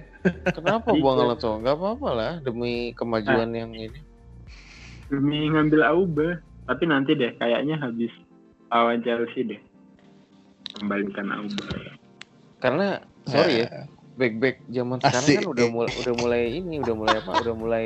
Kenapa 0.55 0.95
Iya. 0.95 1.01
buang 1.01 1.17
Alonso? 1.21 1.59
Gak 1.61 1.75
apa-apa 1.77 2.09
lah 2.15 2.33
demi 2.41 2.95
kemajuan 2.97 3.51
yang 3.53 3.71
ini. 3.73 3.99
Demi 5.09 5.49
ngambil 5.49 5.81
Auba 5.85 6.27
tapi 6.69 6.85
nanti 6.85 7.17
deh 7.17 7.33
kayaknya 7.41 7.81
habis 7.81 8.13
lawan 8.69 9.01
Chelsea 9.01 9.45
deh 9.45 9.61
kembalikan 10.77 11.33
Auba 11.33 11.65
Karena 12.59 12.99
sorry 13.25 13.63
ya, 13.65 13.87
back-back 14.19 14.59
zaman 14.67 14.99
sekarang 14.99 15.25
Asik. 15.25 15.37
kan 15.39 15.47
udah 15.47 15.67
mulai 15.71 15.93
udah 16.03 16.13
mulai 16.19 16.41
ini, 16.59 16.75
udah 16.83 16.95
mulai 16.95 17.15
apa? 17.23 17.31
Udah 17.39 17.55
mulai 17.55 17.85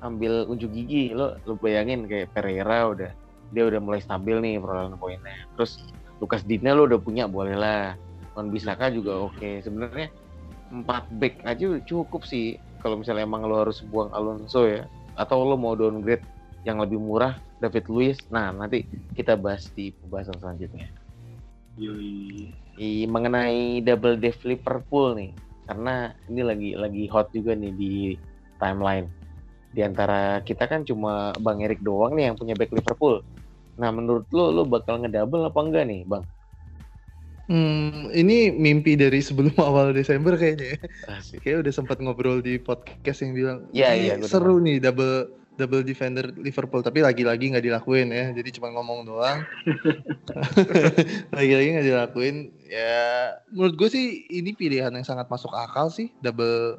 ambil 0.00 0.48
unjuk 0.48 0.72
gigi. 0.72 1.12
Lo 1.12 1.36
lo 1.44 1.60
bayangin 1.60 2.08
kayak 2.08 2.32
Pereira 2.32 2.88
udah 2.88 3.10
dia 3.52 3.64
udah 3.68 3.80
mulai 3.80 4.00
stabil 4.00 4.40
nih 4.40 4.56
perolehan 4.56 4.96
poinnya. 4.96 5.20
Terus 5.60 5.92
Lukas 6.24 6.40
Digne 6.48 6.72
lo 6.72 6.88
udah 6.88 6.96
punya 6.96 7.28
boleh 7.28 7.54
lah. 7.54 7.94
Wan 8.32 8.48
Bisaka 8.48 8.88
juga 8.88 9.28
oke. 9.28 9.60
Sebenarnya 9.60 10.08
empat 10.72 11.04
back 11.20 11.44
aja 11.44 11.80
cukup 11.84 12.24
sih 12.24 12.56
kalau 12.80 12.96
misalnya 12.96 13.28
emang 13.28 13.44
lo 13.44 13.68
harus 13.68 13.84
buang 13.92 14.08
Alonso 14.16 14.64
ya 14.64 14.88
atau 15.20 15.44
lo 15.44 15.56
mau 15.56 15.74
downgrade 15.76 16.24
yang 16.68 16.84
lebih 16.84 17.00
murah 17.00 17.40
David 17.64 17.88
Luiz. 17.88 18.20
Nah, 18.28 18.52
nanti 18.52 18.84
kita 19.16 19.40
bahas 19.40 19.72
di 19.72 19.90
pembahasan 19.96 20.36
selanjutnya. 20.36 20.92
Yoi. 21.80 22.52
I, 22.78 23.08
mengenai 23.10 23.82
double 23.82 24.14
dev 24.20 24.38
Liverpool 24.46 25.18
nih 25.18 25.34
karena 25.68 26.16
ini 26.32 26.40
lagi 26.40 26.70
lagi 26.78 27.04
hot 27.12 27.28
juga 27.36 27.52
nih 27.52 27.72
di 27.76 27.94
timeline 28.56 29.04
di 29.76 29.84
antara 29.84 30.40
kita 30.40 30.64
kan 30.64 30.86
cuma 30.88 31.36
Bang 31.44 31.60
Erik 31.60 31.84
doang 31.84 32.16
nih 32.16 32.32
yang 32.32 32.36
punya 32.40 32.56
back 32.56 32.72
Liverpool 32.72 33.20
nah 33.76 33.92
menurut 33.92 34.24
lo 34.32 34.48
lo 34.48 34.62
bakal 34.64 35.04
ngedouble 35.04 35.44
apa 35.44 35.60
enggak 35.60 35.84
nih 35.90 36.02
Bang 36.08 36.24
hmm, 37.52 38.16
ini 38.16 38.48
mimpi 38.48 38.96
dari 38.96 39.20
sebelum 39.20 39.52
awal 39.68 39.92
Desember 39.92 40.40
kayaknya 40.40 40.72
ya. 40.72 40.78
Asik. 41.20 41.44
kayak 41.44 41.68
udah 41.68 41.72
sempat 41.74 42.00
ngobrol 42.00 42.40
di 42.40 42.56
podcast 42.56 43.20
yang 43.20 43.36
bilang 43.36 43.58
Iya, 43.76 43.92
"Ini 43.92 44.02
iya, 44.08 44.14
seru 44.24 44.56
nih 44.56 44.80
double 44.80 45.28
double 45.58 45.82
defender 45.82 46.30
Liverpool 46.38 46.86
tapi 46.86 47.02
lagi-lagi 47.02 47.50
nggak 47.50 47.66
dilakuin 47.66 48.14
ya. 48.14 48.30
Jadi 48.30 48.54
cuma 48.54 48.70
ngomong 48.70 49.02
doang. 49.02 49.42
Lagi-lagi 51.36 51.68
nggak 51.74 51.88
dilakuin 51.90 52.36
ya 52.70 53.34
menurut 53.50 53.74
gue 53.74 53.88
sih 53.90 54.06
ini 54.30 54.54
pilihan 54.54 54.94
yang 54.94 55.02
sangat 55.02 55.26
masuk 55.26 55.50
akal 55.50 55.90
sih 55.90 56.14
double 56.22 56.78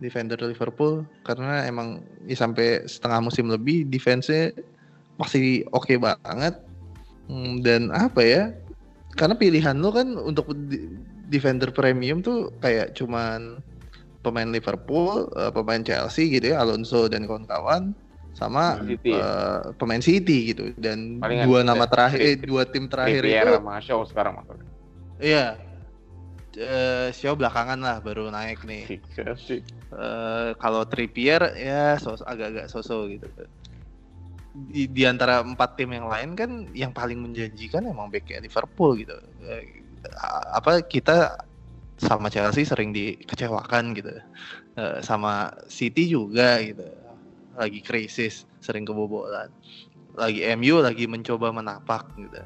defender 0.00 0.40
Liverpool. 0.40 1.04
Karena 1.20 1.68
emang 1.68 2.00
ya 2.24 2.40
sampai 2.40 2.88
setengah 2.88 3.28
musim 3.28 3.52
lebih 3.52 3.84
defense-nya 3.84 4.56
masih 5.20 5.68
oke 5.70 5.92
banget. 6.00 6.56
Hmm, 7.28 7.60
dan 7.60 7.88
apa 7.92 8.20
ya 8.20 8.52
karena 9.14 9.38
pilihan 9.38 9.76
lo 9.78 9.94
kan 9.94 10.16
untuk 10.18 10.50
defender 11.28 11.70
premium 11.70 12.20
tuh 12.20 12.52
kayak 12.60 12.92
cuman 12.98 13.62
pemain 14.24 14.48
Liverpool, 14.48 15.28
eh, 15.36 15.52
pemain 15.52 15.84
Chelsea 15.84 16.32
gitu 16.32 16.56
ya, 16.56 16.64
Alonso 16.64 17.06
dan 17.06 17.28
kawan-kawan 17.28 17.92
sama 18.34 18.82
City 18.82 19.14
ya? 19.14 19.22
eh, 19.22 19.60
pemain 19.78 20.02
City 20.02 20.38
gitu 20.50 20.74
dan 20.74 21.22
Palingan 21.22 21.46
dua 21.46 21.60
nama 21.62 21.86
terakhir 21.86 22.20
eh, 22.20 22.36
dua 22.42 22.66
tim 22.66 22.90
terakhir 22.90 23.22
Trippier 23.22 23.46
itu 23.46 23.54
sama 23.62 23.74
Shaw 23.78 24.00
sekarang 24.04 24.32
maksudnya 24.42 24.66
iya 25.22 25.46
eh 26.58 27.08
Shaw 27.14 27.34
belakangan 27.38 27.78
lah 27.78 27.96
baru 28.02 28.30
naik 28.30 28.66
nih. 28.66 28.84
Eh, 29.94 30.50
kalau 30.58 30.82
Trippier 30.90 31.54
ya 31.54 31.94
sos 32.02 32.22
agak-agak 32.26 32.66
sosok 32.66 33.14
gitu. 33.14 33.28
Di, 34.54 34.86
di 34.86 35.02
antara 35.02 35.42
empat 35.42 35.74
tim 35.74 35.90
yang 35.90 36.06
lain 36.06 36.38
kan 36.38 36.50
yang 36.74 36.94
paling 36.94 37.18
menjanjikan 37.18 37.86
emang 37.86 38.10
backnya 38.10 38.42
Liverpool 38.42 38.98
gitu. 38.98 39.14
Apa 40.54 40.82
kita 40.86 41.34
sama 41.98 42.30
Chelsea 42.30 42.66
sering 42.66 42.90
dikecewakan 42.90 43.94
gitu, 43.98 44.14
sama 45.02 45.50
City 45.66 46.10
juga 46.10 46.58
gitu. 46.62 46.86
Lagi 47.54 47.80
krisis, 47.80 48.46
sering 48.60 48.86
kebobolan. 48.86 49.50
Lagi 50.14 50.46
MU 50.54 50.78
lagi 50.78 51.10
mencoba 51.10 51.50
menapak 51.50 52.06
gitu. 52.18 52.42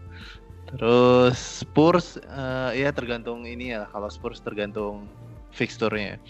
Terus 0.68 1.64
Spurs 1.64 2.20
eh, 2.20 2.84
ya 2.84 2.92
tergantung 2.92 3.48
ini 3.48 3.72
ya 3.72 3.88
kalau 3.88 4.12
Spurs 4.12 4.40
tergantung 4.44 5.08
fixturnya. 5.52 6.20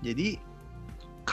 Jadi 0.00 0.40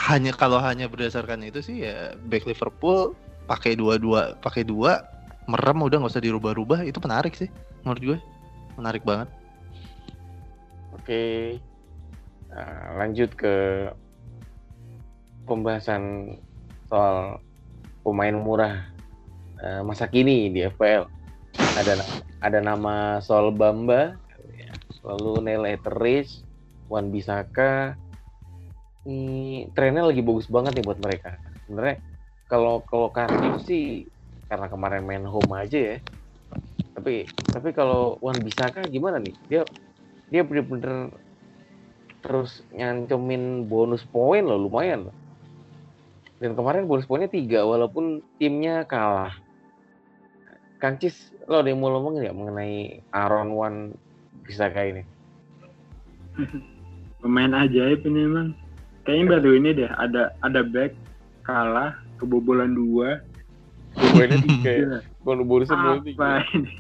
hanya 0.10 0.34
kalau 0.34 0.58
hanya 0.60 0.90
berdasarkan 0.90 1.46
itu 1.46 1.62
sih 1.62 1.86
ya 1.86 2.18
back 2.28 2.50
Liverpool 2.50 3.14
pakai 3.46 3.78
dua-dua 3.78 4.40
pakai 4.42 4.66
dua 4.66 5.04
merem 5.46 5.80
udah 5.84 6.00
nggak 6.00 6.14
usah 6.16 6.24
dirubah-rubah 6.24 6.88
itu 6.88 6.98
menarik 7.04 7.36
sih 7.36 7.52
menurut 7.84 8.02
gue 8.02 8.18
menarik 8.80 9.04
banget. 9.04 9.30
Oke. 10.96 11.58
Nah, 12.54 13.02
lanjut 13.02 13.34
ke 13.36 13.56
pembahasan 15.44 16.36
soal 16.88 17.40
pemain 18.04 18.36
murah 18.36 18.88
eh, 19.64 19.82
masa 19.84 20.08
kini 20.08 20.52
di 20.52 20.68
FPL. 20.68 21.08
Ada 21.78 22.02
ada 22.44 22.60
nama 22.60 23.24
Sol 23.24 23.54
Bamba, 23.54 24.18
lalu 25.04 25.44
Neil 25.44 25.64
Etheridge, 25.68 26.44
Wan 26.88 27.12
Bisaka. 27.12 27.96
Ini 29.04 29.68
trennya 29.76 30.08
lagi 30.08 30.24
bagus 30.24 30.48
banget 30.48 30.80
nih 30.80 30.86
buat 30.88 31.00
mereka. 31.04 31.36
Sebenarnya 31.68 31.98
kalau 32.48 32.84
kalau 32.88 33.12
Cardiff 33.12 33.64
sih 33.68 34.08
karena 34.48 34.72
kemarin 34.72 35.04
main 35.04 35.26
home 35.28 35.52
aja 35.56 35.96
ya. 35.96 35.98
Tapi 36.96 37.28
tapi 37.52 37.70
kalau 37.76 38.16
Wan 38.24 38.40
Bisaka 38.40 38.88
gimana 38.88 39.20
nih? 39.20 39.36
Dia 39.52 39.62
dia 40.32 40.42
bener-bener 40.42 41.12
terus 42.24 42.64
nyancemin 42.72 43.68
bonus 43.68 44.08
poin 44.08 44.48
loh 44.48 44.56
lumayan 44.56 45.12
loh. 45.12 45.16
Dan 46.44 46.60
kemarin 46.60 46.92
bonus 46.92 47.08
poinnya 47.08 47.32
tiga 47.32 47.64
walaupun 47.64 48.20
timnya 48.36 48.84
kalah. 48.84 49.32
Kancis 50.84 51.32
lo 51.48 51.64
ada 51.64 51.72
yang 51.72 51.80
mau 51.80 51.96
ngomong 51.96 52.20
nggak 52.20 52.36
mengenai 52.36 53.00
Aaron 53.16 53.56
Wan 53.56 53.76
Bisaka 54.44 54.84
ini? 54.84 55.08
Pemain 57.24 57.56
ajaib 57.56 58.04
ini 58.04 58.28
emang. 58.28 58.52
Kayaknya 59.08 59.40
baru 59.40 59.50
ini 59.56 59.70
deh 59.72 59.88
ada 59.96 60.36
ada 60.44 60.68
back 60.68 60.92
kalah 61.48 61.96
kebobolan 62.20 62.76
dua. 62.76 63.24
Tiga 64.44 64.72
ya. 64.76 65.00
Bonus 65.24 65.48
bonusnya 65.48 65.80
bonus 65.80 66.04
apa 66.04 66.04
tiga. 66.04 66.44
ini? 66.60 66.72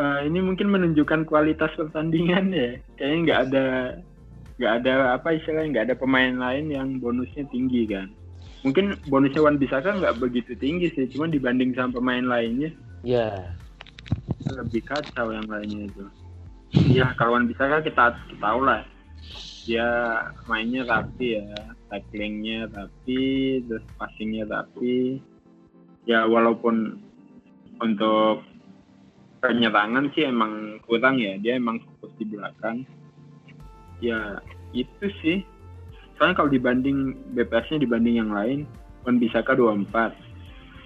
Eh, 0.00 0.18
ini 0.32 0.38
mungkin 0.40 0.72
menunjukkan 0.72 1.28
kualitas 1.28 1.76
pertandingan 1.76 2.56
ya. 2.56 2.80
Kayaknya 2.96 3.18
nggak 3.20 3.40
ada 3.52 3.64
nggak 4.56 4.72
ada 4.80 4.92
apa 5.20 5.28
istilahnya 5.36 5.68
nggak 5.76 5.86
ada 5.92 5.96
pemain 6.00 6.32
lain 6.40 6.72
yang 6.72 6.96
bonusnya 6.96 7.44
tinggi 7.52 7.84
kan. 7.84 8.08
Mungkin 8.60 9.00
bonusnya 9.08 9.40
Wan 9.40 9.56
Bisaka 9.56 9.96
nggak 9.96 10.20
begitu 10.20 10.52
tinggi 10.60 10.92
sih, 10.92 11.08
cuma 11.08 11.30
dibanding 11.30 11.72
sama 11.72 11.96
pemain 11.96 12.24
lainnya 12.24 12.72
Ya, 13.00 13.56
lebih 14.44 14.84
kacau 14.84 15.32
yang 15.32 15.48
lainnya 15.48 15.88
itu. 15.88 16.04
Iya, 16.92 17.16
kalau 17.16 17.40
Wan 17.40 17.48
Bisaka 17.48 17.80
kita, 17.80 18.12
kita 18.28 18.36
tahu 18.36 18.60
lah. 18.68 18.84
Dia 19.64 19.88
mainnya 20.48 20.84
rapi 20.84 21.40
ya, 21.40 21.48
tacklingnya 21.88 22.68
rapi, 22.72 23.60
terus 23.64 23.84
passingnya 23.96 24.44
rapi. 24.48 25.20
Ya 26.04 26.28
walaupun 26.28 27.00
untuk 27.80 28.44
penyerangan 29.40 30.12
sih 30.12 30.28
emang 30.28 30.80
kurang 30.84 31.16
ya, 31.16 31.40
dia 31.40 31.56
emang 31.56 31.80
fokus 31.80 32.12
di 32.20 32.24
belakang. 32.28 32.84
Ya 34.04 34.40
itu 34.76 35.06
sih. 35.24 35.44
Soalnya 36.20 36.36
kalau 36.36 36.52
dibanding 36.52 37.16
BPS-nya 37.32 37.80
dibanding 37.80 38.20
yang 38.20 38.28
lain, 38.28 38.68
Wan 39.08 39.16
Bisaka 39.16 39.56
24. 39.56 40.12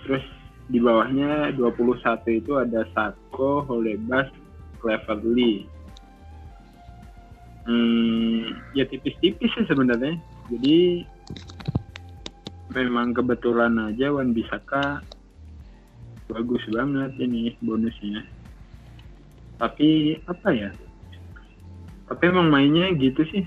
Terus 0.07 0.23
di 0.71 0.79
bawahnya 0.79 1.51
21 1.59 2.39
itu 2.39 2.55
ada 2.55 2.87
Sako, 2.95 3.67
Holebas, 3.67 4.31
Cleverly. 4.79 5.67
Hmm, 7.67 8.47
ya 8.79 8.87
tipis-tipis 8.87 9.51
sih 9.59 9.67
sebenarnya. 9.67 10.15
Jadi 10.55 11.03
memang 12.71 13.11
kebetulan 13.11 13.75
aja 13.91 14.15
Wan 14.15 14.31
Bisaka 14.31 15.03
bagus 16.31 16.63
banget 16.71 17.11
ini 17.19 17.59
bonusnya. 17.59 18.23
Tapi 19.59 20.15
apa 20.31 20.49
ya? 20.55 20.71
Tapi 22.07 22.23
emang 22.23 22.55
mainnya 22.55 22.95
gitu 22.95 23.27
sih. 23.35 23.43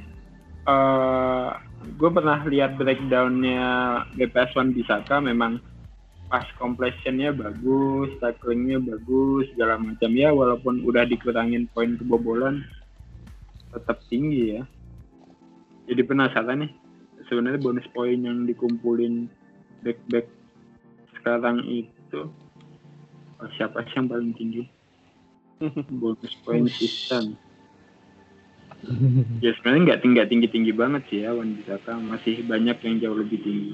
Eh, 0.68 1.52
gue 1.96 2.10
pernah 2.12 2.44
lihat 2.44 2.76
breakdownnya 2.76 3.64
BPS 4.20 4.52
Wan 4.60 4.76
Bisaka 4.76 5.24
memang 5.24 5.64
pas 6.28 6.44
completionnya 6.60 7.32
bagus, 7.32 8.12
tacklingnya 8.20 8.84
bagus, 8.84 9.48
segala 9.56 9.80
macam 9.80 10.12
ya 10.12 10.36
walaupun 10.36 10.84
udah 10.84 11.08
dikurangin 11.08 11.72
poin 11.72 11.96
kebobolan 11.96 12.68
tetap 13.72 14.04
tinggi 14.12 14.60
ya. 14.60 14.64
Jadi 15.88 16.02
penasaran 16.04 16.68
nih 16.68 16.72
sebenarnya 17.32 17.64
bonus 17.64 17.88
poin 17.96 18.20
yang 18.20 18.44
dikumpulin 18.44 19.32
back 19.88 20.00
back 20.12 20.28
sekarang 21.20 21.64
itu 21.64 22.28
siapa 23.56 23.88
sih 23.88 23.96
yang 23.96 24.12
paling 24.12 24.36
tinggi? 24.36 24.64
bonus 26.04 26.34
poin 26.44 26.68
sistem. 26.68 27.40
ya 29.44 29.52
sebenarnya 29.58 29.82
nggak 29.94 30.02
tinggi 30.06 30.22
tinggi 30.30 30.48
tinggi 30.50 30.74
banget 30.74 31.02
sih 31.10 31.20
ya 31.26 31.34
Wan 31.34 31.58
Bisaka. 31.58 31.98
Masih 31.98 32.46
banyak 32.46 32.78
yang 32.84 32.96
jauh 33.02 33.18
lebih 33.18 33.40
tinggi. 33.42 33.74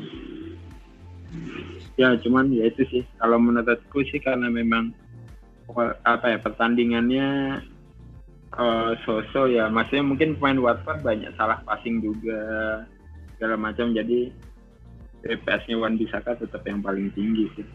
Ya 2.00 2.16
cuman 2.18 2.50
ya 2.54 2.72
itu 2.72 2.84
sih. 2.89 3.04
Kalau 3.20 3.38
menurutku 3.38 4.06
sih 4.08 4.20
karena 4.24 4.48
memang 4.48 4.96
apa 6.04 6.26
ya 6.36 6.38
pertandingannya 6.44 7.60
eh 8.54 8.92
so-so 9.02 9.50
ya 9.50 9.66
maksudnya 9.66 10.06
mungkin 10.06 10.38
pemain 10.38 10.62
Watford 10.62 11.02
banyak 11.02 11.34
salah 11.36 11.60
passing 11.68 12.00
juga 12.00 12.39
segala 13.36 13.60
macam. 13.60 13.92
Jadi 13.92 14.32
DPS-nya 15.24 15.80
Wan 15.80 15.96
Bisaka 15.96 16.36
tetap 16.36 16.63
yang 16.68 16.84
paling 16.84 17.12
tinggi 17.16 17.48
sih. 17.60 17.68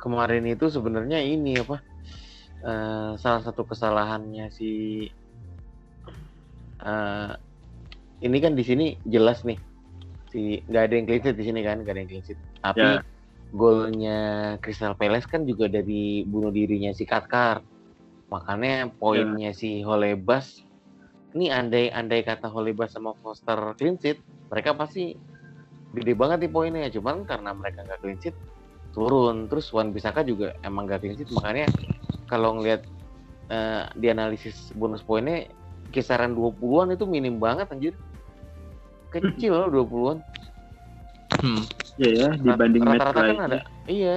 Kemarin 0.00 0.50
itu 0.50 0.66
sebenarnya 0.66 1.22
ini 1.22 1.62
apa? 1.62 1.78
eh, 2.62 3.12
salah 3.18 3.42
satu 3.42 3.66
kesalahannya 3.66 4.48
si 4.54 4.70
eh, 6.82 7.32
ini 8.22 8.38
kan 8.38 8.54
di 8.54 8.64
sini 8.66 8.86
jelas 9.06 9.42
nih. 9.42 9.58
Si 10.30 10.62
nggak 10.66 10.82
ada 10.88 10.94
yang 10.94 11.06
clean 11.06 11.22
sheet 11.22 11.36
di 11.36 11.44
sini 11.46 11.60
kan? 11.66 11.82
Nggak 11.82 11.92
ada 11.94 12.00
yang 12.02 12.10
clean 12.10 12.24
sheet. 12.24 12.40
Tapi 12.62 12.80
Ya. 12.80 13.02
golnya 13.52 14.20
Crystal 14.64 14.96
Palace 14.96 15.28
kan 15.28 15.44
juga 15.44 15.68
dari 15.68 16.24
bunuh 16.24 16.48
dirinya 16.48 16.94
si 16.96 17.04
Katkar. 17.04 17.60
Makanya 18.32 18.88
poinnya 18.96 19.52
si 19.52 19.84
Holebas 19.84 20.56
ini 21.36 21.52
andai 21.52 21.92
andai 21.92 22.24
kata 22.24 22.48
Holebas 22.48 22.92
sama 22.96 23.12
Foster 23.20 23.76
clean 23.76 23.96
sheet 24.00 24.20
mereka 24.48 24.72
pasti 24.76 25.16
gede 25.92 26.12
banget 26.16 26.48
nih 26.48 26.52
poinnya. 26.52 26.88
Cuman 26.88 27.28
karena 27.28 27.52
mereka 27.52 27.84
nggak 27.84 28.00
clean 28.00 28.18
sheet 28.24 28.36
turun. 28.96 29.48
Terus 29.52 29.68
Wan 29.72 29.92
Bisaka 29.92 30.24
juga 30.24 30.56
emang 30.64 30.88
gak 30.88 31.04
clean 31.04 31.16
sheet. 31.16 31.32
Makanya 31.32 31.68
kalau 32.28 32.56
ngelihat 32.56 32.88
eh, 33.52 33.84
di 33.96 34.06
analisis 34.08 34.72
bonus 34.72 35.04
poinnya 35.04 35.44
kisaran 35.92 36.32
20-an 36.32 36.90
itu 36.90 37.04
minim 37.04 37.36
banget 37.36 37.68
anjir 37.68 37.94
kecil 39.10 39.52
loh 39.54 39.68
20-an 39.70 40.18
Hmm. 41.34 41.64
ya 41.96 42.10
ya 42.12 42.28
dibanding 42.34 42.82
rata-rata 42.82 43.12
kan 43.14 43.24
lainnya. 43.26 43.46
ada 43.46 43.58
iya 43.86 44.16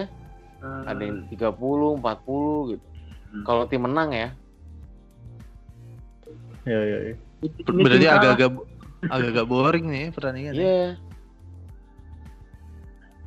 Eh, 0.58 0.82
ada 0.86 1.00
yang 1.00 1.28
30 1.28 1.54
40 1.96 2.72
gitu 2.72 2.86
Hmm. 3.28 3.44
kalau 3.44 3.64
tim 3.66 3.82
menang 3.82 4.10
ya 4.10 4.30
Ya 6.64 6.80
ya. 6.82 6.98
ya. 7.04 7.14
ini 7.40 7.48
tim 7.56 7.76
Berarti 7.78 8.08
agak-agak 8.08 8.50
agak-agak 9.06 9.46
boring 9.46 9.86
nih 9.86 10.06
pertandingan. 10.10 10.52
ya. 10.52 10.60
iya 10.60 10.84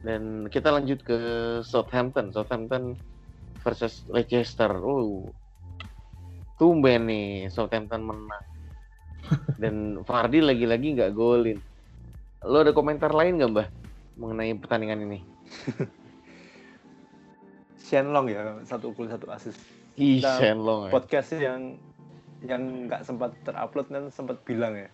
dan 0.00 0.22
kita 0.46 0.68
lanjut 0.70 1.00
ke 1.00 1.16
Southampton 1.60 2.30
Southampton 2.30 2.94
versus 3.60 4.06
Leicester 4.06 4.70
uh 4.70 5.26
tumben 6.58 7.06
nih 7.06 7.46
Southampton 7.48 8.02
menang. 8.04 8.44
Dan 9.62 10.02
Fardi 10.04 10.42
lagi-lagi 10.42 10.98
nggak 10.98 11.14
golin. 11.14 11.58
Lo 12.44 12.62
ada 12.62 12.74
komentar 12.74 13.10
lain 13.14 13.38
nggak 13.38 13.50
mbah 13.50 13.68
mengenai 14.18 14.54
pertandingan 14.58 15.06
ini? 15.06 15.18
Shenlong 17.88 18.26
ya 18.28 18.60
satu 18.68 18.92
gol 18.92 19.08
satu 19.08 19.32
asis 19.32 19.56
Ih, 19.96 20.20
Nah, 20.20 20.36
Shenlong 20.38 20.80
ya. 20.86 20.90
podcast 20.92 21.30
yang 21.34 21.80
yang 22.44 22.86
nggak 22.86 23.02
sempat 23.02 23.34
terupload 23.42 23.90
kan 23.90 24.04
sempat 24.14 24.38
bilang 24.46 24.76
ya. 24.78 24.90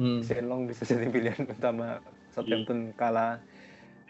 Hmm. 0.00 0.24
Shenlong 0.24 0.66
bisa 0.66 0.82
jadi 0.82 1.06
pilihan 1.06 1.46
utama 1.46 2.00
Southampton 2.34 2.90
kalah 2.98 3.38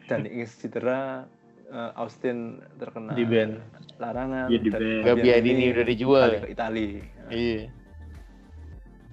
dan 0.08 0.24
Ings 0.30 0.56
cedera 0.56 1.26
eh, 1.70 1.90
Austin 1.96 2.38
terkena 2.76 3.14
Di 3.14 3.24
ban. 3.24 3.62
larangan 3.96 4.46
Iya, 4.48 4.58
di 4.58 4.68
dan 4.68 4.80
ban. 4.80 5.02
Gabbiadini 5.06 5.64
udah 5.70 5.84
dijual 5.86 6.28
ya? 6.30 6.40
ke 6.42 6.48
Itali 6.50 6.86
Iya. 7.30 7.60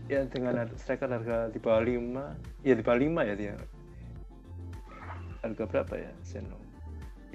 ya 0.08 0.20
dengan 0.26 0.65
striker 0.74 1.12
harga 1.12 1.52
di 1.52 1.60
bawah 1.60 1.84
5 1.84 2.63
ya 2.63 2.74
di 2.74 2.84
bawah 2.84 3.00
5 3.00 3.28
ya 3.28 3.34
dia 3.36 3.56
harga 5.43 5.63
berapa 5.67 5.93
ya 5.96 6.12
Senlo 6.24 6.58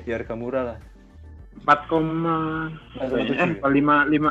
ya 0.03 0.17
harga 0.17 0.35
murah 0.35 0.65
lah 0.75 0.79
4, 1.69 1.85
koma 1.85 2.73
eh 2.97 3.07
tujuh 3.07 3.37
ya? 3.37 3.69
lima 3.69 4.09
lima 4.09 4.31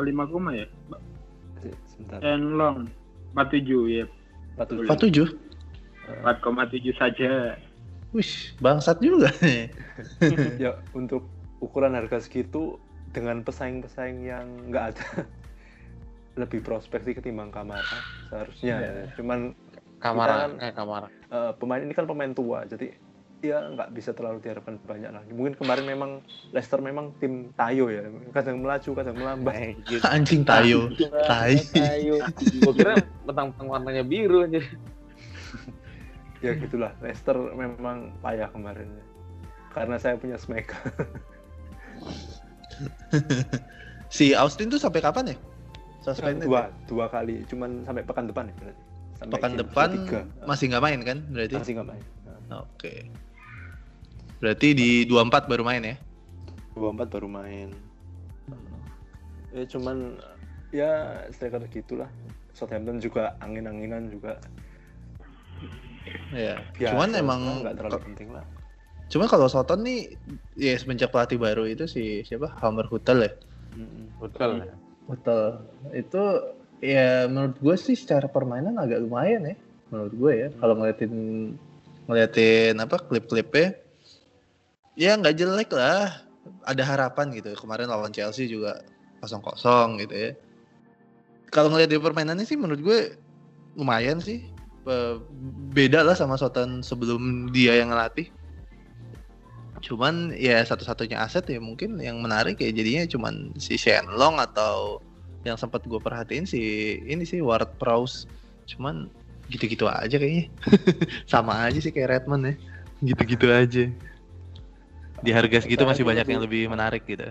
lima 0.00 0.24
koma 0.24 0.56
ya 0.56 0.66
sebentar 1.86 2.18
Shenlong 2.24 2.88
47 3.36 3.92
ya 3.92 4.04
47 4.56 4.88
47. 4.88 5.36
4,7 6.24 6.96
saja 6.98 7.30
Wih, 8.12 8.32
bangsat 8.58 9.00
juga 9.00 9.32
nih. 9.40 9.72
ya 10.62 10.76
untuk 10.92 11.24
ukuran 11.58 11.92
harga 11.92 12.20
segitu 12.20 12.76
dengan 13.08 13.40
pesaing-pesaing 13.40 14.20
yang 14.20 14.46
nggak 14.68 14.84
ada 14.92 15.06
lebih 16.40 16.60
prospek 16.60 17.00
sih 17.02 17.14
ketimbang 17.14 17.48
Kamara 17.48 17.84
seharusnya 18.26 18.76
Iya. 18.80 19.04
cuman 19.14 19.52
Kamar, 19.96 20.26
Kita 20.26 20.34
kan- 20.34 20.58
eh 20.58 20.72
kamar. 20.74 21.02
eh, 21.30 21.52
pemain 21.54 21.78
ini 21.78 21.92
kan 21.92 22.04
pemain 22.04 22.32
tua 22.32 22.66
jadi 22.66 22.90
ya 23.38 23.58
nggak 23.68 23.90
bisa 23.92 24.10
terlalu 24.10 24.38
diharapkan 24.40 24.78
banyak 24.80 25.10
lah 25.10 25.22
mungkin 25.28 25.54
kemarin 25.54 25.84
memang 25.84 26.10
Leicester 26.50 26.78
memang 26.78 27.14
tim 27.18 27.50
tayo 27.52 27.86
ya 27.86 28.02
kadang 28.32 28.58
melaju 28.58 28.90
kadang 28.92 29.14
melambat 29.14 29.54
Eh, 29.54 29.72
gitu. 29.84 30.02
Anjing 30.02 30.42
tayo. 30.42 30.90
Tayo. 31.22 32.14
Gua 32.58 32.72
kira 32.72 32.94
betang-betang 33.22 33.68
warnanya 33.68 34.02
biru 34.02 34.42
aja. 34.42 34.58
Ya 36.42 36.52
gitulah 36.58 36.92
Leicester 36.98 37.38
memang 37.54 38.10
payah 38.18 38.50
kemarin 38.50 38.90
karena 39.72 39.96
saya 39.96 40.18
punya 40.18 40.36
Smeka 40.36 40.76
Si 44.12 44.36
Austin 44.36 44.68
tuh 44.68 44.76
sampai 44.76 45.00
kapan 45.00 45.32
ya? 45.32 45.36
Suspended. 46.02 46.44
dua 46.44 46.68
dua 46.84 47.06
kali 47.08 47.46
cuman 47.46 47.86
sampai 47.86 48.02
pekan 48.02 48.26
depan 48.26 48.50
ya 48.50 48.54
berarti 48.58 48.82
Sampai 49.22 49.32
Pekan 49.38 49.52
depan 49.54 49.88
ketiga. 49.94 50.20
masih 50.44 50.64
nggak 50.74 50.82
main 50.82 51.00
kan 51.06 51.18
berarti? 51.30 51.54
masih 51.54 51.72
nggak 51.78 51.88
main 51.94 52.04
Oke. 52.52 53.08
Berarti 54.42 54.68
di 54.76 54.90
24 55.08 55.46
baru 55.48 55.62
main 55.64 55.80
ya? 55.80 55.96
dua 56.74 56.88
empat 56.90 57.08
baru 57.08 57.28
main 57.30 57.70
ya 59.52 59.64
cuman 59.68 60.16
ya 60.72 61.20
striker 61.30 61.60
gitulah 61.68 62.08
Southampton 62.52 62.96
juga 62.96 63.36
angin-anginan 63.40 64.08
juga 64.08 64.40
Iya. 66.32 66.64
biasa 66.76 66.92
Cuman 66.96 67.10
emang 67.14 67.40
nggak 67.62 67.76
terlalu 67.78 68.00
penting 68.12 68.28
lah 68.32 68.44
Cuma 69.12 69.28
kalau 69.28 69.44
Soton 69.44 69.84
nih 69.84 70.16
ya 70.56 70.72
semenjak 70.80 71.12
pelatih 71.12 71.36
baru 71.36 71.68
itu 71.68 71.84
si 71.84 72.24
siapa? 72.24 72.48
Hammer 72.64 72.88
Hutel 72.88 73.28
ya. 73.28 73.32
Mm-mm. 73.76 74.08
Betul. 74.16 74.64
Hutel 75.04 75.40
itu 75.92 76.24
ya 76.80 77.28
menurut 77.28 77.60
gue 77.60 77.76
sih 77.76 77.92
secara 77.92 78.24
permainan 78.24 78.80
agak 78.80 79.04
lumayan 79.04 79.52
ya. 79.52 79.56
Menurut 79.92 80.14
gue 80.16 80.32
ya 80.32 80.48
kalau 80.56 80.80
ngeliatin 80.80 81.12
ngeliatin 82.08 82.80
apa 82.80 82.96
klip-klipnya 83.04 83.76
ya 84.96 85.12
nggak 85.20 85.36
jelek 85.36 85.68
lah. 85.76 86.24
Ada 86.64 86.80
harapan 86.80 87.36
gitu. 87.36 87.52
Kemarin 87.52 87.92
lawan 87.92 88.16
Chelsea 88.16 88.48
juga 88.48 88.80
kosong-kosong 89.20 90.00
gitu 90.08 90.14
ya. 90.16 90.30
Kalau 91.52 91.68
ngeliat 91.68 91.92
di 91.92 92.00
permainannya 92.00 92.48
sih 92.48 92.56
menurut 92.56 92.80
gue 92.80 92.98
lumayan 93.76 94.24
sih. 94.24 94.51
Be- 94.82 95.22
Beda 95.72 96.02
lah 96.02 96.14
sama 96.14 96.36
Soton 96.36 96.82
sebelum 96.82 97.48
dia 97.50 97.78
yang 97.78 97.90
ngelatih. 97.90 98.28
Cuman 99.82 100.30
ya 100.38 100.62
satu-satunya 100.62 101.18
aset 101.18 101.42
ya 101.50 101.58
mungkin 101.58 101.98
yang 101.98 102.22
menarik 102.22 102.58
ya 102.62 102.70
jadinya 102.70 103.02
cuman 103.08 103.50
si 103.58 103.74
Shenlong 103.74 104.38
atau 104.38 105.02
yang 105.42 105.58
sempat 105.58 105.82
gue 105.82 105.98
perhatiin 105.98 106.46
si 106.46 106.60
ini 107.02 107.26
sih 107.26 107.42
Ward 107.42 107.78
Prowse. 107.82 108.30
Cuman 108.70 109.10
gitu-gitu 109.50 109.90
aja 109.90 110.14
kayaknya. 110.18 110.46
Sama 111.32 111.66
aja 111.66 111.82
sih 111.82 111.90
kayak 111.90 112.22
Redmond 112.22 112.42
ya. 112.46 112.54
Gitu-gitu 113.02 113.46
aja. 113.50 113.84
Di 115.22 115.30
harga 115.30 115.62
segitu 115.62 115.82
masih 115.86 116.02
banyak 116.02 116.26
yang 116.26 116.42
lebih 116.42 116.66
menarik 116.66 117.06
gitu. 117.06 117.30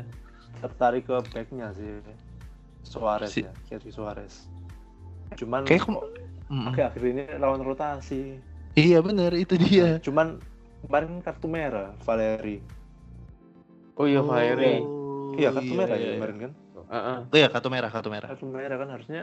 tertarik 0.62 1.10
ke 1.10 1.18
backnya 1.34 1.74
sih 1.74 1.90
Suarez 2.86 3.34
Si- 3.34 3.42
ya 3.42 3.50
Sergio 3.66 3.90
Suarez 3.90 4.46
cuman 5.34 5.66
Kayak 5.66 5.90
Mm. 6.52 6.68
akhir-akhir 6.68 7.04
ini 7.08 7.24
lawan 7.40 7.64
rotasi 7.64 8.36
Iya 8.72 9.00
bener 9.00 9.32
itu 9.34 9.56
dia. 9.56 10.00
cuman 10.04 10.40
kemarin 10.84 11.20
kartu 11.20 11.48
merah 11.48 11.96
Valeri 12.04 12.60
Oh 13.96 14.04
iya, 14.04 14.20
Fahiri. 14.20 14.84
iya 15.36 15.50
kartu 15.50 15.72
merah 15.72 15.96
iya, 15.96 16.04
ya 16.04 16.08
iya. 16.08 16.18
kemarin 16.20 16.38
kan 16.40 16.52
Heeh. 16.92 17.18
Oh 17.24 17.38
iya 17.38 17.48
kartu 17.48 17.70
merah, 17.70 17.88
kartu 17.88 18.10
merah. 18.12 18.28
kartu 18.28 18.46
merah 18.46 18.76
kan 18.76 18.90
harusnya 18.92 19.22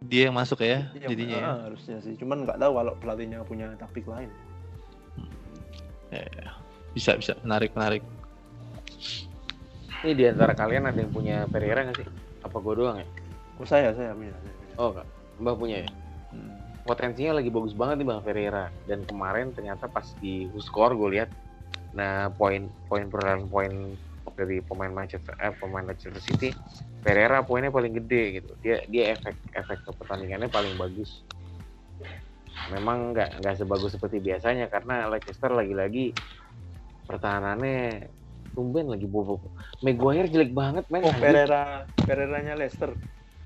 Dia 0.00 0.28
yang 0.28 0.36
masuk 0.36 0.60
ya 0.60 0.88
iya, 0.92 1.08
jadinya 1.08 1.36
ya. 1.36 1.44
ah, 1.46 1.58
harusnya 1.68 1.96
sih 2.00 2.16
cuman 2.16 2.44
nggak 2.44 2.56
tahu 2.56 2.72
kalau 2.74 2.92
pelatihnya 2.96 3.38
punya 3.44 3.66
taktik 3.76 4.08
lain 4.08 4.32
Ya, 6.06 6.22
Bisa 6.94 7.18
bisa 7.18 7.34
menarik 7.42 7.74
menarik. 7.74 7.98
Ini 10.00 10.12
di 10.14 10.24
antara 10.24 10.54
kalian 10.54 10.86
ada 10.86 10.94
yang 10.96 11.10
punya 11.10 11.44
Pereira 11.50 11.82
nggak 11.82 11.98
sih? 11.98 12.06
Apa 12.40 12.62
gue 12.62 12.74
doang 12.78 12.96
ya? 13.02 13.06
oh 13.58 13.66
saya 13.66 13.90
saya 13.90 14.14
punya 14.14 14.30
saya 14.32 14.54
punya. 14.54 14.74
Oh, 14.78 14.90
Kak. 14.94 15.06
Mbak 15.42 15.54
punya 15.58 15.76
ya? 15.82 15.88
Hmm. 16.36 16.52
Potensinya 16.86 17.42
lagi 17.42 17.50
bagus 17.50 17.74
banget 17.74 18.04
nih 18.04 18.06
Bang 18.06 18.22
Pereira. 18.22 18.70
Dan 18.84 19.02
kemarin 19.08 19.50
ternyata 19.56 19.88
pas 19.88 20.06
di 20.20 20.46
score 20.60 20.92
gue 20.94 21.10
lihat 21.18 21.30
nah 21.96 22.28
poin 22.28 22.68
poin 22.92 23.08
perolehan 23.08 23.48
poin 23.48 23.72
dari 24.36 24.60
pemain 24.60 24.92
Manchester 24.92 25.32
eh, 25.40 25.48
pemain 25.56 25.80
Manchester 25.80 26.20
City 26.20 26.52
Pereira 27.00 27.40
poinnya 27.46 27.70
paling 27.70 27.94
gede 28.02 28.42
gitu. 28.42 28.52
Dia 28.60 28.82
dia 28.90 29.14
efek 29.14 29.38
efek 29.54 29.86
pertandingannya 29.94 30.50
paling 30.50 30.74
bagus. 30.74 31.22
Memang 32.74 33.14
nggak 33.14 33.38
nggak 33.38 33.54
sebagus 33.62 33.94
seperti 33.94 34.18
biasanya 34.18 34.66
karena 34.66 35.06
Leicester 35.06 35.54
lagi-lagi 35.54 36.10
pertahanannya 37.06 38.10
tumben 38.58 38.90
lagi 38.90 39.06
bobok. 39.06 39.38
Maguire 39.86 40.26
jelek 40.26 40.50
banget 40.50 40.84
men. 40.90 41.06
oh 41.06 41.14
Pereira 41.14 41.86
Pereiranya 41.94 42.58
Leicester 42.58 42.90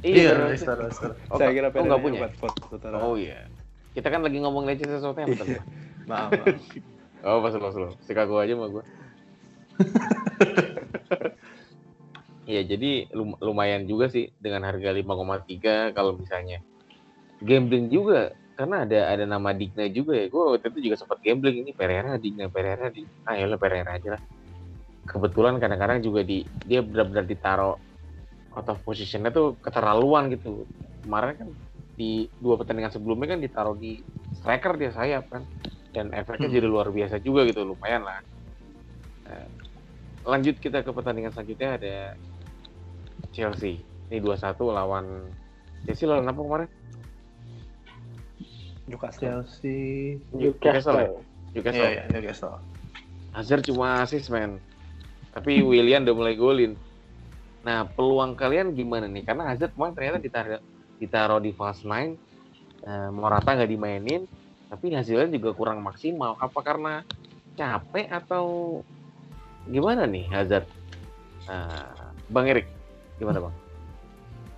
Iya. 0.00 0.48
Leicester, 0.48 0.76
Leicester. 0.80 1.12
Oh, 1.28 1.36
saya 1.36 1.52
kira 1.52 1.68
oh, 1.72 1.84
nggak 1.84 2.00
punya. 2.00 2.20
Watford. 2.24 2.54
Oh 3.00 3.14
iya. 3.16 3.48
Kita 3.92 4.08
kan 4.08 4.24
lagi 4.24 4.38
ngomong 4.40 4.64
Leicester 4.64 5.00
Southampton. 5.00 5.46
Iya. 5.46 5.62
maaf, 6.08 6.30
maaf. 6.32 6.56
Oh, 7.20 7.44
pas 7.44 7.52
lo 7.52 7.68
slow. 7.68 7.92
Chicago 8.08 8.40
aja 8.40 8.56
mah 8.56 8.68
gue. 8.72 8.84
Iya, 12.50 12.66
jadi 12.66 13.06
lum- 13.14 13.38
lumayan 13.38 13.86
juga 13.86 14.10
sih 14.10 14.34
dengan 14.42 14.66
harga 14.66 14.90
5,3 14.90 15.94
kalau 15.94 16.18
misalnya 16.18 16.58
gambling 17.38 17.86
juga 17.86 18.34
karena 18.58 18.82
ada 18.82 18.98
ada 19.06 19.24
nama 19.24 19.54
Digna 19.54 19.86
juga 19.86 20.18
ya. 20.18 20.26
Gue 20.26 20.58
waktu 20.58 20.66
itu 20.74 20.90
juga 20.90 20.96
sempat 20.98 21.22
gambling 21.22 21.62
ini 21.62 21.70
Pereira, 21.70 22.18
Digna, 22.18 22.50
Pereira, 22.50 22.90
di 22.90 23.06
ah 23.22 23.38
ya 23.38 23.46
Pereira 23.54 23.94
aja 23.94 24.18
lah. 24.18 24.22
Kebetulan 25.06 25.62
kadang-kadang 25.62 26.02
juga 26.02 26.26
di 26.26 26.42
dia 26.66 26.82
benar-benar 26.82 27.30
ditaruh 27.30 27.78
out 28.54 28.66
of 28.66 28.78
positionnya 28.82 29.30
tuh 29.30 29.54
keterlaluan 29.62 30.30
gitu. 30.30 30.66
Kemarin 31.06 31.34
kan 31.38 31.48
di 31.94 32.26
dua 32.40 32.56
pertandingan 32.56 32.90
sebelumnya 32.90 33.36
kan 33.36 33.40
ditaruh 33.44 33.76
di 33.76 34.00
striker 34.32 34.72
dia 34.80 34.88
sayap 34.88 35.28
kan 35.28 35.44
dan 35.92 36.08
efeknya 36.16 36.48
Hmm. 36.48 36.56
jadi 36.56 36.66
luar 36.70 36.88
biasa 36.88 37.20
juga 37.20 37.44
gitu 37.44 37.60
lumayan 37.66 38.06
lah 38.06 38.24
Eh, 39.30 39.46
lanjut 40.26 40.58
kita 40.58 40.82
ke 40.82 40.90
pertandingan 40.90 41.30
selanjutnya 41.30 41.76
ada 41.78 41.96
Chelsea 43.30 43.78
ini 44.10 44.18
2-1 44.18 44.58
lawan 44.66 45.28
Chelsea 45.86 46.08
lawan 46.08 46.26
apa 46.26 46.40
kemarin? 46.40 46.68
Newcastle 48.90 49.22
Chelsea. 49.22 50.18
Newcastle 50.34 50.98
ya? 50.98 51.08
Newcastle. 51.54 51.84
Iya, 51.86 51.90
iya, 51.94 52.04
Newcastle. 52.10 52.58
Hazard 53.30 53.62
cuma 53.62 54.02
assist 54.02 54.26
men 54.32 54.58
tapi 55.30 55.62
William 55.62 56.02
udah 56.02 56.16
mulai 56.16 56.34
golin 56.34 56.74
nah 57.60 57.84
peluang 57.84 58.36
kalian 58.36 58.72
gimana 58.72 59.04
nih? 59.06 59.24
Karena 59.24 59.52
Hazard 59.52 59.76
kemarin 59.76 59.92
ternyata 59.92 60.18
ditaruh 60.20 60.60
ditaruh 61.00 61.40
di 61.40 61.52
false 61.52 61.84
nine 61.84 62.16
Eh, 62.80 63.10
Morata 63.12 63.52
nggak 63.52 63.70
dimainin 63.70 64.24
tapi 64.70 64.94
hasilnya 64.94 65.28
juga 65.28 65.50
kurang 65.52 65.84
maksimal. 65.84 66.38
Apa 66.40 66.62
karena 66.62 67.04
capek 67.58 68.08
atau 68.08 68.80
gimana 69.68 70.08
nih 70.08 70.24
Hazard? 70.32 70.64
Nah, 71.44 71.92
Bang 72.30 72.48
Erik 72.48 72.70
gimana 73.20 73.42
bang? 73.42 73.54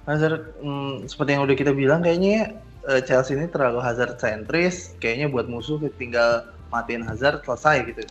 Hazard, 0.07 0.55
hmm, 0.63 1.09
seperti 1.11 1.31
yang 1.35 1.43
udah 1.47 1.57
kita 1.59 1.73
bilang 1.75 2.05
kayaknya 2.05 2.63
eh, 2.87 3.03
Chelsea 3.03 3.35
ini 3.35 3.51
terlalu 3.51 3.83
Hazard 3.83 4.21
sentris. 4.23 4.95
Kayaknya 5.03 5.27
buat 5.33 5.47
musuh 5.51 5.83
tinggal 5.99 6.47
matiin 6.71 7.03
Hazard 7.03 7.43
selesai 7.43 7.91
gitu. 7.91 8.07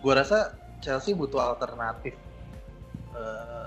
Gua 0.00 0.24
rasa 0.24 0.56
Chelsea 0.80 1.12
butuh 1.12 1.42
alternatif. 1.42 2.16
Eh, 3.12 3.63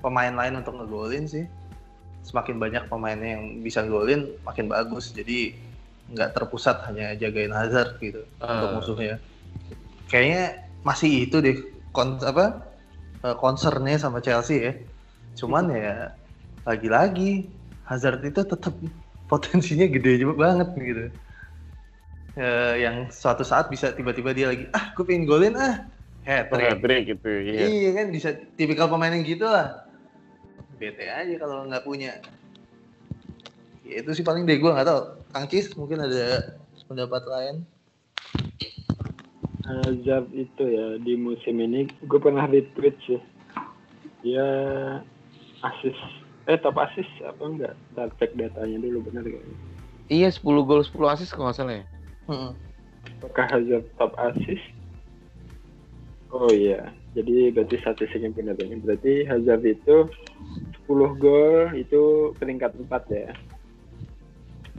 pemain 0.00 0.32
lain 0.32 0.60
untuk 0.60 0.76
ngegolin 0.76 1.24
sih. 1.24 1.44
Semakin 2.20 2.60
banyak 2.60 2.84
pemainnya 2.88 3.40
yang 3.40 3.64
bisa 3.64 3.80
golin, 3.84 4.28
makin 4.44 4.68
bagus. 4.68 5.12
Jadi 5.12 5.56
nggak 6.10 6.34
terpusat 6.34 6.84
hanya 6.90 7.14
jagain 7.14 7.54
Hazard 7.54 7.96
gitu 7.98 8.26
untuk 8.36 8.68
Ah. 8.68 8.74
musuhnya. 8.76 9.16
Kayaknya 10.10 10.44
masih 10.82 11.28
itu 11.28 11.38
deh 11.38 11.56
kon 11.92 12.18
apa 12.20 12.66
eh, 13.20 13.36
concernnya 13.36 13.96
sama 13.96 14.18
Chelsea 14.18 14.58
ya. 14.60 14.72
Cuman 15.36 15.70
ya 15.70 16.12
lagi-lagi 16.64 17.48
Hazard 17.84 18.20
itu 18.22 18.42
tetap 18.42 18.74
potensinya 19.26 19.86
gede 19.86 20.20
juga 20.20 20.50
banget 20.50 20.68
gitu. 20.76 21.04
eh, 22.32 22.74
yang 22.78 23.10
suatu 23.10 23.42
saat 23.42 23.66
bisa 23.66 23.90
tiba-tiba 23.90 24.30
dia 24.30 24.46
lagi 24.48 24.62
ah 24.70 24.94
gue 24.94 25.02
pengen 25.02 25.26
golin 25.26 25.54
ah 25.58 25.82
hat 26.22 26.46
trick 26.48 26.78
Hat-trick 26.78 27.02
gitu. 27.10 27.26
Iya. 27.28 27.66
iya 27.66 27.90
kan 27.92 28.06
bisa 28.08 28.28
tipikal 28.54 28.86
pemain 28.86 29.10
yang 29.10 29.26
gitu 29.26 29.50
lah 29.50 29.82
bete 30.80 31.04
aja 31.04 31.34
kalau 31.36 31.68
nggak 31.68 31.84
punya. 31.84 32.16
Ya, 33.84 34.00
itu 34.00 34.10
sih 34.16 34.24
paling 34.24 34.48
deh 34.48 34.56
gue 34.56 34.72
nggak 34.72 34.88
tahu. 34.88 35.02
Kang 35.36 35.46
Cis 35.52 35.76
mungkin 35.76 36.00
ada 36.00 36.56
pendapat 36.88 37.22
lain? 37.28 37.56
Hazard 39.68 40.26
itu 40.34 40.64
ya 40.66 40.98
di 40.98 41.14
musim 41.14 41.60
ini 41.60 41.86
gue 42.08 42.18
pernah 42.18 42.48
retweet 42.48 42.96
sih. 43.04 43.20
Dia 44.24 44.48
asis 45.60 45.96
eh 46.48 46.56
top 46.56 46.80
asis 46.80 47.06
apa 47.22 47.42
enggak? 47.44 47.74
Ntar 47.92 48.08
cek 48.16 48.32
datanya 48.34 48.80
dulu 48.80 49.12
benar 49.12 49.28
gak 49.28 49.44
Iya 50.10 50.32
10 50.32 50.42
gol 50.66 50.82
10 50.82 51.14
assist 51.14 51.30
kalau 51.36 51.52
nggak 51.52 51.58
salah 51.60 51.74
ya. 51.78 51.84
Mm-mm. 52.26 52.52
apakah 53.20 53.46
Hazard 53.52 53.86
top 54.00 54.16
asis? 54.18 54.62
Oh 56.30 56.50
iya 56.50 56.90
jadi 57.10 57.50
berarti 57.50 57.74
statistiknya 57.82 58.30
benar 58.30 58.54
ini 58.62 58.78
berarti 58.78 59.26
Hazard 59.26 59.66
itu 59.66 60.06
10 60.86 61.18
gol 61.18 61.74
itu 61.74 62.30
peringkat 62.38 62.74
4 62.78 62.90
ya. 63.10 63.30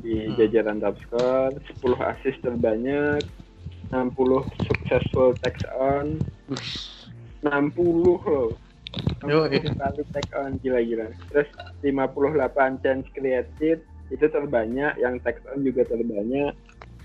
Di 0.02 0.28
Hmm. 0.28 0.36
jajaran 0.40 0.80
top 0.80 0.96
score 1.04 1.54
10 1.84 2.00
assist 2.00 2.40
terbanyak 2.42 3.22
60 3.92 4.48
successful 4.64 5.36
takes 5.44 5.68
on 5.76 6.24
60 7.44 8.24
loh. 8.24 8.56
Yo, 9.28 9.46
60 9.48 9.76
kali 9.78 10.02
take 10.16 10.32
on 10.36 10.56
gila-gila. 10.64 11.12
Terus 11.32 11.50
58 11.84 12.80
chance 12.82 13.08
created 13.12 13.84
itu 14.12 14.26
terbanyak 14.28 14.96
yang 15.00 15.20
take 15.24 15.40
on 15.52 15.64
juga 15.64 15.88
terbanyak 15.88 16.56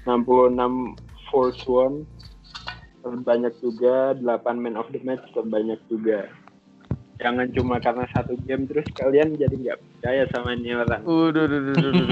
66 0.07 0.95
force 1.31 1.63
won 1.67 2.07
terbanyak 3.07 3.55
juga. 3.63 4.19
8 4.19 4.59
man 4.59 4.75
of 4.75 4.91
the 4.91 4.99
match 5.07 5.23
terbanyak 5.31 5.79
juga. 5.87 6.27
Jangan 7.17 7.49
cuma 7.57 7.81
karena 7.81 8.05
satu 8.13 8.37
game 8.45 8.69
terus 8.69 8.85
kalian 8.93 9.41
jadi 9.41 9.55
nggak 9.57 9.79
percaya 9.81 10.29
sama 10.35 10.53
ini 10.53 10.77
orang. 10.77 11.01
Udah, 11.07 11.49
udah, 11.49 11.59
udah, 11.65 11.75
udah, 11.81 12.05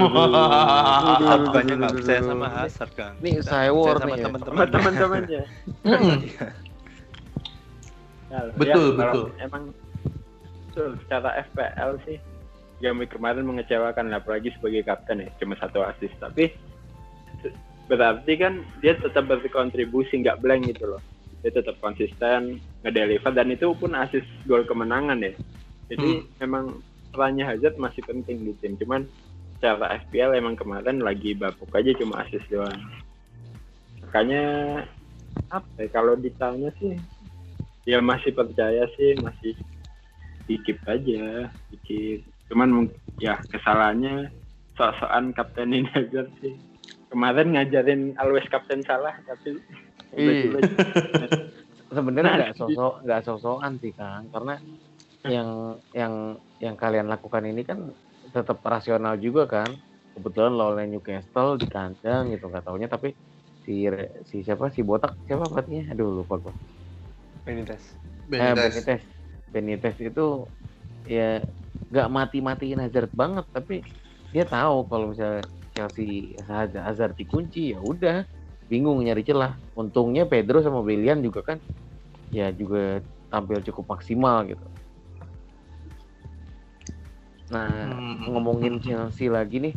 udah, 1.21 1.49
banyak 1.53 1.75
nggak 1.77 1.93
percaya 2.01 2.21
sama 2.25 2.47
Hazard 2.49 2.91
kan 2.97 3.13
Nih, 3.21 3.37
saya 3.45 3.69
war 3.69 4.01
sama 4.01 4.17
nih 4.17 4.17
ya. 4.17 4.25
teman-teman 4.25 4.57
sama 4.57 4.73
teman-temannya. 4.73 5.43
Ya, 8.25 8.39
Betul, 8.57 8.97
ya, 8.97 8.97
betul. 8.97 9.25
Emang 9.37 9.63
betul, 10.67 10.89
secara 11.05 11.29
FPL 11.53 11.91
sih 12.09 12.17
game 12.83 12.99
week 12.99 13.15
kemarin 13.15 13.47
mengecewakan 13.47 14.11
apalagi 14.11 14.51
sebagai 14.59 14.83
kapten 14.83 15.23
ya 15.23 15.29
cuma 15.39 15.55
satu 15.55 15.85
assist 15.87 16.15
tapi 16.19 16.51
berarti 17.85 18.33
kan 18.39 18.65
dia 18.81 18.97
tetap 18.97 19.29
berkontribusi 19.29 20.21
nggak 20.21 20.41
blank 20.41 20.69
gitu 20.69 20.95
loh. 20.95 21.01
Dia 21.45 21.53
tetap 21.53 21.77
konsisten 21.77 22.57
ngedeliver 22.81 23.31
dan 23.33 23.53
itu 23.53 23.69
pun 23.77 23.93
assist 23.93 24.25
gol 24.49 24.65
kemenangan 24.65 25.21
ya. 25.21 25.33
Jadi 25.93 26.25
memang 26.41 26.81
perannya 27.13 27.45
Hazard 27.45 27.77
masih 27.77 28.01
penting 28.01 28.41
di 28.41 28.53
tim. 28.57 28.73
Cuman 28.81 29.05
secara 29.57 30.01
FPL 30.05 30.37
emang 30.37 30.57
kemarin 30.57 31.01
lagi 31.01 31.37
bapuk 31.37 31.69
aja 31.77 31.93
cuma 31.97 32.25
assist 32.25 32.45
doang. 32.49 32.81
Makanya 34.01 34.43
apa 35.53 35.67
ya, 35.77 35.87
kalau 35.93 36.17
ditanya 36.17 36.73
sih 36.81 36.97
ya 37.85 38.01
masih 38.01 38.33
percaya 38.33 38.89
sih 38.97 39.13
masih 39.21 39.53
dikit 40.49 40.77
aja 40.89 41.49
dikit 41.69 42.25
cuman 42.49 42.89
ya 43.21 43.37
kesalahannya 43.49 44.29
sok-sokan 44.77 45.33
kaptenin 45.33 45.85
aja 45.97 46.25
sih 46.41 46.57
kemarin 47.15 47.55
ngajarin 47.55 48.01
always 48.19 48.43
kapten 48.51 48.83
salah 48.83 49.15
tapi 49.23 49.55
Iya. 50.15 50.59
Sebenarnya 51.95 52.27
Nah, 52.27 52.37
nggak 52.43 52.55
sosok 52.59 52.93
nggak 53.07 53.21
sosokan 53.23 53.73
sih 53.79 53.91
Kang, 53.95 54.27
karena 54.31 54.59
yang 55.23 55.79
yang 55.95 56.13
yang 56.59 56.75
kalian 56.75 57.07
lakukan 57.07 57.47
ini 57.47 57.63
kan 57.63 57.91
tetap 58.29 58.59
rasional 58.67 59.15
juga 59.15 59.47
kan. 59.47 59.71
Kebetulan 60.15 60.55
lawan 60.55 60.87
Newcastle 60.91 61.59
di 61.59 61.67
kandang 61.67 62.31
gitu 62.31 62.47
nggak 62.47 62.63
taunya 62.63 62.87
tapi 62.87 63.11
si 63.67 63.83
si 64.23 64.47
siapa 64.47 64.71
si 64.71 64.79
botak 64.79 65.19
siapa 65.27 65.43
pelatihnya 65.51 65.91
aduh 65.91 66.23
lupa 66.23 66.39
gua 66.39 66.55
Benitez 67.43 67.83
Eh, 68.31 68.55
Benitez. 68.55 68.55
Benitez. 68.55 69.01
Benitez 69.51 69.95
itu 69.99 70.25
ya 71.03 71.43
nggak 71.91 72.07
mati-matiin 72.07 72.79
Hazard 72.79 73.11
banget, 73.11 73.43
tapi 73.51 73.83
dia 74.31 74.47
tahu 74.47 74.87
kalau 74.87 75.11
misalnya 75.11 75.43
Chelsea 75.75 76.39
Hazard, 76.47 77.19
dikunci 77.19 77.75
ya 77.75 77.79
udah 77.83 78.23
bingung 78.71 79.03
nyari 79.03 79.27
celah. 79.27 79.59
Untungnya 79.75 80.23
Pedro 80.23 80.63
sama 80.63 80.79
Willian 80.79 81.19
juga 81.19 81.43
kan 81.43 81.59
ya 82.31 82.49
juga 82.55 83.03
tampil 83.27 83.59
cukup 83.67 83.99
maksimal 83.99 84.47
gitu. 84.47 84.63
Nah 87.51 87.91
Hmm. 87.91 88.31
ngomongin 88.31 88.79
Chelsea 88.79 89.27
lagi 89.27 89.59
nih, 89.59 89.73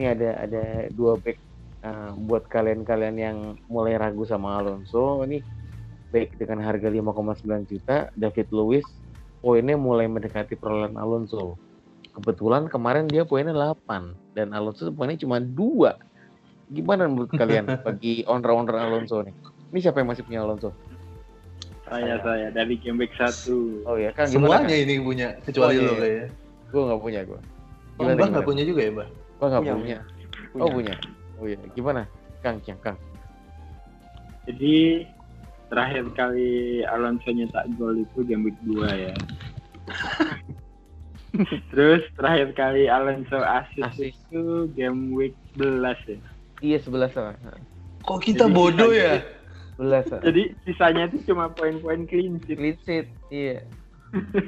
ini 0.00 0.04
ada 0.08 0.48
ada 0.48 0.64
dua 0.90 1.20
back 1.20 1.38
eh, 1.84 2.10
buat 2.16 2.48
kalian-kalian 2.48 3.16
yang 3.20 3.38
mulai 3.70 3.94
ragu 4.00 4.24
sama 4.26 4.58
Alonso 4.58 5.22
ini 5.28 5.44
baik 6.08 6.40
dengan 6.40 6.64
harga 6.64 6.88
5,9 6.88 7.68
juta, 7.68 8.08
David 8.16 8.48
Luiz 8.48 8.86
poinnya 9.44 9.76
mulai 9.78 10.08
mendekati 10.10 10.56
perolehan 10.58 10.96
Alonso. 10.98 11.60
Kebetulan 12.18 12.66
kemarin 12.66 13.06
dia 13.06 13.22
poinnya 13.22 13.54
8 13.54 14.34
dan 14.34 14.50
Alonso 14.50 14.90
poinnya 14.90 15.14
cuma 15.16 15.38
2. 15.38 15.54
Gimana 16.68 17.06
menurut 17.06 17.30
kalian 17.30 17.64
bagi 17.86 18.26
owner-owner 18.26 18.74
Alonso 18.76 19.22
nih? 19.22 19.32
Ini 19.70 19.78
siapa 19.78 20.02
yang 20.02 20.10
masih 20.10 20.22
punya 20.22 20.42
Alonso? 20.42 20.74
saya 21.88 22.20
saya 22.20 22.52
dari 22.52 22.76
game 22.76 23.00
week 23.00 23.16
satu 23.16 23.80
Oh 23.88 23.96
ya, 23.96 24.12
kan 24.12 24.28
Semuanya 24.28 24.68
gimana? 24.68 24.84
ini 24.84 24.94
punya 25.00 25.28
kecuali 25.40 25.72
Oh, 25.72 25.80
iya. 25.80 25.88
lo 25.88 25.94
kayaknya. 25.96 26.26
Gue 26.68 26.82
nggak 26.84 27.00
punya 27.00 27.20
gue. 27.24 27.40
Oh, 27.96 28.04
Mbah 28.04 28.28
nggak 28.28 28.44
punya 28.44 28.62
juga 28.68 28.80
ya, 28.84 28.90
Mbah? 28.92 29.08
Gue 29.08 29.46
nggak 29.48 29.62
Punya, 29.64 29.74
punya. 29.80 29.98
Oh 30.60 30.68
punya. 30.68 30.94
Oh 31.40 31.46
iya, 31.48 31.58
gimana? 31.72 32.02
Kang, 32.44 32.60
Kang, 32.60 32.78
Kang. 32.84 32.98
jadi 34.44 35.04
terakhir 35.68 36.04
kali 36.12 36.50
Alonso 36.84 37.28
nyetak 37.28 37.64
gol 37.76 38.00
itu 38.00 38.20
game 38.24 38.48
week 38.48 38.58
2 38.64 38.84
ya 38.88 39.12
terus 41.72 42.02
terakhir 42.16 42.56
kali 42.56 42.88
Alonso 42.88 43.44
assist 43.44 43.84
Assist. 43.84 44.16
itu 44.32 44.68
game 44.72 45.12
week 45.12 45.36
11 45.56 45.84
ya 46.08 46.18
Iya 46.58 46.82
sebelas 46.82 47.14
sama. 47.14 47.38
Kok 48.02 48.18
kita 48.18 48.50
Jadi 48.50 48.56
bodoh 48.56 48.90
ya? 48.90 49.22
Sebelas. 49.78 50.10
jadi 50.10 50.42
sisanya 50.66 51.06
itu 51.06 51.30
cuma 51.30 51.54
poin-poin 51.54 52.02
clean 52.10 52.42
sheet 52.42 52.58
Clean 52.58 52.76
sheet. 52.82 53.06
Iya. 53.30 53.62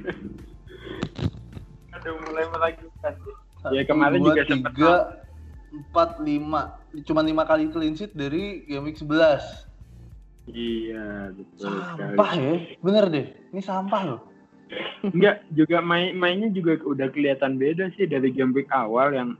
aduh 1.94 2.18
mulai 2.26 2.50
meragukan 2.50 3.14
sih. 3.14 3.34
Ya, 3.76 3.84
kemarin 3.84 4.24
juga 4.24 4.42
sempet 4.48 4.72
tiga, 4.72 4.94
empat, 5.70 6.18
lima. 6.24 6.80
Cuma 7.06 7.20
lima 7.22 7.46
kali 7.46 7.70
clean 7.70 7.94
sheet 7.94 8.10
dari 8.16 8.66
game 8.66 8.90
week 8.90 8.98
11. 8.98 9.70
iya 10.50 11.30
betul 11.30 11.78
Sampah 11.78 12.30
ya? 12.34 12.54
Bener 12.82 13.04
deh. 13.06 13.26
Ini 13.54 13.62
sampah 13.62 14.02
loh. 14.02 14.20
Enggak, 15.02 15.42
juga 15.56 15.82
main 15.82 16.14
mainnya 16.14 16.48
juga 16.52 16.78
udah 16.84 17.08
kelihatan 17.10 17.58
beda 17.58 17.90
sih 17.96 18.06
dari 18.06 18.30
game 18.30 18.54
week 18.54 18.70
awal 18.70 19.10
yang 19.10 19.34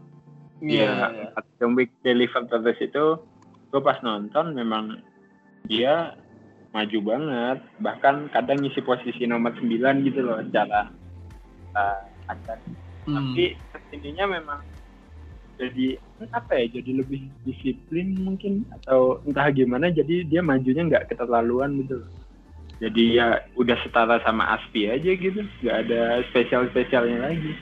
Iya. 0.61 1.09
ya 1.09 1.33
empat 1.33 1.45
game 1.57 1.73
week 1.73 1.91
deliver 2.05 2.45
terus 2.45 2.77
itu 2.85 3.05
gue 3.73 3.81
pas 3.81 3.97
nonton 4.05 4.53
memang 4.53 5.01
dia 5.65 6.13
maju 6.77 6.99
banget 7.01 7.59
bahkan 7.81 8.29
kadang 8.29 8.61
ngisi 8.61 8.85
posisi 8.85 9.25
nomor 9.25 9.57
9 9.57 10.05
gitu 10.05 10.21
loh 10.21 10.39
secara 10.45 10.93
uh, 11.75 12.05
akan 12.29 12.59
Hmm. 13.09 13.33
tapi 13.33 13.57
ke 13.57 13.79
sininya 13.89 14.37
memang 14.39 14.61
jadi 15.57 15.97
apa 16.37 16.53
ya 16.53 16.79
jadi 16.79 17.01
lebih 17.01 17.33
disiplin 17.49 18.13
mungkin 18.21 18.69
atau 18.77 19.25
entah 19.25 19.49
gimana 19.57 19.89
jadi 19.89 20.29
dia 20.29 20.45
majunya 20.45 20.85
nggak 20.85 21.09
keterlaluan 21.09 21.81
gitu 21.81 22.05
loh. 22.05 22.11
Jadi 22.81 23.05
ya 23.13 23.29
udah 23.61 23.77
setara 23.85 24.17
sama 24.25 24.57
Aspi 24.57 24.89
aja 24.89 25.13
gitu. 25.13 25.45
Nggak 25.61 25.77
ada 25.85 26.25
spesial 26.33 26.65
spesialnya 26.73 27.29
lagi. 27.29 27.53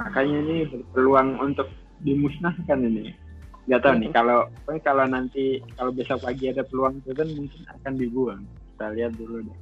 Makanya 0.00 0.36
ini 0.40 0.56
berpeluang 0.64 1.36
untuk 1.36 1.68
dimusnahkan 2.00 2.80
ini. 2.80 3.12
Nggak 3.68 3.80
tahu 3.84 3.94
nih 4.00 4.10
kalau 4.16 4.48
pokoknya 4.64 4.80
kalau 4.80 5.04
nanti 5.04 5.60
kalau 5.76 5.92
besok 5.92 6.24
pagi 6.24 6.48
ada 6.48 6.64
peluang 6.64 7.04
turun 7.04 7.28
mungkin 7.36 7.62
akan 7.68 7.92
dibuang. 8.00 8.42
Kita 8.48 8.86
lihat 8.96 9.12
dulu 9.20 9.44
deh. 9.44 9.58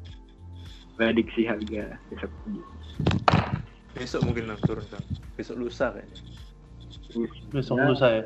Prediksi 0.95 1.43
harga 1.43 1.99
besok 2.15 2.31
pagi. 2.31 2.63
Besok 3.99 4.23
mungkin 4.23 4.55
lah 4.55 4.59
turun 4.63 4.87
kan 4.87 5.03
besok 5.35 5.59
lusa 5.59 5.91
kayaknya. 5.91 6.23
Besok 7.51 7.77
lusa 7.83 8.07
ya. 8.23 8.25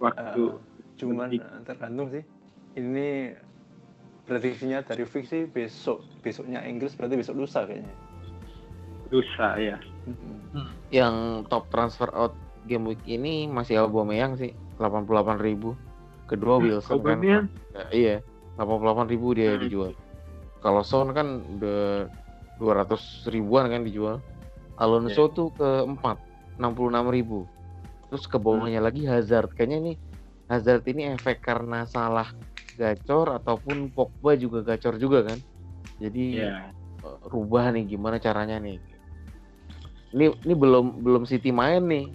waktu 0.00 0.44
Eh, 0.44 0.52
cuman 1.00 1.28
eh, 1.32 1.60
tergantung 1.64 2.08
sih. 2.12 2.24
Ini 2.76 3.32
prediksinya 4.30 4.86
dari 4.86 5.02
fix 5.02 5.34
sih 5.34 5.50
besok 5.50 6.06
besoknya 6.22 6.62
Inggris 6.62 6.94
berarti 6.94 7.18
besok 7.18 7.42
lusa 7.42 7.66
kayaknya 7.66 7.90
lusa 9.10 9.58
ya. 9.58 9.74
Yang 10.94 11.46
top 11.50 11.66
transfer 11.74 12.06
out 12.14 12.30
game 12.70 12.86
week 12.94 13.02
ini 13.10 13.50
masih 13.50 13.82
Aubameyang 13.82 14.38
sih. 14.38 14.54
88 14.78 15.42
ribu. 15.42 15.74
Kedua 16.30 16.62
Wilson 16.62 16.94
kan. 17.02 17.18
Aubameyang 17.18 17.46
Ya, 17.74 17.84
iya, 17.90 18.16
88 18.54 19.10
ribu 19.10 19.34
dia 19.34 19.58
Hmm. 19.58 19.66
dijual. 19.66 19.92
Kalau 20.62 20.86
Son 20.86 21.10
kan 21.10 21.42
udah 21.58 22.06
200 22.62 23.26
ribuan 23.34 23.66
kan 23.66 23.82
dijual. 23.82 24.22
Alonso 24.78 25.26
tuh 25.34 25.50
ke 25.58 25.68
4, 25.90 26.16
66 26.62 27.10
ribu. 27.10 27.50
Terus 28.14 28.24
ke 28.30 28.38
bawahnya 28.38 28.78
lagi 28.78 29.10
Hazard. 29.10 29.52
Kayaknya 29.58 29.78
ini 29.82 29.92
Hazard 30.50 30.82
ini 30.90 31.14
efek 31.14 31.38
karena 31.46 31.86
salah 31.86 32.26
gacor 32.74 33.38
ataupun 33.38 33.94
Pogba 33.94 34.34
juga 34.34 34.66
gacor 34.66 34.98
juga 34.98 35.30
kan. 35.30 35.38
Jadi 36.02 36.42
ya 36.42 36.74
eh, 37.06 37.18
rubah 37.30 37.70
nih 37.70 37.86
gimana 37.86 38.18
caranya 38.18 38.58
nih. 38.58 38.82
Ini 40.10 40.26
ini 40.42 40.54
belum 40.58 41.06
belum 41.06 41.22
City 41.22 41.54
main 41.54 41.86
nih. 41.86 42.10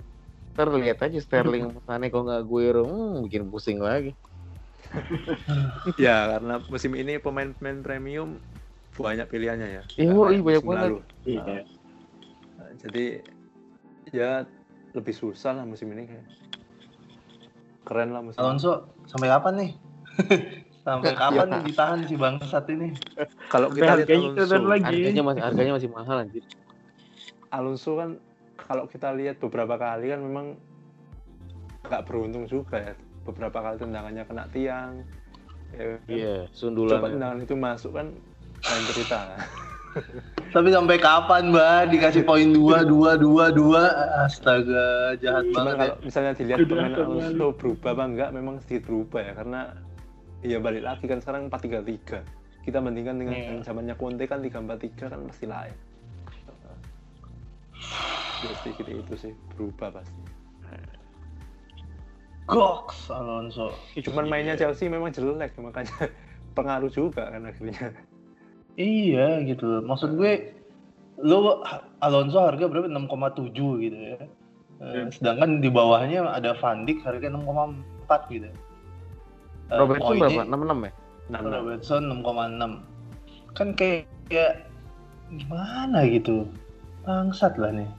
Ntar 0.55 0.67
lihat 0.75 0.99
aja 1.03 1.19
Sterling 1.19 1.79
Mane 1.87 2.11
kok 2.11 2.27
nggak 2.27 2.43
Guero, 2.43 2.83
hmm, 2.83 3.23
bikin 3.27 3.47
pusing 3.47 3.79
lagi. 3.79 4.11
ya 5.99 6.35
karena 6.35 6.59
musim 6.67 6.91
ini 6.95 7.19
pemain-pemain 7.19 7.79
premium 7.83 8.39
banyak 8.95 9.27
pilihannya 9.27 9.67
ya. 9.79 9.83
Iya, 9.99 10.11
iya, 10.11 10.39
banyak 10.43 10.63
banget. 10.63 10.83
lalu. 10.91 10.99
iya 11.27 11.63
Nah, 12.55 12.71
jadi 12.79 13.05
ya 14.15 14.47
lebih 14.95 15.11
susah 15.11 15.59
lah 15.59 15.65
musim 15.67 15.91
ini 15.91 16.07
kayak. 16.07 16.25
Keren 17.85 18.09
lah 18.11 18.21
musim. 18.25 18.41
Alonso 18.41 18.97
sampai 19.05 19.29
kapan 19.29 19.53
nih? 19.61 19.71
sampai 20.85 21.13
kapan 21.21 21.47
Ya. 21.47 21.53
nih 21.53 21.61
ditahan 21.69 21.99
si 22.09 22.15
bangsat 22.17 22.65
ini? 22.73 22.89
Kalau 23.53 23.69
kita 23.69 23.93
lihat 24.01 24.09
harganya 24.09 24.29
Alonso, 24.33 24.57
lagi. 24.65 24.85
Harganya 24.85 25.21
masih 25.23 25.41
harganya 25.45 25.73
masih 25.77 25.89
mahal 25.93 26.17
anjir. 26.25 26.43
Alonso 27.53 27.91
kan 27.95 28.09
kalau 28.57 28.89
kita 28.89 29.13
lihat 29.13 29.37
beberapa 29.37 29.77
kali 29.77 30.09
kan 30.09 30.19
memang 30.19 30.57
nggak 31.85 32.03
beruntung 32.09 32.49
juga 32.49 32.81
ya. 32.81 32.93
Beberapa 33.25 33.57
kali 33.61 33.77
tendangannya 33.77 34.23
kena 34.25 34.45
tiang. 34.49 35.05
Ya, 35.73 35.97
kan? 35.97 36.01
Iya, 36.09 36.35
Coba 36.49 36.53
sundulan. 36.53 37.09
tendangan 37.13 37.39
itu 37.41 37.53
masuk 37.53 37.91
kan 37.97 38.07
lain 38.65 38.83
cerita. 38.89 39.19
Tapi 40.55 40.71
sampai 40.71 40.95
kapan, 40.99 41.51
Mbak? 41.51 41.91
Dikasih 41.91 42.23
poin 42.23 42.47
dua, 42.51 42.87
dua, 42.87 43.19
dua, 43.19 43.51
dua. 43.51 43.83
Astaga, 44.23 45.15
jahat 45.19 45.43
Cuman 45.51 45.55
banget 45.55 45.75
ya. 45.75 45.79
kalau 45.79 45.95
misalnya 46.03 46.31
dilihat 46.35 46.57
pemain. 46.63 46.91
Alonso 46.95 47.47
berubah 47.55 47.91
apa 47.91 48.03
enggak 48.07 48.29
memang 48.31 48.55
sedikit 48.63 48.87
berubah 48.87 49.21
ya 49.23 49.33
karena 49.35 49.61
ya 50.45 50.57
balik 50.61 50.83
lagi 50.85 51.05
kan 51.09 51.19
sekarang 51.19 51.49
4-3-3 51.49 52.21
kita 52.65 52.77
bandingkan 52.81 53.17
dengan 53.17 53.33
yang 53.33 53.59
zamannya 53.65 53.95
Conte 53.97 54.25
kan 54.29 54.41
3-4-3 54.41 55.09
kan 55.09 55.19
pasti 55.25 55.45
lain 55.49 55.75
ya 58.45 58.53
sedikit 58.61 58.85
itu 58.85 59.13
sih 59.17 59.33
berubah 59.57 60.01
pasti 60.01 60.21
Goks 62.45 63.09
Alonso. 63.09 63.73
cuman 63.97 64.29
mainnya 64.29 64.53
Chelsea 64.53 64.85
memang 64.85 65.09
jelek 65.09 65.57
makanya 65.57 66.13
pengaruh 66.57 66.93
juga 66.93 67.33
kan 67.33 67.41
akhirnya 67.41 67.89
Iya 68.75 69.39
gitu 69.47 69.63
loh. 69.63 69.81
Maksud 69.87 70.19
gue 70.19 70.51
lo 71.23 71.63
Alonso 72.03 72.43
harga 72.43 72.67
berapa 72.67 72.91
6,7 72.91 73.55
gitu 73.55 73.97
ya. 73.97 74.19
Eh, 74.83 75.07
sedangkan 75.15 75.63
di 75.63 75.71
bawahnya 75.71 76.27
ada 76.27 76.51
Van 76.59 76.83
Dijk 76.83 76.99
harga 77.07 77.31
6,4 77.31 78.35
gitu. 78.35 78.47
Eh, 79.71 79.77
Robertson 79.79 80.19
berapa? 80.19 80.43
66 80.43 80.87
ya? 80.87 80.91
nah, 81.31 81.39
nah. 81.39 81.63
Robertson 81.63 82.03
6,6. 82.11 83.55
Kan 83.55 83.71
kayak, 83.79 84.03
kayak 84.27 84.67
gimana 85.31 86.03
gitu. 86.11 86.43
Bangsat 87.07 87.55
lah 87.55 87.71
nih. 87.71 87.89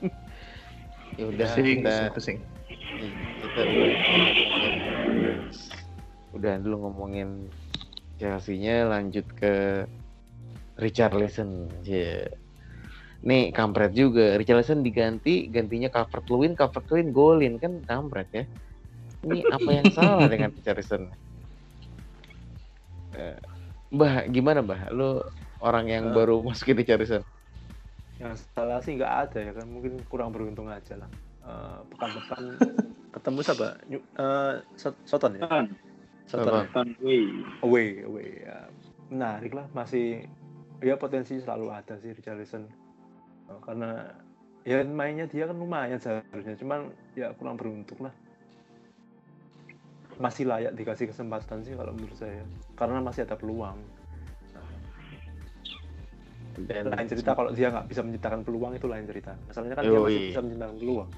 Ya 1.18 1.28
udah 1.28 1.52
Pusing, 1.52 1.84
kita 1.84 1.96
pusing. 2.16 2.38
kita 3.44 3.60
udah 3.60 3.92
ngomongin 3.92 5.36
udah 6.32 6.52
dulu 6.64 6.76
ngomongin 6.88 7.28
Chelsea-nya 8.20 8.84
lanjut 8.84 9.24
ke 9.32 9.88
Richarlison. 10.76 11.72
Yeah. 11.80 12.28
Nih 13.24 13.48
kampret 13.50 13.96
juga. 13.96 14.36
Richarlison 14.36 14.84
diganti, 14.84 15.48
gantinya 15.48 15.88
Calvert 15.88 16.28
Lewin, 16.28 16.52
Calvert 16.52 16.84
Lewin 16.92 17.08
golin 17.10 17.54
kan 17.56 17.80
kampret 17.88 18.28
ya. 18.32 18.44
Ini 19.24 19.44
apa 19.48 19.68
yang 19.72 19.86
salah 19.92 20.28
dengan 20.28 20.52
Richarlison? 20.52 21.08
Eh, 23.12 23.36
Mbah, 23.90 24.28
gimana 24.28 24.60
Mbah? 24.60 24.92
Lu 24.92 25.20
orang 25.60 25.88
yang 25.88 26.04
Eh. 26.08 26.14
baru 26.14 26.44
masukin 26.44 26.76
Richarlison. 26.76 27.24
yang 28.20 28.36
salah 28.52 28.84
sih 28.84 29.00
nggak 29.00 29.14
ada 29.32 29.38
ya 29.40 29.52
kan 29.56 29.64
mungkin 29.64 29.96
kurang 30.12 30.28
beruntung 30.28 30.68
aja 30.68 30.92
lah 30.92 31.08
Eh, 31.40 31.78
pekan 31.88 32.12
depan 32.12 32.42
ketemu 33.16 33.38
siapa 33.40 33.66
eh, 33.88 34.54
Sot- 34.76 35.00
Soton 35.08 35.40
ya 35.40 35.48
Soton 35.48 35.72
ya? 36.38 36.62
Ton 36.70 36.88
Wei. 37.02 37.24
away 37.60 37.88
away 38.04 38.30
ya. 38.44 38.58
menarik 39.10 39.50
lah 39.50 39.66
masih 39.74 40.22
ya 40.78 40.94
potensi 40.94 41.42
selalu 41.42 41.66
ada 41.74 41.98
sih 41.98 42.14
Richarlison 42.14 42.64
Eh, 43.50 43.60
karena 43.66 44.06
ya 44.62 44.78
mainnya 44.86 45.26
dia 45.26 45.50
kan 45.50 45.58
lumayan 45.58 45.98
seharusnya 45.98 46.54
cuman 46.54 46.94
ya 47.18 47.34
kurang 47.34 47.58
beruntung 47.58 47.98
lah 47.98 48.14
masih 50.20 50.46
layak 50.46 50.76
dikasih 50.78 51.10
kesempatan 51.10 51.64
sih 51.64 51.74
kalau 51.74 51.90
menurut 51.90 52.14
saya 52.14 52.44
karena 52.78 53.02
masih 53.02 53.26
ada 53.26 53.34
peluang 53.34 53.80
Dan 56.60 56.92
lain 56.92 57.08
cerita 57.08 57.32
kalau 57.32 57.50
dia 57.56 57.72
nggak 57.72 57.88
bisa 57.88 58.04
menciptakan 58.04 58.44
peluang 58.44 58.72
itu 58.76 58.84
lain 58.84 59.08
cerita 59.08 59.32
masalahnya 59.48 59.74
kan 59.80 59.84
Yoi. 59.88 59.90
dia 59.90 59.98
masih 59.98 60.22
bisa 60.28 60.40
menciptakan 60.44 60.76
peluang 60.78 61.10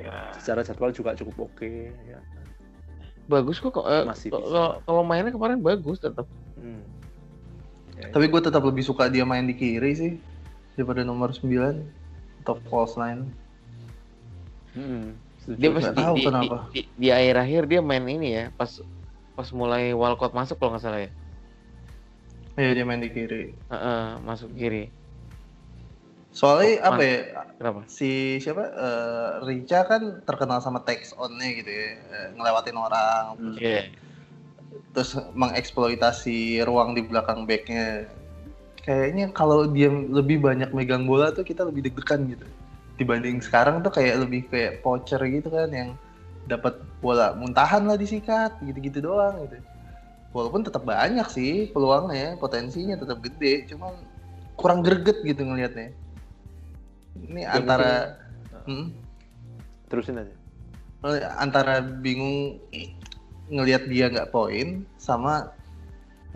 Ya. 0.00 0.32
secara 0.32 0.64
jadwal 0.64 0.90
juga 0.96 1.12
cukup 1.12 1.52
oke 1.52 1.72
ya 2.08 2.20
bagus 3.30 3.62
kok 3.62 3.78
eh, 3.86 4.02
Masih 4.02 4.28
kalau- 4.28 4.82
kalau 4.82 5.02
mainnya 5.06 5.30
kemarin 5.30 5.62
bagus 5.62 6.02
tetap. 6.02 6.26
Hmm. 6.58 6.82
Ya, 7.94 8.10
Tapi 8.10 8.26
gue 8.26 8.40
tetap 8.42 8.60
lebih 8.60 8.82
suka 8.82 9.06
dia 9.06 9.22
main 9.22 9.46
di 9.46 9.54
kiri 9.54 9.92
sih 9.94 10.12
daripada 10.74 11.06
nomor 11.06 11.30
9 11.30 11.86
atau 12.42 12.58
false 12.66 12.98
line. 12.98 13.30
hmm. 14.74 15.14
Dia 15.56 15.70
pas 15.72 15.82
Nggak 15.82 15.96
di, 15.96 16.02
tahu 16.04 16.14
di, 16.14 16.22
kenapa. 16.24 16.56
di, 16.68 16.68
di, 16.70 16.80
di 16.96 17.08
akhir-akhir 17.08 17.62
dia 17.66 17.80
main 17.80 18.04
ini 18.04 18.28
ya, 18.34 18.44
pas 18.52 18.70
pas 19.32 19.48
mulai 19.50 19.96
Walcott 19.96 20.36
masuk 20.36 20.60
kalau 20.60 20.76
nggak 20.76 20.84
salah 20.84 21.00
ya. 21.00 21.10
Iya 22.54 22.70
dia 22.76 22.84
main 22.84 23.00
di 23.00 23.08
kiri. 23.08 23.56
Heeh, 23.56 24.04
masuk 24.20 24.52
kiri. 24.52 24.92
Soalnya 26.30 26.86
Oh, 26.86 26.94
apa 26.94 27.02
man. 27.02 27.06
ya 27.06 27.18
Kenapa? 27.60 27.80
si 27.90 28.10
siapa 28.40 28.62
eh, 28.64 29.30
Rica 29.44 29.84
kan 29.84 30.22
terkenal 30.24 30.62
sama 30.62 30.80
text 30.80 31.12
on-nya 31.18 31.48
gitu 31.60 31.68
ya, 31.68 31.88
eh, 31.98 32.28
ngelewatin 32.38 32.78
orang, 32.78 33.24
Hmm. 33.36 33.56
Iya. 33.58 33.84
terus 34.94 35.18
mengeksploitasi 35.34 36.62
ruang 36.62 36.94
di 36.94 37.02
belakang 37.02 37.42
backnya. 37.46 38.06
Kayaknya 38.82 39.34
kalau 39.34 39.66
dia 39.66 39.90
lebih 39.90 40.40
banyak 40.40 40.70
megang 40.70 41.04
bola 41.04 41.34
tuh 41.34 41.42
kita 41.42 41.66
lebih 41.66 41.90
deg-degan 41.90 42.26
gitu. 42.30 42.46
Dibanding 42.96 43.42
sekarang 43.42 43.82
tuh 43.82 43.90
kayak 43.90 44.22
lebih 44.24 44.46
kayak 44.50 44.80
poacher 44.80 45.20
gitu 45.26 45.50
kan 45.50 45.70
yang 45.70 45.90
dapat 46.46 46.78
bola 46.98 47.34
muntahan 47.34 47.86
lah 47.86 47.98
disikat 47.98 48.56
gitu-gitu 48.62 49.02
doang 49.04 49.42
gitu. 49.46 49.58
Walaupun 50.30 50.62
tetap 50.62 50.86
banyak 50.86 51.26
sih 51.30 51.70
peluangnya, 51.74 52.38
potensinya 52.38 52.94
tetap 52.94 53.18
gede, 53.22 53.66
cuman 53.74 53.94
kurang 54.54 54.80
greget 54.86 55.18
gitu 55.22 55.42
ngelihatnya. 55.42 55.92
Ini 57.18 57.42
Ya, 57.42 57.58
antara 57.58 57.92
Hmm? 58.66 58.92
terusin 59.90 60.20
aja. 60.20 60.34
Antara 61.40 61.80
bingung 61.80 62.60
ngelihat 63.50 63.88
dia 63.90 64.06
nggak 64.12 64.30
poin 64.30 64.84
sama 65.00 65.50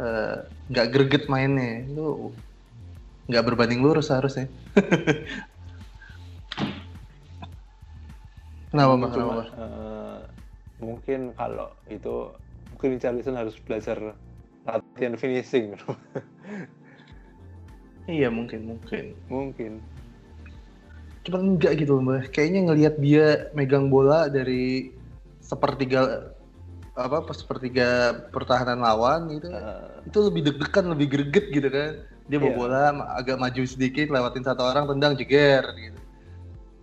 eh, 0.00 0.36
nggak 0.72 0.88
greget 0.90 1.24
mainnya. 1.30 1.84
Lu 1.94 2.32
nggak 3.30 3.44
berbanding 3.46 3.80
lurus 3.84 4.10
harusnya. 4.10 4.48
Kenapa 8.74 8.92
mbak? 8.98 9.08
Kenapa 9.14 9.32
Mbak? 9.38 9.46
eh, 9.54 10.20
mungkin 10.82 11.20
kalau 11.38 11.68
itu 11.86 12.34
mungkin 12.74 12.98
Richarlison 12.98 13.38
harus 13.38 13.54
belajar 13.62 14.18
latihan 14.66 15.14
finishing. 15.14 15.76
Iya 18.04 18.28
mungkin 18.28 18.68
mungkin. 18.68 19.16
Mungkin 19.32 19.72
cuman 21.24 21.56
enggak 21.56 21.72
gitu 21.80 21.98
mbak 21.98 22.28
kayaknya 22.30 22.60
ngelihat 22.68 22.94
dia 23.00 23.26
megang 23.56 23.88
bola 23.88 24.28
dari 24.28 24.92
sepertiga 25.40 26.30
apa 26.94 27.26
sepertiga 27.34 28.12
pertahanan 28.30 28.78
lawan 28.78 29.32
gitu 29.32 29.48
Eh, 29.50 30.06
itu 30.06 30.18
lebih 30.20 30.40
deg-degan 30.46 30.84
lebih 30.94 31.06
greget 31.10 31.46
gitu 31.50 31.68
kan 31.68 31.90
dia 32.24 32.38
bawa 32.38 32.48
Iya. 32.48 32.56
bola 32.56 32.82
agak 33.16 33.36
maju 33.36 33.62
sedikit 33.64 34.08
lewatin 34.08 34.44
satu 34.44 34.62
orang 34.62 34.84
tendang 34.86 35.12
jeger 35.16 35.64
gitu 35.74 35.98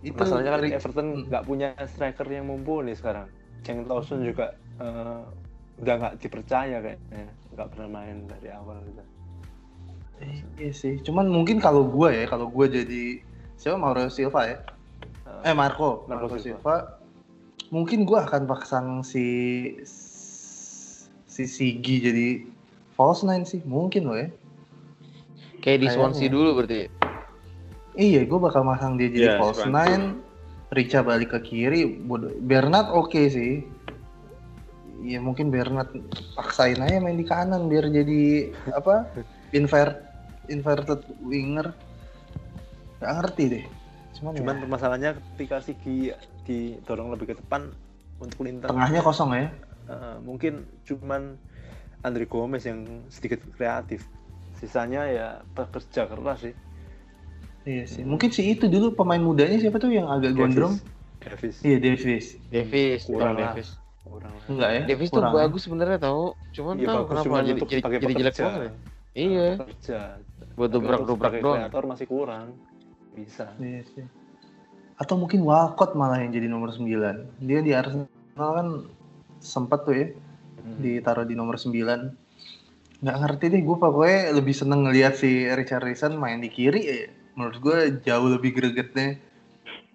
itu 0.02 0.18
masalahnya 0.18 0.50
kan 0.52 0.60
Everton 0.66 1.06
Hmm. 1.14 1.24
nggak 1.30 1.44
punya 1.46 1.68
striker 1.86 2.26
yang 2.26 2.50
mumpuni 2.50 2.92
sekarang 2.92 3.30
Cenk 3.62 3.86
Tosun 3.86 4.26
juga 4.26 4.58
eh, 4.82 5.22
udah 5.78 5.94
nggak 5.96 6.14
dipercaya 6.18 6.82
kayaknya 6.82 7.30
nggak 7.54 7.68
pernah 7.70 7.88
main 7.88 8.16
dari 8.26 8.48
awal 8.50 8.82
gitu. 8.84 9.02
iya 10.58 10.70
sih 10.70 10.98
cuman 11.02 11.26
mungkin 11.26 11.58
kalau 11.58 11.86
gue 11.86 12.22
ya 12.22 12.24
kalau 12.26 12.46
gue 12.46 12.66
jadi 12.68 13.02
siapa 13.62 13.78
Mauro 13.78 14.10
Silva 14.10 14.42
ya 14.50 14.58
eh 15.42 15.54
Marco, 15.54 16.06
Marco 16.06 16.30
Marco, 16.30 16.38
Silva. 16.38 16.58
Silva. 16.58 16.76
Mungkin 17.72 18.04
gue 18.04 18.18
akan 18.18 18.42
pasang 18.46 18.86
si 19.02 19.26
si 21.26 21.44
Sigi 21.48 21.96
jadi 22.04 22.28
false 22.94 23.24
nine 23.24 23.42
sih, 23.48 23.64
mungkin 23.64 24.06
loh 24.06 24.18
ya. 24.20 24.28
Kayak 25.64 25.78
di. 25.80 25.86
Swansea 25.88 26.28
dulu 26.28 26.62
berarti. 26.62 26.86
Iya, 27.96 28.24
gue 28.24 28.38
bakal 28.40 28.64
masang 28.64 29.00
dia 29.00 29.08
jadi 29.08 29.34
Iya, 29.34 29.40
false 29.40 29.64
Swansea. 29.64 29.72
nine. 29.72 30.04
Rica 30.72 31.04
balik 31.04 31.36
ke 31.36 31.40
kiri, 31.44 32.00
Bernat 32.44 32.88
oke 32.92 33.28
sih. 33.28 33.60
Iya 35.02 35.18
mungkin 35.20 35.52
Bernat 35.52 35.92
paksain 36.32 36.80
aja 36.80 36.96
main 37.02 37.18
di 37.18 37.26
kanan 37.28 37.66
biar 37.66 37.92
jadi 37.92 38.48
apa 38.72 39.04
invert 39.58 40.00
inverted 40.48 41.04
winger. 41.20 41.76
Gak 43.02 43.12
ngerti 43.18 43.44
deh. 43.50 43.64
Cuman, 44.14 44.32
Cuman 44.38 44.54
ya, 44.54 44.60
permasalahannya 44.62 45.10
ketika 45.34 45.58
Sigi 45.58 46.14
didorong 46.44 47.10
lebih 47.10 47.26
ke 47.28 47.36
depan 47.36 47.74
untuk 48.16 48.46
lintas 48.46 48.70
tengahnya 48.70 49.02
kosong 49.02 49.34
ya. 49.34 49.50
eh, 49.90 50.16
mungkin 50.22 50.62
cuman 50.84 51.34
Andre 52.00 52.24
Gomez 52.24 52.62
yang 52.62 52.86
sedikit 53.08 53.42
kreatif. 53.52 54.06
Sisanya 54.54 55.02
ya 55.04 55.28
bekerja 55.52 56.06
keras 56.06 56.46
sih. 56.46 56.54
Iya 57.62 57.84
sih. 57.86 58.02
Mungkin 58.02 58.30
sih 58.30 58.46
itu 58.48 58.66
dulu 58.66 58.94
pemain 58.94 59.18
mudanya 59.18 59.58
siapa 59.58 59.78
tuh 59.78 59.90
yang 59.90 60.06
agak 60.06 60.34
gondrong? 60.34 60.78
Davis. 61.18 61.62
Iya 61.62 61.78
Davis. 61.78 62.26
Davis, 62.46 63.00
Kurang. 63.06 63.34
Davis. 63.34 63.78
Kurang. 64.02 64.34
Enggak 64.46 64.70
ya? 64.72 64.82
Davis 64.84 65.08
tuh 65.08 65.18
Kurang. 65.18 65.34
bagus 65.34 65.60
sebenarnya 65.62 65.98
tau. 65.98 66.34
Cuman 66.52 66.74
Iya 66.74 66.86
tahu 66.88 66.94
bagus 66.96 67.08
kenapa 67.08 67.26
cuma 67.26 67.38
jadi, 67.40 67.60
jadi, 67.60 67.82
jadi 67.82 68.12
jelek 68.12 68.34
pekerja. 68.34 68.42
banget. 68.44 68.62
ya? 68.62 68.72
Iya, 69.12 69.48
Pekerja. 69.56 70.00
buat 70.52 70.70
dobrak 70.70 71.00
dobrak 71.04 71.32
doang. 71.38 71.58
kreator 71.58 71.84
masih 71.86 72.06
kurang. 72.06 72.46
Bisa. 73.12 73.52
Iya 73.60 73.82
sih. 73.92 74.06
Atau 74.96 75.18
mungkin 75.18 75.42
Walcott 75.42 75.98
malah 75.98 76.20
yang 76.20 76.32
jadi 76.32 76.48
nomor 76.48 76.72
9. 76.72 77.42
Dia 77.42 77.58
di 77.60 77.72
Arsenal 77.74 78.08
kan 78.36 78.68
sempat 79.42 79.84
tuh 79.84 79.96
ya 79.98 80.08
Hmm. 80.62 80.78
ditaruh 80.78 81.26
di 81.26 81.34
nomor 81.34 81.58
9. 81.58 82.14
Nggak 83.02 83.18
ngerti 83.18 83.44
deh, 83.50 83.62
gue 83.66 83.76
pokoknya 83.82 84.30
lebih 84.30 84.54
seneng 84.54 84.86
ngelihat 84.86 85.18
si 85.18 85.50
Richarlison 85.50 86.14
main 86.14 86.38
di 86.38 86.46
kiri 86.46 86.82
ya. 86.86 87.10
Menurut 87.34 87.58
gue 87.58 87.78
jauh 88.06 88.28
lebih 88.30 88.54
gregetnya 88.54 89.18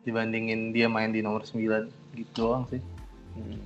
dibandingin 0.04 0.76
dia 0.76 0.92
main 0.92 1.16
di 1.16 1.24
nomor 1.24 1.48
9 1.48 1.88
gitu 2.20 2.32
doang 2.36 2.68
sih. 2.68 2.84
Hmm. 3.40 3.64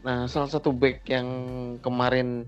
Nah, 0.00 0.24
salah 0.28 0.48
satu 0.48 0.72
back 0.72 1.04
yang 1.08 1.28
kemarin 1.80 2.44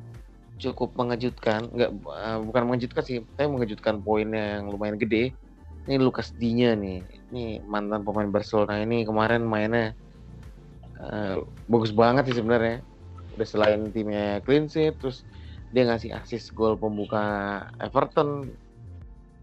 cukup 0.62 0.94
mengejutkan, 0.94 1.66
nggak 1.74 1.90
eh, 1.90 2.38
bukan 2.46 2.62
mengejutkan 2.70 3.02
sih, 3.02 3.16
tapi 3.34 3.50
mengejutkan 3.50 3.98
poinnya 3.98 4.58
yang 4.58 4.70
lumayan 4.70 4.96
gede. 4.96 5.34
Ini 5.82 5.98
Lucas 5.98 6.30
Dinya 6.38 6.78
nih, 6.78 7.02
ini 7.34 7.58
mantan 7.66 8.06
pemain 8.06 8.30
Barcelona 8.30 8.78
ini 8.78 9.02
kemarin 9.02 9.42
mainnya 9.42 9.98
eh, 11.02 11.36
bagus 11.66 11.90
banget 11.90 12.30
sih 12.30 12.38
sebenarnya. 12.38 12.78
Udah 13.34 13.48
selain 13.48 13.90
timnya 13.90 14.38
clean 14.46 14.70
sheet, 14.70 14.94
terus 15.02 15.26
dia 15.74 15.88
ngasih 15.88 16.14
assist 16.14 16.54
gol 16.54 16.78
pembuka 16.78 17.66
Everton. 17.82 18.46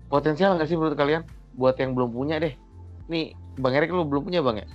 Potensial 0.08 0.56
nggak 0.56 0.70
sih 0.70 0.78
menurut 0.80 0.96
kalian? 0.96 1.28
Buat 1.54 1.82
yang 1.82 1.94
belum 1.94 2.16
punya 2.16 2.40
deh. 2.40 2.54
Nih, 3.10 3.34
Bang 3.60 3.76
Erik 3.76 3.92
lu 3.92 4.06
belum 4.06 4.30
punya 4.30 4.40
Bang 4.40 4.62
ya? 4.62 4.68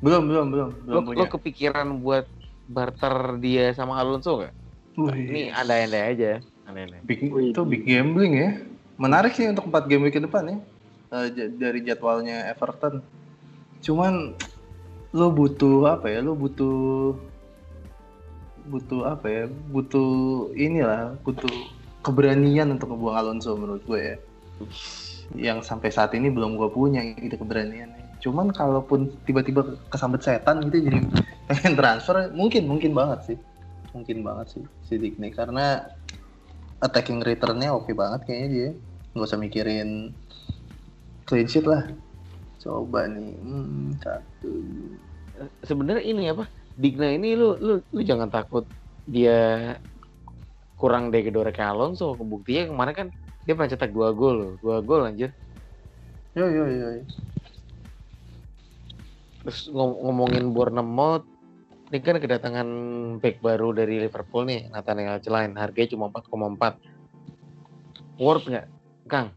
Belum, 0.00 0.24
belum, 0.26 0.46
belum, 0.48 0.68
lo, 0.68 0.84
belum 0.88 1.02
punya. 1.12 1.18
lo 1.20 1.24
kepikiran 1.28 1.88
buat 2.00 2.24
barter 2.70 3.36
dia 3.44 3.76
sama 3.76 4.00
Alonso 4.00 4.40
gak? 4.40 4.54
Wih, 4.98 5.14
Ini 5.22 5.42
andai-andai 5.50 6.02
aja, 6.02 6.30
andai-andai. 6.66 7.00
big, 7.04 7.20
Wih. 7.26 7.54
itu 7.54 7.62
big 7.62 7.82
gambling 7.84 8.32
ya. 8.34 8.50
Menarik 8.96 9.32
sih 9.32 9.46
untuk 9.46 9.66
4 9.66 9.86
game 9.86 10.04
week 10.04 10.16
ke 10.16 10.22
depan 10.22 10.44
ya. 10.44 10.58
Eh, 11.10 11.26
j- 11.32 11.52
dari 11.56 11.80
jadwalnya 11.80 12.46
Everton. 12.46 13.00
Cuman 13.80 14.34
lo 15.10 15.28
butuh 15.30 15.88
apa 15.88 16.06
ya? 16.06 16.20
Lo 16.20 16.34
butuh 16.34 17.16
butuh 18.66 19.00
apa 19.08 19.26
ya? 19.26 19.44
Butuh 19.48 20.10
inilah, 20.54 21.16
butuh 21.24 21.48
keberanian 22.00 22.70
untuk 22.70 22.92
ngebuang 22.92 23.16
Alonso 23.16 23.56
menurut 23.56 23.82
gue 23.86 24.00
ya. 24.00 24.16
Yang 25.32 25.64
sampai 25.64 25.88
saat 25.88 26.12
ini 26.12 26.28
belum 26.28 26.58
gue 26.58 26.68
punya 26.68 27.00
gitu 27.16 27.40
keberaniannya. 27.40 28.20
Cuman 28.20 28.52
kalaupun 28.52 29.16
tiba-tiba 29.24 29.64
kesambet 29.88 30.20
setan 30.20 30.60
gitu 30.68 30.84
jadi 30.84 31.00
pengen 31.48 31.74
transfer, 31.74 32.28
mungkin 32.36 32.68
mungkin 32.68 32.92
banget 32.92 33.32
sih. 33.32 33.38
Mungkin 33.90 34.22
banget 34.22 34.46
sih 34.58 34.64
si 34.86 34.94
Digne 34.96 35.34
karena 35.34 35.84
attacking 36.80 37.20
returnnya 37.20 37.74
oke 37.76 37.92
banget 37.92 38.24
kayaknya 38.24 38.48
dia 38.48 38.68
nggak 39.12 39.26
usah 39.26 39.40
mikirin 39.42 40.14
clean 41.26 41.46
sheet 41.50 41.66
lah 41.66 41.84
coba 42.60 43.08
nih 43.10 43.34
hmm, 43.40 43.98
satu 44.00 44.52
Sebenarnya 45.64 46.04
ini 46.04 46.28
apa? 46.28 46.44
Digna 46.76 47.08
ini 47.08 47.32
lu 47.32 47.56
lu 47.56 47.80
lu 47.80 48.00
jangan 48.04 48.28
takut 48.28 48.68
dia 49.08 49.72
kurang 50.76 51.08
degedore 51.08 51.52
ke 51.52 51.64
Alonso. 51.64 52.12
Kebuktinya 52.16 52.68
kemarin 52.68 52.94
kan 52.96 53.08
dia 53.44 53.56
pernah 53.56 53.72
cetak 53.72 53.92
dua 53.92 54.12
gol, 54.12 54.36
loh. 54.36 54.52
dua 54.60 54.84
gol 54.84 55.08
anjir. 55.08 55.32
yo 56.36 56.46
yo 56.46 56.68
yo 56.68 56.88
yo. 57.00 57.04
Terus 59.40 59.72
ngom- 59.72 59.96
ngomongin 60.04 60.52
Bournemouth, 60.52 61.24
ini 61.90 61.98
kan 61.98 62.22
kedatangan 62.22 62.68
back 63.18 63.42
baru 63.42 63.74
dari 63.74 63.98
Liverpool 63.98 64.46
nih, 64.46 64.70
Nathaniel 64.70 65.18
Celain. 65.18 65.50
Harganya 65.58 65.90
cuma 65.90 66.06
4,4. 66.06 66.78
Worth 68.14 68.46
nggak, 68.46 68.66
Kang? 69.10 69.34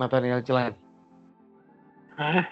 Nathaniel 0.00 0.40
Celain. 0.40 0.72
Hah? 2.16 2.48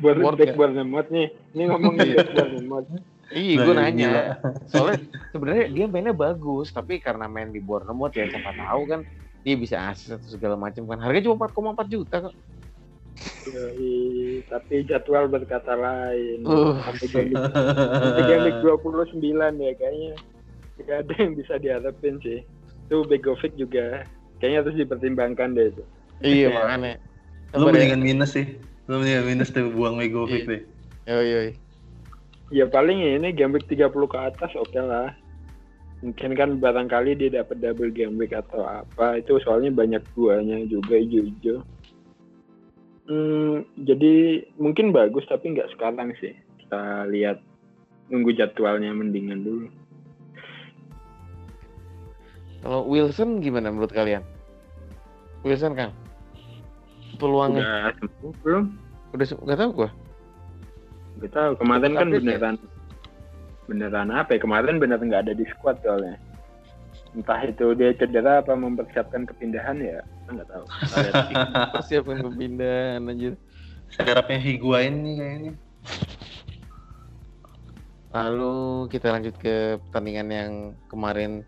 Buat 0.00 0.16
Worth 0.16 0.38
back 0.40 0.48
ya? 0.48 0.56
Bournemouth 0.56 1.08
nih. 1.12 1.28
Ini 1.52 1.62
ngomongin 1.68 2.08
back 2.16 2.30
Bournemouth. 2.32 2.88
Iya, 3.32 3.56
Nah, 3.56 3.64
gue 3.64 3.72
gila. 3.72 3.80
nanya. 3.88 4.10
Soalnya 4.68 5.08
sebenarnya 5.32 5.64
dia 5.72 5.86
mainnya 5.88 6.12
bagus, 6.12 6.68
tapi 6.68 7.00
karena 7.00 7.24
main 7.32 7.48
di 7.48 7.64
Bournemouth 7.64 8.12
ya 8.12 8.28
siapa 8.28 8.52
tahu 8.52 8.84
kan 8.84 9.00
dia 9.40 9.56
bisa 9.56 9.80
assist 9.88 10.20
atau 10.20 10.28
segala 10.28 10.52
macam 10.60 10.84
kan. 10.84 11.00
Harganya 11.00 11.32
cuma 11.32 11.48
4,4 11.48 11.88
juta 11.88 12.28
kok. 12.28 12.34
Yoi, 13.42 13.92
tapi 14.46 14.82
jadwal 14.82 15.26
berkata 15.26 15.74
lain. 15.74 16.42
Uh, 16.42 16.78
Sampai 16.80 17.06
game 17.08 17.28
week- 17.28 17.52
sampai 17.98 18.22
game 18.24 18.42
week 18.44 18.58
29 18.62 19.18
ya 19.58 19.72
kayaknya. 19.74 20.12
Gak 20.82 20.98
ada 21.02 21.14
yang 21.18 21.32
bisa 21.34 21.54
diharapin 21.58 22.16
sih. 22.20 22.40
Itu 22.86 23.02
Begovic 23.04 23.54
juga 23.54 24.06
kayaknya 24.38 24.58
harus 24.62 24.74
dipertimbangkan 24.74 25.54
deh 25.54 25.70
itu. 25.70 25.82
iya 26.20 26.50
makanya. 26.50 26.98
lu 27.52 27.66
mendingan 27.66 27.98
minus 28.00 28.32
sih 28.32 28.46
lu 28.86 28.98
mendingan 28.98 29.26
minus 29.26 29.50
tuh 29.50 29.68
buang 29.68 29.98
Wegovic 29.98 30.46
Iya. 30.46 30.50
deh 30.50 30.62
Yoi, 31.04 31.26
yoi. 31.28 31.50
Ya 32.52 32.64
paling 32.64 32.98
ini 32.98 33.32
game 33.32 33.54
week 33.54 33.66
30 33.66 33.90
ke 34.06 34.18
atas 34.18 34.52
oke 34.54 34.76
lah. 34.76 35.10
Mungkin 35.98 36.34
kan 36.34 36.58
barangkali 36.58 37.14
dia 37.16 37.30
dapat 37.32 37.58
double 37.58 37.90
game 37.90 38.14
week 38.16 38.30
atau 38.30 38.62
apa. 38.62 39.18
Itu 39.18 39.38
soalnya 39.40 39.70
banyak 39.70 40.02
duanya 40.14 40.62
juga 40.66 40.94
hijau-hijau. 40.94 41.62
Hmm, 43.02 43.66
jadi 43.82 44.46
mungkin 44.54 44.94
bagus 44.94 45.26
tapi 45.26 45.52
nggak 45.52 45.74
sekarang 45.74 46.14
sih. 46.22 46.38
Kita 46.62 47.10
lihat 47.10 47.42
nunggu 48.08 48.30
jadwalnya 48.36 48.94
mendingan 48.94 49.42
dulu. 49.42 49.66
Kalau 52.62 52.86
Wilson 52.86 53.42
gimana 53.42 53.74
menurut 53.74 53.90
kalian? 53.90 54.22
Wilson 55.42 55.74
Kang? 55.74 55.90
Peluangnya 57.18 57.90
Udah 57.90 57.94
sembuh 57.98 58.32
belum? 58.46 58.64
udah 59.12 59.26
se- 59.26 59.42
nggak 59.42 59.58
tahu 59.58 59.70
gua. 59.74 59.90
Gak 61.20 61.32
tahu. 61.34 61.50
Kemarin 61.58 61.92
kan 61.98 62.08
ya? 62.08 62.14
beneran 62.18 62.56
beneran 63.66 64.08
apa 64.14 64.38
ya? 64.38 64.40
Kemarin 64.40 64.78
beneran 64.78 65.10
nggak 65.10 65.26
ada 65.26 65.34
di 65.34 65.44
squad 65.50 65.82
soalnya. 65.82 66.16
Entah 67.12 67.40
itu 67.44 67.76
dia 67.76 67.92
cedera 67.92 68.40
apa 68.40 68.56
mempersiapkan 68.56 69.28
kepindahan 69.28 69.76
ya, 69.84 70.00
nggak 70.32 70.48
tahu. 70.48 70.64
Persiapkan 71.76 72.18
kepindahan 72.32 73.04
anjir. 73.04 73.36
garapnya 73.92 74.40
Higuain 74.40 75.04
nih 75.04 75.14
kayaknya 75.20 75.52
Lalu 78.12 78.88
kita 78.92 79.08
lanjut 79.08 79.36
ke 79.40 79.80
pertandingan 79.88 80.28
yang 80.28 80.52
kemarin. 80.88 81.44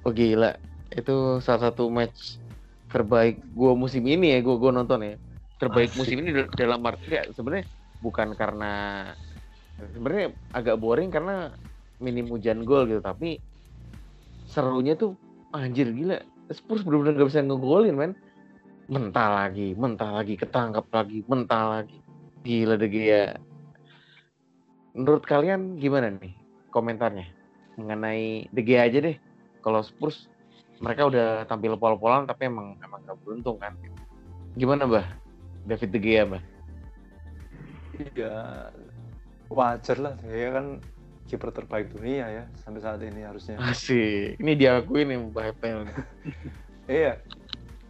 Oh 0.00 0.12
gila, 0.12 0.56
itu 0.88 1.40
salah 1.44 1.68
satu 1.68 1.92
match 1.92 2.40
terbaik 2.88 3.44
gua 3.52 3.76
musim 3.76 4.00
ini 4.08 4.32
ya, 4.32 4.40
gua 4.40 4.56
gua 4.56 4.72
nonton 4.72 5.00
ya. 5.04 5.14
Terbaik 5.60 5.92
Asik. 5.92 5.98
musim 6.00 6.16
ini 6.24 6.30
dal- 6.32 6.52
dalam 6.56 6.80
arti 6.88 7.08
ya, 7.12 7.28
sebenarnya 7.36 7.68
bukan 8.00 8.32
karena 8.32 8.72
sebenarnya 9.76 10.32
agak 10.56 10.76
boring 10.80 11.12
karena 11.12 11.52
minim 12.00 12.32
hujan 12.32 12.64
gol 12.64 12.88
gitu, 12.88 13.04
tapi 13.04 13.36
serunya 14.50 14.98
tuh 14.98 15.14
anjir 15.54 15.86
gila. 15.94 16.18
Spurs 16.50 16.82
benar-benar 16.82 17.22
gak 17.22 17.28
bisa 17.30 17.46
ngegolin 17.46 17.94
men. 17.94 18.12
Mental 18.90 19.30
lagi, 19.46 19.78
mental 19.78 20.18
lagi, 20.18 20.34
ketangkap 20.34 20.90
lagi, 20.90 21.22
mental 21.30 21.78
lagi. 21.78 21.98
Gila 22.42 22.74
deh 22.74 22.90
Gea. 22.90 23.38
Menurut 24.98 25.22
kalian 25.22 25.78
gimana 25.78 26.10
nih 26.10 26.34
komentarnya 26.74 27.30
mengenai 27.78 28.50
Gea 28.50 28.90
aja 28.90 28.98
deh. 28.98 29.16
Kalau 29.62 29.86
Spurs 29.86 30.26
mereka 30.82 31.06
udah 31.06 31.46
tampil 31.46 31.78
pol-polan 31.78 32.26
tapi 32.26 32.50
emang 32.50 32.74
emang 32.82 33.06
gak 33.06 33.18
beruntung 33.22 33.62
kan. 33.62 33.78
Gimana 34.58 34.90
bah? 34.90 35.06
David 35.62 35.94
De 35.94 36.00
Gea 36.02 36.26
mah. 36.26 36.42
Iya 38.00 38.34
wajar 39.50 39.98
lah 39.98 40.14
dia 40.22 40.54
kan 40.54 40.78
kiper 41.30 41.54
terbaik 41.54 41.94
dunia 41.94 42.26
ya 42.26 42.44
sampai 42.66 42.82
saat 42.82 42.98
ini 43.06 43.22
harusnya. 43.22 43.54
Asik. 43.62 44.42
Ini 44.42 44.52
diakui 44.58 45.06
nih 45.06 45.16
Mbak 45.30 45.44
Hepel. 45.54 45.86
Iya 46.90 47.22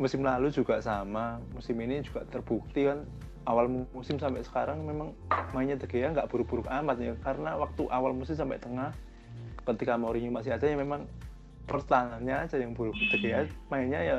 musim 0.00 0.24
lalu 0.24 0.48
juga 0.48 0.80
sama 0.80 1.36
musim 1.52 1.76
ini 1.76 2.00
juga 2.00 2.24
terbukti 2.32 2.88
kan 2.88 3.04
awal 3.44 3.68
musim 3.92 4.16
sampai 4.16 4.40
sekarang 4.40 4.80
memang 4.80 5.12
mainnya 5.52 5.76
De 5.76 5.84
Gea 5.84 6.08
nggak 6.08 6.32
buruk-buruk 6.32 6.64
amat 6.72 6.96
ya 6.96 7.12
karena 7.20 7.60
waktu 7.60 7.84
awal 7.92 8.16
musim 8.16 8.32
sampai 8.32 8.56
tengah 8.56 8.96
ketika 9.68 10.00
Mourinho 10.00 10.32
masih 10.32 10.56
ada 10.56 10.64
ya 10.64 10.72
memang 10.72 11.04
pertahanannya 11.68 12.48
aja 12.48 12.56
yang 12.56 12.72
buruk 12.72 12.96
De 12.96 13.16
Gea 13.20 13.44
mainnya 13.68 14.00
ya 14.00 14.18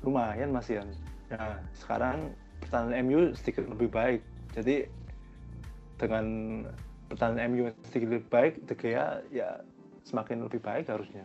lumayan 0.00 0.48
masih 0.48 0.80
kan 0.80 0.88
nah 1.28 1.60
sekarang 1.76 2.32
pertahanan 2.64 2.96
MU 3.04 3.36
sedikit 3.36 3.68
lebih 3.68 3.92
baik 3.92 4.24
jadi 4.56 4.88
dengan 6.00 6.24
pertahanan 7.08 7.40
MU 7.50 7.62
sedikit 7.84 8.08
lebih 8.12 8.28
baik 8.28 8.54
De 8.64 8.74
Gea 8.74 9.24
ya 9.28 9.60
semakin 10.04 10.44
lebih 10.44 10.60
baik 10.60 10.88
harusnya. 10.88 11.24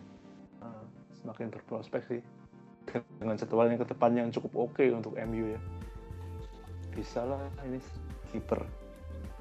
Nah, 0.60 0.84
semakin 1.22 1.52
berprospek 1.52 2.02
sih. 2.04 2.22
Dengan 3.16 3.40
jadwal 3.40 3.72
yang 3.72 3.80
ke 3.80 3.88
depan 3.88 4.12
yang 4.12 4.28
cukup 4.30 4.70
oke 4.70 4.84
untuk 4.90 5.16
MU 5.18 5.56
ya. 5.56 5.60
Bisa 6.92 7.24
lah 7.24 7.40
ini 7.64 7.80
kiper 8.30 8.60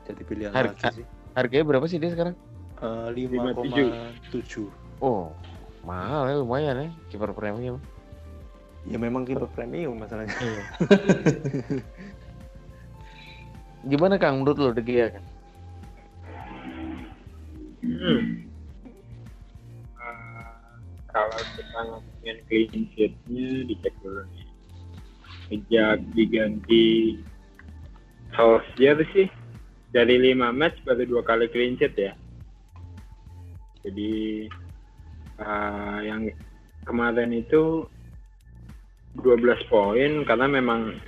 jadi 0.03 0.23
pilihan 0.23 0.53
Harga- 0.53 0.79
lagi 0.79 1.03
sih. 1.03 1.07
Harganya 1.33 1.65
berapa 1.65 1.87
sih 1.87 1.99
dia 1.99 2.11
sekarang? 2.11 2.35
Eh, 2.83 3.09
5,7 3.15 4.67
Oh, 4.99 5.31
mahal 5.83 6.27
ya 6.27 6.35
lumayan 6.39 6.77
ya 6.79 6.91
kiper 7.09 7.31
premium. 7.33 7.79
ya 8.83 8.99
memang 8.99 9.23
kiper 9.23 9.47
premium 9.47 9.95
masalahnya. 9.95 10.35
Gimana 13.83 14.19
Kang? 14.19 14.43
Menurut 14.43 14.59
lo 14.59 14.71
De 14.71 14.83
Gea 14.83 15.11
kan? 15.11 15.23
Hmm. 17.83 18.47
Eh, 19.99 20.63
kalau 21.11 21.39
kita 21.59 21.79
ngomongin 21.91 22.37
clean 22.47 22.83
sheet-nya 22.95 23.67
dicek 23.67 23.95
dulu 24.07 24.23
nih. 24.31 24.47
Sejak 25.51 25.99
diganti 26.15 27.19
Solskjaer 28.39 29.03
sih 29.13 29.27
dari 29.91 30.33
5 30.33 30.55
match 30.55 30.79
baru 30.87 31.05
dua 31.05 31.23
kali 31.27 31.51
clean 31.51 31.75
sheet 31.75 31.99
ya. 31.99 32.15
Jadi 33.83 34.47
eh, 35.43 35.99
yang 36.07 36.31
kemarin 36.87 37.35
itu 37.35 37.91
12 39.19 39.43
poin 39.67 40.23
karena 40.23 40.47
memang 40.47 41.03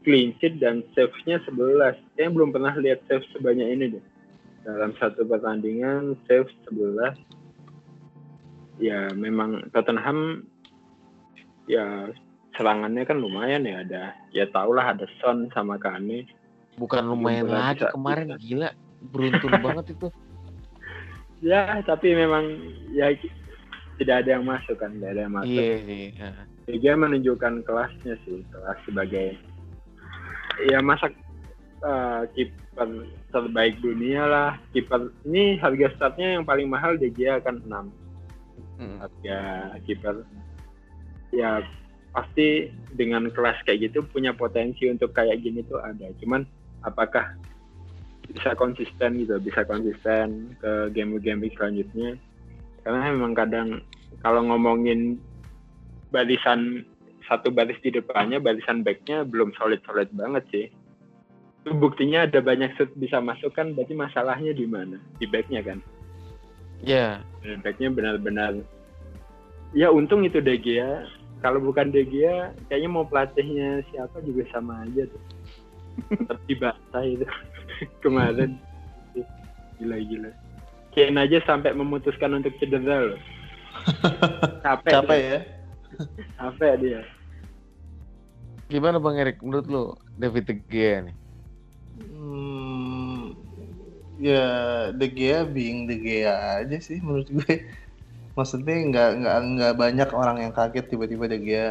clean 0.00 0.32
sheet 0.40 0.64
dan 0.64 0.80
save-nya 0.96 1.44
11. 1.44 2.16
Saya 2.16 2.32
belum 2.32 2.56
pernah 2.56 2.72
lihat 2.80 3.04
save 3.04 3.28
sebanyak 3.36 3.68
ini 3.68 4.00
deh 4.00 4.04
dalam 4.60 4.92
satu 4.96 5.24
pertandingan 5.24 6.14
save 6.24 6.48
11 6.68 7.16
ya 8.78 9.08
memang 9.12 9.64
Tottenham 9.70 10.44
ya 11.64 12.08
serangannya 12.52 13.04
kan 13.04 13.16
lumayan 13.16 13.64
ya 13.64 13.80
ada 13.80 14.04
ya 14.30 14.44
tau 14.48 14.72
lah 14.72 14.92
ada 14.92 15.06
Son 15.18 15.48
sama 15.50 15.76
Kane 15.76 16.28
Bukan 16.76 17.02
lumayan 17.04 17.44
Belum 17.44 17.56
lagi 17.56 17.76
bisa- 17.78 17.92
kemarin 17.92 18.26
gila. 18.38 18.70
Beruntung 19.02 19.52
banget 19.64 19.86
itu. 19.92 20.08
ya 21.40 21.80
tapi 21.80 22.12
memang 22.12 22.44
ya 22.92 23.12
tidak 23.96 24.24
ada 24.24 24.36
yang 24.36 24.44
masuk 24.44 24.76
kan 24.76 24.92
tidak 24.92 25.10
ada 25.12 25.20
yang 25.24 25.34
masuk 25.34 25.56
Iya 25.56 25.72
ya. 26.12 26.30
dia 26.70 26.94
menunjukkan 26.94 27.64
kelasnya 27.64 28.14
sih 28.24 28.44
kelas 28.48 28.76
sebagai 28.84 29.40
ya 30.68 30.80
masa 30.80 31.08
eh, 31.80 32.22
kiper 32.32 32.88
terbaik 33.30 33.78
dunia 33.82 34.26
lah. 34.26 34.50
Kiper 34.74 35.10
ini 35.26 35.56
harga 35.58 35.90
startnya 35.96 36.38
yang 36.38 36.44
paling 36.44 36.66
mahal 36.66 36.98
De 36.98 37.10
Gea 37.10 37.38
kan 37.42 37.62
6 37.64 37.90
Mm. 38.80 38.96
harga 38.96 39.38
kiper. 39.84 40.24
Ya 41.36 41.60
pasti 42.16 42.72
dengan 42.96 43.28
kelas 43.28 43.60
kayak 43.68 43.92
gitu 43.92 44.00
punya 44.08 44.32
potensi 44.32 44.88
untuk 44.88 45.12
kayak 45.12 45.44
gini 45.44 45.60
tuh 45.68 45.78
ada. 45.84 46.08
Cuman 46.16 46.48
apakah 46.80 47.36
bisa 48.24 48.56
konsisten 48.56 49.20
gitu? 49.20 49.36
Bisa 49.36 49.68
konsisten 49.68 50.56
ke 50.64 50.88
game-game 50.96 51.44
selanjutnya? 51.52 52.16
Karena 52.80 53.12
memang 53.12 53.36
kadang 53.36 53.84
kalau 54.24 54.48
ngomongin 54.48 55.20
barisan 56.08 56.82
satu 57.28 57.52
baris 57.52 57.78
di 57.84 57.94
depannya 57.94 58.42
barisan 58.42 58.82
backnya 58.82 59.22
belum 59.22 59.54
solid 59.54 59.78
solid 59.86 60.10
banget 60.16 60.42
sih 60.50 60.66
itu 61.60 61.76
buktinya 61.76 62.24
ada 62.24 62.40
banyak 62.40 62.72
shoot 62.80 62.88
bisa 62.96 63.20
masuk 63.20 63.52
kan 63.52 63.76
berarti 63.76 63.92
masalahnya 63.92 64.56
di 64.56 64.64
mana? 64.64 64.96
Di 65.20 65.28
backnya 65.28 65.60
kan? 65.60 65.78
Ya, 66.80 67.20
dan 67.44 67.60
backnya 67.60 67.92
benar-benar. 67.92 68.64
Ya 69.76 69.92
untung 69.92 70.24
itu 70.24 70.40
De 70.40 70.56
Gea. 70.56 71.04
Kalau 71.44 71.60
bukan 71.60 71.92
De 71.92 72.00
Gea 72.08 72.56
kayaknya 72.72 72.88
mau 72.88 73.04
pelatihnya 73.04 73.84
siapa 73.92 74.24
juga 74.24 74.48
sama 74.48 74.88
aja 74.88 75.04
tuh. 75.04 75.22
Seperti 76.24 76.56
itu. 77.12 77.26
Kemarin. 78.04 78.56
Gila-gila. 79.76 80.32
Kane 80.96 81.20
aja 81.20 81.44
sampai 81.44 81.76
memutuskan 81.76 82.40
untuk 82.40 82.56
cedera 82.56 83.12
loh. 83.12 83.20
Capek 84.64 84.92
Capek 84.96 85.20
dia, 85.20 85.28
ya. 85.28 85.40
capek 86.40 86.72
dia. 86.80 87.00
Gimana 88.72 88.96
Bang 88.96 89.20
Erik? 89.20 89.44
Menurut 89.44 89.66
lo 89.68 89.82
David 90.16 90.48
De 90.48 90.54
Gea 90.66 91.04
nih? 91.04 91.19
Hmm, 92.00 93.36
ya 94.16 94.44
De 94.96 95.06
Gea 95.12 95.44
being 95.44 95.84
De 95.88 95.96
Gea 96.00 96.60
aja 96.64 96.76
sih 96.80 96.98
menurut 97.04 97.28
gue. 97.28 97.52
Maksudnya 98.38 98.74
nggak 98.88 99.08
nggak 99.20 99.36
nggak 99.56 99.74
banyak 99.76 100.08
orang 100.16 100.36
yang 100.44 100.52
kaget 100.56 100.86
tiba-tiba 100.92 101.24
De 101.28 101.38
Gea 101.40 101.68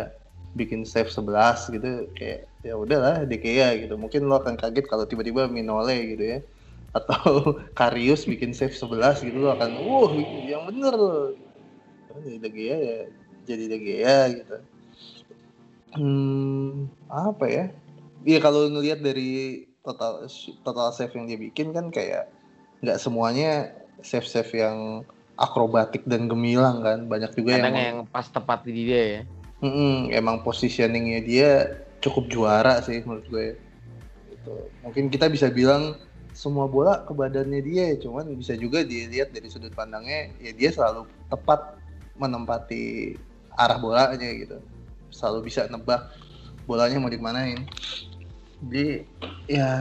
bikin 0.57 0.81
save 0.85 1.09
11 1.13 1.69
gitu 1.69 2.09
kayak 2.17 2.49
ya 2.65 2.73
udahlah 2.77 3.25
De 3.25 3.37
Gea 3.41 3.73
gitu. 3.81 3.95
Mungkin 3.97 4.29
lo 4.29 4.41
akan 4.41 4.55
kaget 4.59 4.85
kalau 4.85 5.05
tiba-tiba 5.09 5.49
Minole 5.49 5.97
gitu 6.13 6.23
ya. 6.37 6.39
Atau 6.93 7.25
Karius 7.79 8.25
bikin 8.29 8.53
save 8.53 8.75
11 8.77 9.21
gitu 9.25 9.37
lo 9.41 9.53
akan 9.57 9.69
wah 9.85 10.13
yang 10.45 10.63
bener 10.69 10.93
loh. 10.93 11.33
Jadi 12.13 12.37
De 12.41 12.49
Gea 12.49 12.77
ya 12.77 12.99
jadi 13.49 13.65
De 13.65 13.77
Gea 13.81 14.19
gitu. 14.37 14.57
Hmm, 15.97 16.85
apa 17.09 17.45
ya? 17.49 17.65
Iya 18.21 18.37
kalau 18.45 18.69
ngelihat 18.69 19.01
dari 19.01 19.68
total 19.83 20.27
total 20.63 20.87
save 20.91 21.13
yang 21.15 21.25
dia 21.25 21.39
bikin 21.39 21.71
kan 21.71 21.89
kayak 21.89 22.27
nggak 22.83 22.99
semuanya 22.99 23.71
save 24.03 24.27
save 24.27 24.51
yang 24.55 25.03
akrobatik 25.39 26.03
dan 26.03 26.27
gemilang 26.27 26.83
kan 26.83 27.07
banyak 27.07 27.31
juga 27.35 27.59
Kadang 27.59 27.75
yang, 27.75 27.79
yang 27.79 27.99
pas 28.11 28.27
tepat 28.27 28.67
di 28.67 28.71
dia 28.75 29.01
ya. 29.01 29.21
Mm-mm, 29.59 30.11
emang 30.11 30.43
positioningnya 30.43 31.19
dia 31.23 31.49
cukup 31.99 32.31
juara 32.31 32.79
sih 32.79 33.03
menurut 33.03 33.27
gue 33.27 33.47
gitu. 34.31 34.55
mungkin 34.83 35.11
kita 35.11 35.27
bisa 35.27 35.51
bilang 35.51 35.99
semua 36.31 36.71
bola 36.71 37.03
ke 37.03 37.11
badannya 37.11 37.59
dia 37.59 37.99
cuman 37.99 38.31
bisa 38.39 38.55
juga 38.55 38.87
dilihat 38.87 39.35
dari 39.35 39.51
sudut 39.51 39.75
pandangnya 39.75 40.31
ya 40.39 40.51
dia 40.55 40.71
selalu 40.71 41.03
tepat 41.27 41.75
menempati 42.15 43.15
arah 43.59 43.75
bolanya 43.75 44.29
gitu 44.31 44.63
selalu 45.11 45.51
bisa 45.51 45.67
nebak 45.67 46.07
bolanya 46.63 46.95
mau 47.03 47.11
dikemanain 47.11 47.67
jadi 48.67 49.07
ya 49.47 49.71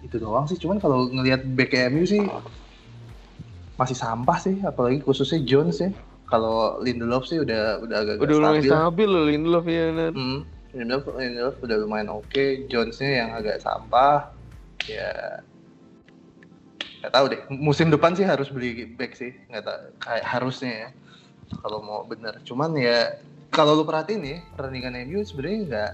itu 0.00 0.16
doang 0.16 0.48
sih 0.48 0.56
cuman 0.56 0.80
kalau 0.80 1.10
ngelihat 1.12 1.44
BKMU 1.44 2.04
sih 2.08 2.24
masih 3.74 3.96
sampah 3.98 4.38
sih 4.38 4.62
apalagi 4.64 5.02
khususnya 5.02 5.42
Jones 5.44 5.82
ya 5.82 5.90
kalau 6.24 6.80
Lindelof 6.80 7.28
sih 7.28 7.38
udah 7.38 7.84
udah 7.84 7.96
agak 8.00 8.14
Udah 8.24 8.36
lumayan 8.40 8.64
stabil 8.64 8.72
stabil 8.72 9.08
loh 9.08 9.24
Lindelof 9.28 9.64
ya. 9.68 9.84
Hmm, 9.92 10.40
Lindelof, 10.72 11.04
Lindelof 11.14 11.56
udah 11.60 11.76
lumayan 11.78 12.08
oke. 12.10 12.66
Jonesnya 12.66 13.10
yang 13.24 13.30
agak 13.36 13.60
sampah. 13.60 14.32
Ya, 14.88 15.44
nggak 17.00 17.12
tahu 17.12 17.24
deh. 17.30 17.40
Musim 17.52 17.92
depan 17.92 18.16
sih 18.16 18.24
harus 18.24 18.48
beli 18.48 18.88
back 18.96 19.14
sih. 19.14 19.36
Nggak 19.52 19.64
tahu. 19.68 19.80
Kayak 20.00 20.26
harusnya 20.26 20.72
ya. 20.72 20.88
Kalau 21.60 21.84
mau 21.84 22.02
bener. 22.08 22.40
Cuman 22.42 22.72
ya 22.74 23.20
kalau 23.52 23.76
lu 23.76 23.84
perhatiin 23.84 24.20
nih 24.24 24.38
pertandingan 24.56 25.04
MU 25.06 25.20
sebenarnya 25.22 25.58
nggak. 25.68 25.92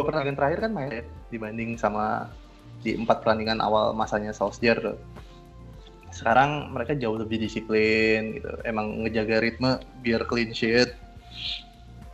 Dua 0.00 0.08
pertandingan 0.08 0.38
terakhir 0.40 0.58
kan 0.64 0.72
main. 0.72 0.88
Ya, 0.88 1.04
dibanding 1.28 1.70
sama 1.76 2.32
di 2.80 2.96
empat 2.96 3.20
pertandingan 3.20 3.60
awal 3.60 3.92
masanya 3.92 4.32
Solskjaer 4.32 4.80
tuh. 4.80 4.98
Sekarang 6.10 6.72
mereka 6.72 6.96
jauh 6.96 7.20
lebih 7.20 7.36
disiplin 7.36 8.40
gitu. 8.40 8.48
Emang 8.64 9.04
ngejaga 9.04 9.44
ritme 9.44 9.76
biar 10.00 10.24
clean 10.24 10.56
sheet. 10.56 10.96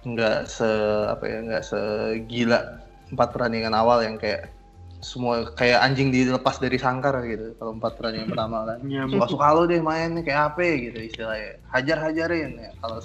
Nggak 0.03 0.51
se 0.51 0.67
apa 1.07 1.25
ya 1.27 1.39
nggak 1.47 1.65
segila 1.65 2.83
empat 3.15 3.29
pertandingan 3.31 3.75
awal 3.75 4.03
yang 4.03 4.19
kayak 4.19 4.51
semua 4.99 5.47
kayak 5.55 5.87
anjing 5.87 6.11
dilepas 6.11 6.59
dari 6.59 6.77
sangkar 6.83 7.23
gitu. 7.31 7.55
Kalau 7.63 7.79
empat 7.79 7.95
pertandingan 7.95 8.35
pertama 8.35 8.67
kan. 8.67 8.79
Suka 9.07 9.27
suka 9.31 9.47
lo 9.55 9.63
deh 9.71 9.79
main 9.79 10.19
kayak 10.27 10.55
apa 10.55 10.67
gitu 10.91 10.99
istilahnya. 11.07 11.63
Hajar 11.71 11.99
hajarin 12.11 12.59
ya 12.59 12.71
kalau 12.83 12.99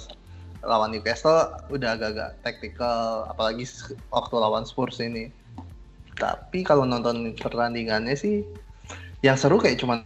lawan 0.62 0.94
Newcastle 0.94 1.50
udah 1.74 1.98
agak-agak 1.98 2.38
taktikal 2.46 3.26
apalagi 3.26 3.66
waktu 4.14 4.34
lawan 4.38 4.62
Spurs 4.62 5.02
ini 5.02 5.30
Tapi 6.12 6.62
kalau 6.62 6.84
nonton 6.84 7.34
pertandingannya 7.34 8.14
sih 8.14 8.46
yang 9.24 9.34
seru 9.34 9.58
kayak 9.58 9.80
cuman 9.80 10.04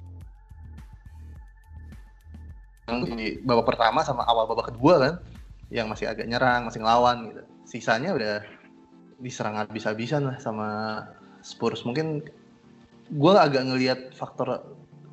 di 2.86 3.42
babak 3.42 3.74
pertama 3.74 4.06
sama 4.06 4.22
awal 4.30 4.46
babak 4.46 4.70
kedua 4.70 4.94
kan 5.02 5.14
yang 5.74 5.90
masih 5.90 6.06
agak 6.06 6.30
nyerang, 6.30 6.70
masih 6.70 6.78
ngelawan 6.78 7.34
gitu. 7.34 7.42
Sisanya 7.66 8.14
udah 8.14 8.34
diserang 9.18 9.58
habis-habisan 9.58 10.30
lah 10.30 10.38
sama 10.38 11.02
Spurs. 11.42 11.82
Mungkin 11.82 12.22
gue 13.10 13.32
agak 13.34 13.66
ngelihat 13.66 14.14
faktor 14.14 14.62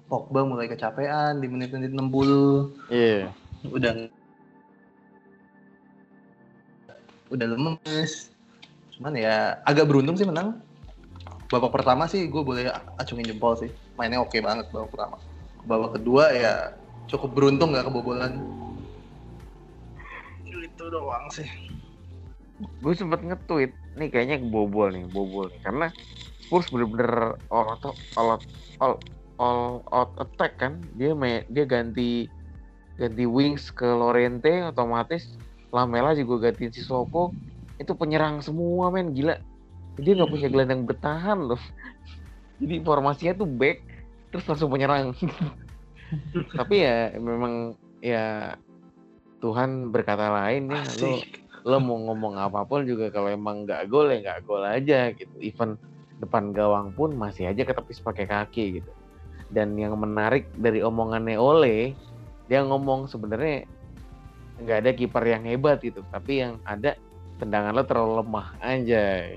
Pogba 0.06 0.46
mulai 0.46 0.70
kecapean 0.70 1.42
di 1.42 1.50
menit-menit 1.50 1.90
60 1.90 2.94
Iya. 2.94 3.34
udah 3.66 3.92
udah 7.34 7.48
lemes. 7.50 8.30
Cuman 8.94 9.18
ya 9.18 9.58
agak 9.66 9.90
beruntung 9.90 10.16
sih 10.16 10.30
menang. 10.30 10.62
Babak 11.50 11.74
pertama 11.74 12.06
sih 12.06 12.30
gue 12.30 12.42
boleh 12.46 12.70
acungin 13.02 13.26
jempol 13.26 13.58
sih. 13.58 13.70
Mainnya 13.98 14.22
oke 14.22 14.38
banget 14.40 14.70
babak 14.70 14.90
pertama. 14.94 15.18
Babak 15.66 15.98
kedua 15.98 16.30
ya 16.34 16.54
cukup 17.10 17.34
beruntung 17.34 17.74
nggak 17.74 17.90
kebobolan. 17.90 18.38
Itu 20.46 20.90
doang 20.90 21.30
sih. 21.34 21.50
Gue 22.80 22.94
sempet 22.96 23.20
nge-tweet, 23.26 23.74
nih 23.98 24.08
kayaknya 24.14 24.38
bobol 24.40 24.94
nih, 24.94 25.04
bobol 25.10 25.50
nih. 25.52 25.60
Karena 25.66 25.88
Spurs 26.42 26.70
bener-bener 26.70 27.36
all 27.50 27.76
out, 27.76 27.98
all 28.16 28.30
out, 28.38 28.44
all, 28.80 28.96
all 29.42 29.82
out 29.92 30.12
attack 30.22 30.62
kan. 30.62 30.80
Dia 30.96 31.12
main, 31.18 31.44
dia 31.50 31.66
ganti 31.66 32.30
ganti 32.98 33.26
wings 33.26 33.74
ke 33.74 33.86
Lorente 33.90 34.70
otomatis 34.70 35.34
Lamela 35.74 36.14
juga 36.14 36.48
gantiin 36.50 36.70
si 36.70 36.86
Soko. 36.86 37.34
Itu 37.82 37.98
penyerang 37.98 38.46
semua 38.46 38.94
men. 38.94 39.12
Gila. 39.12 39.42
Dia 39.98 40.14
nggak 40.14 40.30
punya 40.30 40.48
gelandang 40.54 40.86
bertahan 40.86 41.50
loh. 41.50 41.62
Jadi 42.62 42.80
formasinya 42.86 43.34
tuh 43.34 43.50
back 43.50 43.82
terus 44.34 44.50
langsung 44.50 44.74
penyerang 44.74 45.14
tapi 46.58 46.82
ya 46.82 47.14
memang 47.22 47.78
ya 48.02 48.58
Tuhan 49.42 49.94
berkata 49.94 50.34
lain 50.34 50.74
ya. 50.74 50.82
Lo 51.02 51.22
lo 51.64 51.78
mau 51.80 51.96
ngomong 51.96 52.36
apa 52.36 52.68
pun 52.68 52.84
juga 52.84 53.08
kalau 53.08 53.32
emang 53.32 53.64
nggak 53.64 53.88
gol 53.88 54.12
ya 54.12 54.20
nggak 54.20 54.40
gol 54.48 54.64
aja 54.66 55.14
gitu. 55.14 55.36
Even 55.40 55.78
depan 56.18 56.56
gawang 56.56 56.96
pun 56.96 57.14
masih 57.14 57.52
aja 57.52 57.62
ketepis 57.62 58.02
pakai 58.02 58.26
kaki 58.26 58.82
gitu. 58.82 58.92
Dan 59.54 59.78
yang 59.78 59.94
menarik 60.00 60.50
dari 60.58 60.82
omongannya 60.82 61.38
Ole 61.38 61.94
dia 62.50 62.66
ngomong 62.66 63.08
sebenarnya 63.08 63.70
nggak 64.62 64.78
ada 64.86 64.92
kiper 64.94 65.24
yang 65.26 65.44
hebat 65.50 65.82
gitu 65.82 66.06
tapi 66.14 66.46
yang 66.46 66.62
ada 66.68 66.94
tendangan 67.42 67.74
lo 67.74 67.84
terlalu 67.84 68.14
lemah 68.22 68.48
aja 68.62 69.34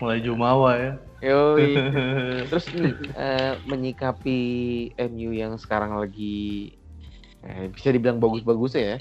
mulai 0.00 0.20
jumawa 0.26 0.70
ya. 0.76 0.92
Yoi. 1.20 1.76
terus 2.48 2.72
nih 2.72 2.92
eh, 3.16 3.52
menyikapi 3.68 4.38
MU 4.96 5.30
yang 5.32 5.56
sekarang 5.60 5.96
lagi 6.00 6.72
eh, 7.44 7.68
bisa 7.72 7.92
dibilang 7.92 8.20
bagus-bagus 8.20 8.76
ya. 8.76 8.96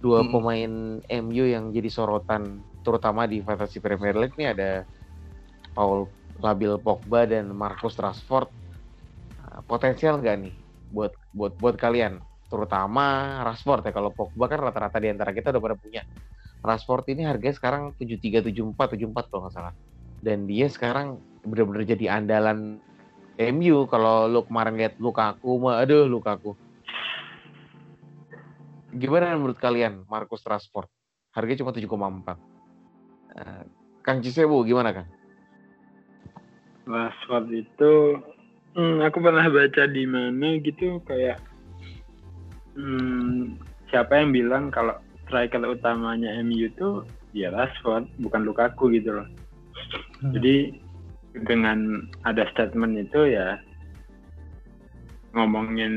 Dua 0.00 0.20
Hmm. 0.24 0.32
pemain 0.32 0.72
MU 1.00 1.44
yang 1.48 1.72
jadi 1.72 1.88
sorotan 1.88 2.60
terutama 2.84 3.24
di 3.24 3.40
Fantasy 3.40 3.80
Premier 3.80 4.12
League 4.16 4.36
nih 4.36 4.52
ada 4.52 4.70
Paul 5.72 6.08
Labil 6.40 6.76
Pogba 6.80 7.24
dan 7.24 7.48
Marcus 7.52 7.96
Rashford. 7.96 8.48
Eh, 9.40 9.60
potensial 9.64 10.20
nggak 10.20 10.36
nih 10.44 10.54
buat 10.92 11.12
buat 11.32 11.52
buat 11.56 11.76
kalian 11.80 12.20
terutama 12.48 13.40
Rashford 13.42 13.88
ya 13.88 13.92
kalau 13.92 14.12
Pogba 14.12 14.46
kan 14.46 14.60
rata-rata 14.60 14.98
di 15.00 15.08
antara 15.10 15.30
kita 15.32 15.50
udah 15.50 15.62
pada 15.62 15.76
punya. 15.76 16.02
Rashford 16.64 17.04
ini 17.12 17.28
harganya 17.28 17.56
sekarang 17.56 17.92
73 18.00 18.48
74 18.48 18.96
74 18.96 19.28
kalau 19.28 19.40
nggak 19.44 19.54
salah. 19.54 19.74
Dan 20.24 20.48
dia 20.48 20.66
sekarang 20.72 21.20
bener-bener 21.44 21.84
jadi 21.84 22.16
andalan 22.20 22.80
MU 23.36 23.84
kalau 23.90 24.30
lu 24.30 24.40
kemarin 24.48 24.78
lihat 24.78 24.94
Lukaku 24.96 25.60
mah 25.60 25.84
aduh 25.84 26.08
Lukaku. 26.08 26.56
Gimana 28.94 29.34
menurut 29.34 29.58
kalian 29.58 30.06
Marcus 30.06 30.46
Rashford? 30.46 30.88
Harganya 31.34 31.66
cuma 31.66 31.74
7,4 31.74 32.54
Eh, 33.34 33.64
Kang 34.06 34.22
Cisebu 34.22 34.62
gimana 34.62 34.94
Kang? 34.94 35.08
Rashford 36.86 37.50
itu 37.50 37.92
hmm, 38.78 39.02
aku 39.02 39.18
pernah 39.18 39.50
baca 39.50 39.82
di 39.90 40.04
mana 40.06 40.54
gitu 40.62 41.02
kayak 41.02 41.42
hmm, 42.74 43.58
siapa 43.90 44.20
yang 44.20 44.30
bilang 44.34 44.64
kalau 44.70 44.94
striker 45.26 45.62
utamanya 45.64 46.30
MU 46.44 46.68
itu 46.68 47.02
ya 47.34 47.50
Rashford 47.50 48.06
bukan 48.20 48.42
Lukaku 48.46 48.92
gitu 48.94 49.22
loh. 49.22 49.28
Jadi 50.34 50.78
dengan 51.34 52.06
ada 52.22 52.46
statement 52.54 52.94
itu 53.10 53.34
ya 53.34 53.58
ngomongin 55.34 55.94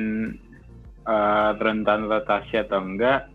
eh, 1.06 1.52
rentan 1.62 2.10
rotasi 2.10 2.66
atau 2.66 2.82
enggak 2.82 3.30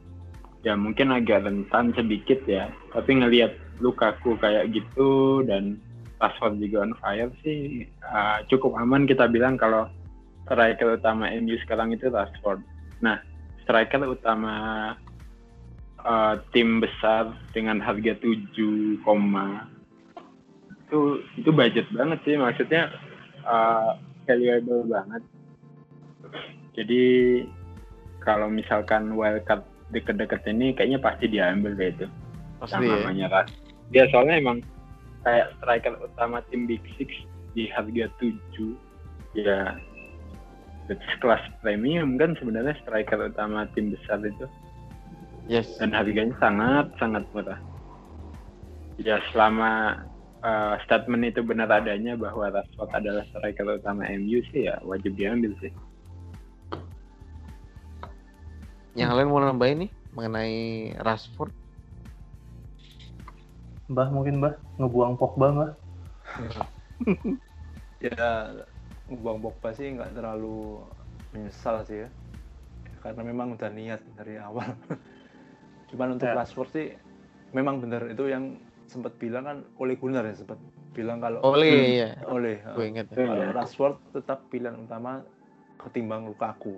ya 0.66 0.74
mungkin 0.78 1.14
agak 1.14 1.46
rentan 1.46 1.94
sedikit 1.94 2.42
ya 2.46 2.70
tapi 2.94 3.18
ngelihat 3.18 3.54
Lukaku 3.82 4.38
kayak 4.38 4.70
gitu 4.70 5.42
dan 5.46 5.78
Rashford 6.22 6.62
juga 6.62 6.86
on 6.86 6.94
fire 7.02 7.34
sih 7.42 7.82
uh, 8.06 8.46
cukup 8.46 8.78
aman 8.78 9.10
kita 9.10 9.26
bilang 9.26 9.58
kalau 9.58 9.90
striker 10.46 10.94
utama 10.94 11.26
MU 11.34 11.58
sekarang 11.66 11.90
itu 11.90 12.06
Rashford. 12.06 12.62
Nah, 13.02 13.18
striker 13.62 14.02
utama 14.06 14.54
uh, 16.02 16.34
tim 16.50 16.82
besar 16.82 17.34
dengan 17.54 17.78
harga 17.78 18.18
7, 18.18 19.02
itu 20.92 21.00
itu 21.40 21.50
budget 21.50 21.88
banget 21.96 22.18
sih 22.28 22.36
maksudnya 22.36 22.92
uh, 23.48 23.96
valuable 24.28 24.84
banget. 24.84 25.22
Jadi 26.76 27.04
kalau 28.20 28.48
misalkan 28.52 29.16
wildcard 29.16 29.64
deket-deket 29.92 30.44
ini 30.48 30.72
kayaknya 30.72 31.00
pasti 31.00 31.28
diambil 31.28 31.76
deh 31.76 31.92
itu 31.92 32.06
pasti 32.60 32.84
yang 32.86 33.16
ya 33.18 33.28
Ras. 33.28 33.50
Dia 33.92 34.08
soalnya 34.08 34.40
emang 34.40 34.58
kayak 35.26 35.52
striker 35.58 35.94
utama 36.00 36.40
tim 36.48 36.64
Big 36.64 36.80
Six 36.96 37.10
di 37.52 37.68
harga 37.68 38.08
7 38.20 38.32
ya 39.36 39.76
kelas 41.22 41.42
premium 41.62 42.18
kan 42.18 42.34
sebenarnya 42.38 42.74
striker 42.82 43.30
utama 43.30 43.68
tim 43.72 43.94
besar 43.94 44.18
itu. 44.22 44.46
Yes. 45.46 45.78
Dan 45.78 45.94
harganya 45.94 46.34
sangat 46.38 46.90
sangat 46.98 47.26
murah. 47.34 47.58
Ya 49.00 49.18
selama 49.30 50.02
uh, 50.42 50.74
statement 50.86 51.26
itu 51.26 51.40
benar 51.42 51.70
adanya 51.70 52.14
bahwa 52.14 52.50
Rashford 52.50 52.90
adalah 52.94 53.24
striker 53.30 53.66
utama 53.78 54.06
MU 54.14 54.42
sih 54.54 54.70
ya 54.70 54.78
wajib 54.86 55.14
diambil 55.18 55.54
sih. 55.62 55.72
yang 58.92 59.08
kalian 59.08 59.32
mau 59.32 59.40
nambahin 59.40 59.88
nih 59.88 59.90
mengenai 60.12 60.56
Rashford? 61.00 61.48
Mbah 63.88 64.08
mungkin 64.12 64.36
mbah. 64.44 64.54
Ngebuang 64.76 65.16
Pogba 65.16 65.46
mbah. 65.48 65.72
Ya 68.02 68.50
buang 69.18 69.42
Pogba 69.42 69.74
sih 69.74 69.92
nggak 69.92 70.16
terlalu 70.16 70.80
menyesal 71.34 71.84
sih 71.84 72.06
ya. 72.06 72.08
Karena 73.02 73.22
memang 73.26 73.58
udah 73.58 73.70
niat 73.72 74.00
dari 74.14 74.38
awal. 74.38 74.72
Cuman 75.92 76.16
untuk 76.16 76.28
Ya. 76.30 76.36
Rashford 76.38 76.70
sih 76.72 76.86
memang 77.52 77.82
benar 77.84 78.08
itu 78.08 78.24
yang 78.30 78.56
sempat 78.88 79.12
bilang 79.20 79.44
kan 79.44 79.58
oleh 79.76 79.96
Gunnar 79.96 80.24
ya 80.24 80.36
sempat 80.36 80.56
bilang 80.92 81.20
kalau 81.20 81.40
oleh 81.40 82.04
ya 82.04 82.10
oleh 82.28 82.60
gue 82.60 82.84
inget 82.84 83.08
ya. 83.12 83.24
kalau 83.24 83.48
Rashford 83.56 83.96
tetap 84.12 84.44
pilihan 84.52 84.76
utama 84.76 85.24
ketimbang 85.80 86.28
Lukaku 86.28 86.76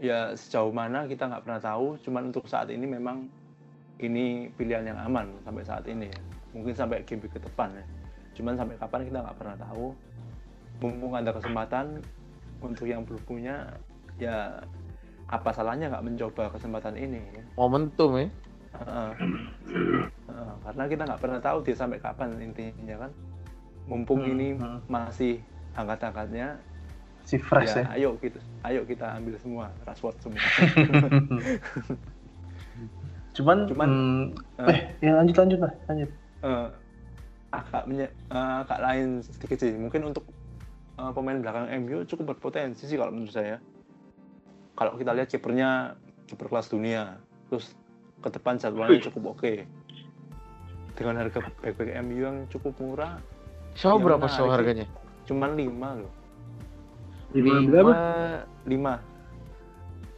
ya 0.00 0.32
sejauh 0.32 0.72
mana 0.72 1.04
kita 1.04 1.28
nggak 1.28 1.44
pernah 1.44 1.60
tahu. 1.60 2.00
Cuman 2.00 2.32
untuk 2.32 2.48
saat 2.48 2.72
ini 2.72 2.88
memang 2.88 3.28
ini 4.00 4.48
pilihan 4.56 4.88
yang 4.88 4.98
aman 4.98 5.28
sampai 5.44 5.62
saat 5.62 5.84
ini. 5.86 6.08
Ya. 6.08 6.20
mungkin 6.50 6.74
sampai 6.74 7.06
game 7.06 7.22
ke 7.22 7.38
depan 7.38 7.70
ya. 7.78 7.84
Cuman 8.34 8.58
sampai 8.58 8.74
kapan 8.74 9.06
kita 9.06 9.22
nggak 9.22 9.38
pernah 9.38 9.56
tahu 9.60 9.94
mumpung 10.80 11.12
ada 11.12 11.30
kesempatan 11.36 12.00
untuk 12.60 12.88
yang 12.88 13.04
belum 13.04 13.22
punya 13.24 13.68
ya 14.20 14.60
apa 15.30 15.54
salahnya 15.54 15.88
nggak 15.92 16.04
mencoba 16.04 16.50
kesempatan 16.50 16.96
ini 16.98 17.20
ya. 17.20 17.44
momentum 17.54 18.18
ya? 18.18 18.26
Heeh. 18.80 19.10
Heeh, 20.26 20.52
karena 20.66 20.84
kita 20.90 21.02
nggak 21.06 21.20
pernah 21.22 21.40
tahu 21.40 21.58
dia 21.62 21.76
sampai 21.76 22.02
kapan 22.02 22.34
intinya 22.42 23.06
kan? 23.06 23.12
Mumpung 23.86 24.22
Hmm, 24.22 24.32
ini 24.34 24.48
hmm. 24.58 24.80
masih 24.90 25.38
angkat-angkatnya 25.78 26.58
si 27.24 27.38
fresh 27.38 27.78
ya, 27.78 27.86
ya, 27.86 27.94
ayo 27.94 28.10
kita 28.18 28.40
ayo 28.66 28.82
kita 28.82 29.06
ambil 29.14 29.38
semua 29.38 29.70
Rashford 29.86 30.16
semua. 30.18 30.40
Cuman 33.36 33.56
Cuman, 33.70 33.90
hmm, 33.90 34.66
eh, 34.66 34.68
eh 34.74 34.78
ya 35.06 35.12
lanjut 35.14 35.36
lanjut 35.38 35.58
lah 35.62 35.72
lanjut. 35.86 36.10
Eh, 36.40 36.68
agak 37.54 37.82
menye- 37.86 38.14
eh, 38.30 38.54
agak 38.66 38.78
lain 38.82 39.22
sedikit 39.22 39.58
sih. 39.62 39.72
Mungkin 39.78 40.02
untuk 40.10 40.26
eh, 41.00 41.10
pemain 41.10 41.38
belakang 41.38 41.66
MU 41.80 42.04
cukup 42.04 42.36
berpotensi 42.36 42.84
sih 42.84 42.96
kalau 42.96 43.10
menurut 43.10 43.32
saya 43.32 43.56
kalau 44.76 44.96
kita 44.96 45.12
lihat 45.12 45.28
kipernya 45.28 45.96
kiper 46.28 46.46
kelas 46.46 46.68
dunia 46.68 47.16
terus 47.48 47.72
ke 48.20 48.28
depan 48.28 48.60
jadwalnya 48.60 49.00
cukup 49.02 49.34
oke 49.34 49.64
dengan 50.94 51.16
harga 51.16 51.40
back-back 51.58 51.96
MU 52.04 52.20
yang 52.20 52.36
cukup 52.46 52.76
murah 52.76 53.16
Shaw 53.72 53.96
Yang 53.96 54.04
berapa 54.04 54.26
sih. 54.28 54.44
harganya? 54.44 54.86
cuman 55.24 55.50
5 55.54 56.00
loh 56.00 56.12
Lima 57.30 57.54
berapa? 57.62 57.92
5 58.66 59.08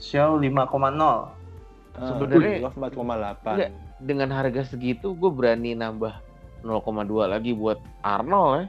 Xiao 0.02 0.34
5,0. 0.34 1.30
Sebenarnya- 1.94 2.58
Love 2.58 2.76
4,8 2.80 3.54
Enggak. 3.54 3.70
Dengan 4.02 4.28
harga 4.34 4.62
segitu 4.66 5.14
gue 5.14 5.30
berani 5.30 5.78
nambah 5.78 6.18
0,2 6.66 7.30
lagi 7.30 7.54
buat 7.54 7.78
Arnold 8.02 8.50
ya. 8.50 8.64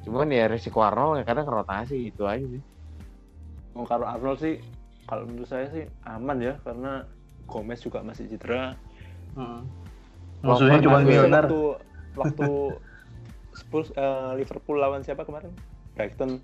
Cuman 0.00 0.28
ya 0.28 0.46
resiko 0.46 0.80
Arnold 0.80 1.20
ya 1.20 1.24
kadang 1.24 1.46
rotasi 1.46 2.08
itu 2.08 2.24
aja 2.24 2.42
sih. 2.42 2.62
Oh, 3.72 3.84
kalau 3.84 4.04
Arnold 4.04 4.38
sih 4.38 4.58
kalau 5.04 5.24
menurut 5.24 5.46
saya 5.46 5.66
sih 5.68 5.84
aman 6.04 6.38
ya 6.38 6.54
karena 6.60 7.04
Gomez 7.44 7.78
juga 7.78 8.00
masih 8.00 8.26
cedera 8.26 8.74
Hmm. 9.30 9.62
Musuhnya 10.40 10.80
cuma 10.80 10.98
Milner. 11.00 11.46
waktu 11.46 11.60
waktu 12.14 12.48
Spurs 13.52 13.90
eh, 13.92 14.30
Liverpool 14.36 14.76
lawan 14.76 15.00
siapa 15.00 15.22
kemarin 15.22 15.54
Brighton 15.92 16.42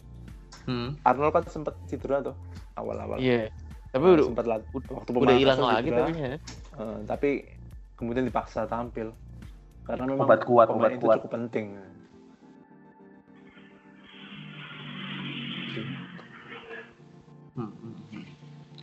Hmm. 0.63 0.99
Arnold 1.03 1.31
kan 1.33 1.45
sempat 1.47 1.75
cedera 1.85 2.23
tuh 2.23 2.35
awal-awal 2.75 3.19
Iya. 3.19 3.51
Tapi 3.89 4.03
Nah, 4.03 4.13
udah 4.13 4.27
sempat 4.27 4.47
waktu 4.47 5.11
udah 5.13 5.37
hilang 5.37 5.59
lagi 5.61 5.89
tapi 5.89 6.13
ya. 6.13 6.35
Eh, 6.77 6.99
tapi 7.07 7.31
kemudian 7.95 8.23
dipaksa 8.23 8.67
tampil 8.67 9.11
karena 9.83 10.05
memang 10.05 10.27
Obat 10.27 10.43
kuat, 10.43 10.67
pemain 10.67 10.79
obat 10.85 10.91
itu 10.93 11.03
kuat. 11.03 11.17
cukup 11.17 11.31
penting 11.33 11.67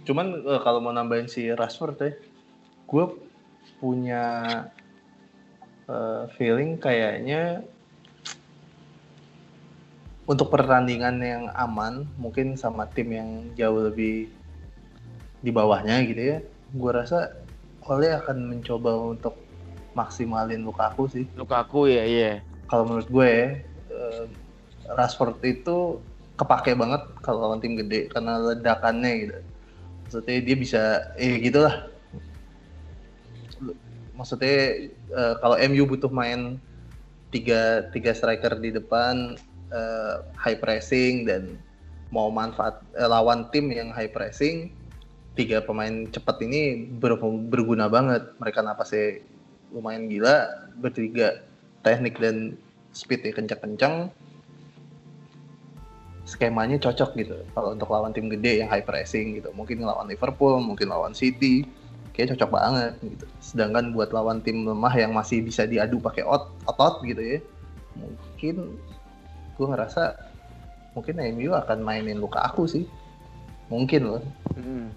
Cuman 0.03 0.43
eh, 0.43 0.61
kalau 0.61 0.79
mau 0.83 0.91
nambahin 0.91 1.31
si 1.31 1.47
Rashford 1.47 1.97
ya, 1.99 2.11
gue 2.87 3.05
punya 3.79 4.23
eh, 5.87 6.23
feeling 6.35 6.75
kayaknya 6.79 7.63
untuk 10.23 10.47
pertandingan 10.47 11.19
yang 11.19 11.43
aman, 11.51 12.07
mungkin 12.15 12.55
sama 12.55 12.87
tim 12.87 13.11
yang 13.11 13.29
jauh 13.59 13.91
lebih 13.91 14.31
di 15.43 15.51
bawahnya 15.51 15.99
gitu 16.07 16.21
ya, 16.23 16.37
gue 16.71 16.91
rasa 16.95 17.27
Ole 17.83 18.07
akan 18.15 18.47
mencoba 18.47 18.95
untuk 18.95 19.35
maksimalin 19.91 20.63
Lukaku 20.63 21.11
sih. 21.11 21.27
Lukaku 21.35 21.91
ya, 21.91 22.07
iya. 22.07 22.31
Kalau 22.71 22.87
menurut 22.87 23.11
gue, 23.11 23.27
ya, 23.27 23.47
eh, 23.91 24.25
Rashford 24.95 25.43
itu 25.43 25.99
kepake 26.39 26.71
banget 26.79 27.03
kalau 27.19 27.43
lawan 27.43 27.59
tim 27.59 27.75
gede 27.75 28.07
karena 28.07 28.39
ledakannya 28.39 29.11
gitu. 29.27 29.37
Maksudnya 30.13 30.45
dia 30.45 30.53
bisa, 30.53 30.83
eh 31.17 31.41
gitulah. 31.41 31.89
Maksudnya 34.13 34.57
eh, 34.93 35.33
kalau 35.41 35.57
MU 35.57 35.89
butuh 35.89 36.13
main 36.13 36.61
tiga 37.33 37.89
tiga 37.89 38.13
striker 38.13 38.61
di 38.61 38.69
depan, 38.69 39.33
eh, 39.73 40.15
high 40.37 40.61
pressing 40.61 41.25
dan 41.25 41.57
mau 42.13 42.29
manfaat 42.29 42.77
eh, 42.93 43.09
lawan 43.09 43.49
tim 43.49 43.73
yang 43.73 43.89
high 43.89 44.13
pressing, 44.13 44.69
tiga 45.33 45.65
pemain 45.65 46.05
cepat 46.13 46.45
ini 46.45 46.93
ber- 46.93 47.17
berguna 47.49 47.89
banget. 47.89 48.37
Mereka 48.37 48.61
napasnya 48.61 49.17
lumayan 49.73 50.13
gila, 50.13 50.45
bertiga 50.77 51.41
teknik 51.81 52.21
dan 52.21 52.53
speednya 52.93 53.33
kencang-kencang 53.33 54.13
skemanya 56.23 56.79
cocok 56.79 57.19
gitu 57.19 57.35
kalau 57.51 57.75
untuk 57.75 57.91
lawan 57.91 58.15
tim 58.15 58.31
gede 58.31 58.63
yang 58.63 58.71
high 58.71 58.83
pressing 58.83 59.35
gitu 59.37 59.51
mungkin 59.51 59.83
lawan 59.83 60.07
Liverpool 60.07 60.55
mungkin 60.63 60.87
lawan 60.87 61.11
City 61.11 61.67
kayak 62.15 62.37
cocok 62.37 62.49
banget 62.53 62.93
gitu 63.03 63.25
sedangkan 63.43 63.91
buat 63.91 64.15
lawan 64.15 64.39
tim 64.39 64.63
lemah 64.63 64.93
yang 64.95 65.11
masih 65.11 65.43
bisa 65.43 65.67
diadu 65.67 65.99
pakai 65.99 66.23
ot 66.23 66.47
otot 66.63 67.03
gitu 67.03 67.19
ya 67.19 67.39
mungkin 67.99 68.77
gue 69.53 69.65
ngerasa 69.67 70.15
mungkin 70.93 71.15
MU 71.35 71.51
akan 71.53 71.81
mainin 71.81 72.17
luka 72.17 72.39
aku 72.41 72.65
sih 72.65 72.85
mungkin 73.67 74.01
loh 74.07 74.23
Mm. 74.53 74.93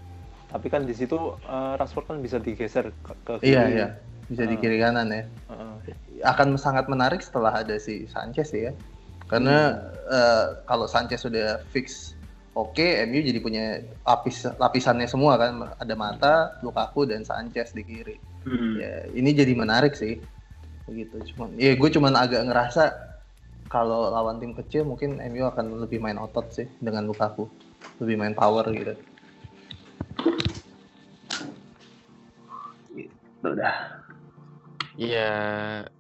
tapi 0.53 0.69
kan 0.69 0.85
di 0.85 0.93
situ 0.93 1.17
eh, 1.43 1.73
Rashford 1.81 2.07
kan 2.07 2.19
bisa 2.21 2.37
digeser 2.37 2.93
ke, 3.01 3.13
ke 3.25 3.33
iya 3.41 3.65
kiri. 3.65 3.73
iya 3.73 3.87
bisa 4.29 4.43
di 4.45 4.53
Ah. 4.53 4.61
kiri 4.61 4.77
kanan 4.79 5.09
ya 5.09 5.25
Heeh. 5.49 5.75
akan 6.23 6.55
sangat 6.55 6.85
menarik 6.87 7.25
setelah 7.25 7.57
ada 7.57 7.81
si 7.81 8.05
Sanchez 8.07 8.53
ya. 8.53 8.77
Karena 9.27 9.75
eh, 10.07 10.47
kalau 10.67 10.87
Sanchez 10.87 11.27
sudah 11.27 11.59
fix 11.75 12.15
oke, 12.55 12.87
MU 13.07 13.21
jadi 13.21 13.39
punya 13.43 13.65
lapis 14.07 14.47
lapisannya 14.57 15.11
semua 15.11 15.37
kan. 15.37 15.77
Ada 15.77 15.95
Mata, 15.99 16.35
Lukaku 16.63 17.11
dan 17.11 17.27
Sanchez 17.27 17.75
di 17.75 17.83
kiri. 17.83 18.17
Hmm. 18.47 18.79
Ya, 18.79 19.11
ini 19.11 19.35
jadi 19.35 19.53
menarik 19.53 19.99
sih. 19.99 20.23
Begitu. 20.87 21.35
Cuman 21.35 21.59
ya 21.59 21.75
gue 21.75 21.91
cuman 21.91 22.15
agak 22.15 22.47
ngerasa 22.47 22.95
kalau 23.67 24.15
lawan 24.15 24.39
tim 24.39 24.55
kecil 24.55 24.87
mungkin 24.87 25.19
MU 25.19 25.51
akan 25.51 25.83
lebih 25.83 25.99
main 25.99 26.17
otot 26.17 26.47
sih 26.55 26.71
dengan 26.79 27.11
Lukaku. 27.11 27.51
Lebih 27.99 28.17
main 28.17 28.35
power 28.35 28.71
gitu. 28.71 28.95
Dah. 33.47 34.03
Ya, 34.97 35.31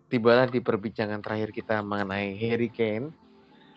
tibalah 0.06 0.46
di 0.46 0.62
perbincangan 0.62 1.20
terakhir 1.22 1.50
kita 1.50 1.82
mengenai 1.82 2.34
Harry 2.38 2.70
Kane. 2.70 3.10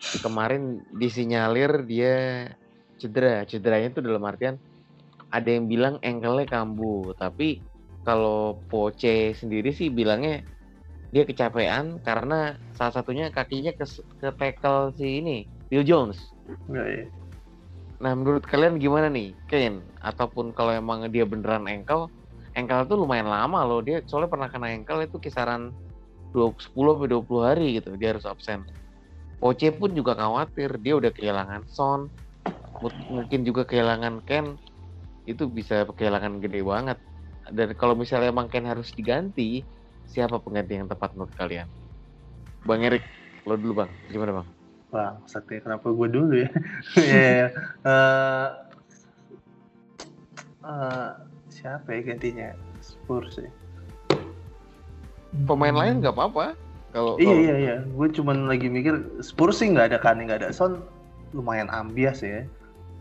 Kemarin 0.00 0.80
disinyalir 0.96 1.84
dia 1.84 2.48
cedera. 2.96 3.44
Cederanya 3.44 3.92
itu 3.92 4.00
dalam 4.00 4.24
artian 4.24 4.56
ada 5.30 5.48
yang 5.48 5.70
bilang 5.70 5.96
ankle-nya 6.02 6.46
kambuh, 6.50 7.14
tapi 7.14 7.62
kalau 8.02 8.58
Poche 8.66 9.36
sendiri 9.36 9.70
sih 9.70 9.92
bilangnya 9.92 10.42
dia 11.10 11.26
kecapean 11.26 11.98
karena 12.02 12.58
salah 12.74 12.94
satunya 12.94 13.30
kakinya 13.30 13.74
ke, 13.74 13.86
ke 14.18 14.28
tackle 14.34 14.94
si 14.94 15.22
ini, 15.22 15.46
Phil 15.70 15.82
Jones. 15.86 16.18
Enggak 16.66 16.86
ya. 16.86 17.04
Nah, 18.00 18.16
menurut 18.16 18.48
kalian 18.48 18.80
gimana 18.80 19.12
nih, 19.12 19.36
Kane? 19.44 19.84
Ataupun 20.00 20.56
kalau 20.56 20.72
emang 20.72 21.04
dia 21.12 21.28
beneran 21.28 21.68
ankle, 21.68 22.08
ankle 22.56 22.88
itu 22.88 22.94
lumayan 22.96 23.28
lama 23.28 23.60
loh. 23.66 23.84
Dia 23.84 24.00
soalnya 24.08 24.32
pernah 24.32 24.48
kena 24.48 24.72
ankle 24.72 25.04
itu 25.04 25.20
kisaran 25.20 25.68
20, 25.68 25.89
10 26.30 26.54
sampai 26.72 27.08
20 27.10 27.42
hari 27.42 27.66
gitu. 27.78 27.94
Dia 27.98 28.14
harus 28.16 28.26
absen. 28.26 28.62
Poche 29.40 29.72
pun 29.72 29.90
juga 29.96 30.14
khawatir. 30.14 30.76
Dia 30.78 31.00
udah 31.00 31.10
kehilangan 31.10 31.64
Son. 31.66 32.06
Mungkin 33.08 33.42
juga 33.42 33.66
kehilangan 33.66 34.22
Ken. 34.24 34.54
Itu 35.26 35.50
bisa 35.50 35.84
kehilangan 35.88 36.38
gede 36.40 36.60
banget. 36.62 36.98
Dan 37.50 37.74
kalau 37.74 37.98
misalnya 37.98 38.30
emang 38.30 38.46
Ken 38.46 38.68
harus 38.68 38.94
diganti, 38.94 39.64
siapa 40.06 40.38
pengganti 40.38 40.78
yang 40.78 40.86
tepat 40.86 41.14
menurut 41.16 41.34
kalian? 41.34 41.66
Bang 42.62 42.84
Erik, 42.84 43.02
lo 43.48 43.56
dulu 43.56 43.84
bang. 43.84 43.90
Gimana 44.12 44.32
bang? 44.42 44.48
Wah, 44.90 45.14
sakti 45.24 45.62
kenapa 45.62 45.86
gue 45.94 46.08
dulu 46.10 46.34
ya? 46.34 46.50
Iya. 46.98 47.46
Eh, 47.86 48.48
eh, 50.66 51.10
siapa 51.48 51.88
ya 51.94 52.00
gantinya? 52.04 52.48
Spurs 52.82 53.38
ya. 53.38 53.50
Pemain 55.30 55.72
lain 55.72 56.02
nggak 56.02 56.12
apa-apa. 56.12 56.58
Kalau 56.90 57.14
Iya 57.16 57.24
kalau- 57.24 57.38
iya 57.38 57.54
iya, 57.56 57.76
gue 57.86 58.08
cuman 58.10 58.50
lagi 58.50 58.66
mikir 58.66 58.94
Spurs 59.22 59.62
sih 59.62 59.70
nggak 59.70 59.94
ada 59.94 59.98
Kane 60.02 60.26
nggak 60.26 60.42
ada 60.42 60.50
Son, 60.50 60.82
lumayan 61.30 61.70
ambias 61.70 62.18
ya, 62.18 62.42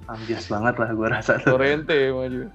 ambias 0.06 0.46
banget 0.46 0.78
lah 0.78 0.94
gue 0.94 1.08
rasa 1.10 1.42
tuh. 1.42 1.58
Lorente 1.58 1.98
maju. 2.14 2.54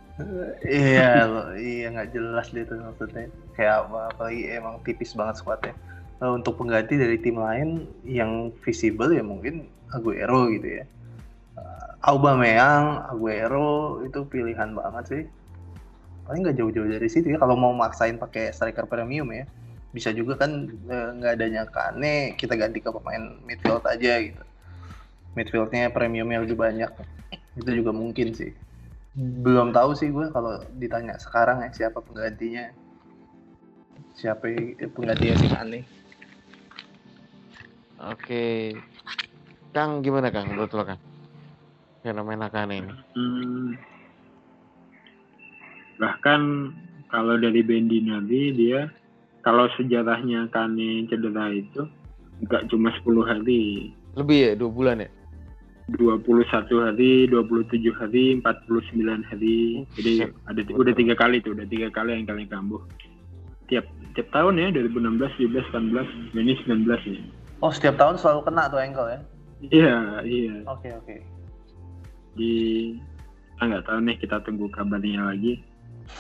iya 0.63 1.27
loh, 1.31 1.51
iya 1.59 1.91
nggak 1.91 2.15
jelas 2.15 2.47
dia 2.55 2.63
tuh 2.63 2.79
maksudnya. 2.79 3.27
Kayak 3.59 3.91
apa, 3.91 4.15
apalagi 4.15 4.43
emang 4.47 4.79
tipis 4.87 5.11
banget 5.13 5.43
squadnya. 5.43 5.75
Eh, 6.23 6.31
untuk 6.31 6.55
pengganti 6.55 6.95
dari 6.95 7.19
tim 7.19 7.35
lain 7.35 7.91
yang 8.07 8.55
visible 8.63 9.11
ya 9.11 9.27
mungkin 9.27 9.67
Aguero 9.91 10.47
gitu 10.55 10.71
ya. 10.71 10.87
Eh, 11.59 11.87
Aubameyang, 12.07 13.11
Aguero 13.11 13.99
itu 14.07 14.23
pilihan 14.23 14.71
banget 14.71 15.05
sih. 15.11 15.23
Paling 16.25 16.47
nggak 16.47 16.57
jauh-jauh 16.57 16.87
dari 16.87 17.11
situ 17.11 17.35
ya. 17.35 17.43
Kalau 17.43 17.59
mau 17.59 17.75
maksain 17.75 18.15
pakai 18.17 18.55
striker 18.55 18.87
premium 18.87 19.27
ya, 19.35 19.51
bisa 19.95 20.11
juga 20.11 20.35
kan 20.35 20.67
eh, 20.67 21.09
nggak 21.23 21.33
adanya 21.39 21.63
Kane, 21.71 22.35
kita 22.35 22.59
ganti 22.59 22.83
ke 22.83 22.91
pemain 22.91 23.39
midfield 23.47 23.87
aja 23.87 24.19
gitu. 24.19 24.43
Midfieldnya 25.39 25.95
premiumnya 25.95 26.43
lebih 26.43 26.59
banyak. 26.59 26.91
Itu 27.55 27.71
juga 27.71 27.95
mungkin 27.95 28.35
sih. 28.35 28.51
Belum 29.15 29.71
tahu 29.71 29.95
sih 29.95 30.11
gue 30.11 30.27
kalau 30.35 30.59
ditanya 30.75 31.15
sekarang 31.23 31.63
ya 31.63 31.71
siapa 31.71 32.03
penggantinya. 32.03 32.75
Siapa 34.19 34.51
yang- 34.51 34.91
penggantinya 34.91 35.35
si 35.39 35.47
Kane. 35.47 35.81
Oke. 38.11 38.75
Kang 39.71 40.03
gimana 40.03 40.35
Kang 40.35 40.51
menurut 40.51 40.75
lo 40.75 40.83
Kang? 40.83 40.99
Fenomena 42.03 42.51
Kane 42.51 42.75
ini. 42.83 42.93
Hmm. 43.15 43.79
Bahkan 46.03 46.41
kalau 47.07 47.39
dari 47.39 47.63
Bendi 47.63 48.03
Nabi 48.03 48.51
dia 48.51 48.91
kalau 49.45 49.69
sejarahnya 49.77 50.49
Kane 50.49 51.05
cedera 51.07 51.53
itu 51.53 51.85
nggak 52.49 52.67
cuma 52.73 52.91
10 53.05 53.23
hari, 53.23 53.93
Lebih 54.17 54.39
ya 54.41 54.53
dua 54.57 54.71
bulan 54.73 55.05
ya? 55.05 55.11
21 55.93 56.25
hari, 56.81 57.29
27 57.29 57.93
hari, 57.93 58.41
49 58.41 59.21
hari. 59.29 59.85
Jadi 60.01 60.13
Buset. 60.25 60.33
ada 60.49 60.61
udah 60.73 60.95
tiga 60.97 61.15
kali 61.15 61.45
tuh, 61.45 61.53
udah 61.53 61.69
tiga 61.69 61.93
kali 61.93 62.17
yang 62.17 62.25
kalian 62.25 62.49
kambuh. 62.49 62.81
tiap 63.69 63.89
tiap 64.13 64.29
tahun 64.33 64.61
ya 64.61 64.69
2016, 64.77 65.41
17, 65.41 65.73
18, 65.73 66.37
ini 66.37 66.53
19 66.65 66.89
nih. 67.09 67.25
Oh 67.65 67.73
setiap 67.73 67.97
tahun 67.97 68.21
selalu 68.21 68.41
kena 68.49 68.69
tuh 68.69 68.81
ankle 68.81 69.09
ya? 69.09 69.21
Iya, 69.73 69.97
iya. 70.25 70.57
Oke 70.69 70.89
oke. 70.93 71.17
Di 72.37 72.53
kita 73.57 73.63
nggak 73.65 73.85
tahu 73.89 73.99
nih 74.05 74.17
kita 74.21 74.37
tunggu 74.45 74.67
kabarnya 74.69 75.33
lagi. 75.33 75.65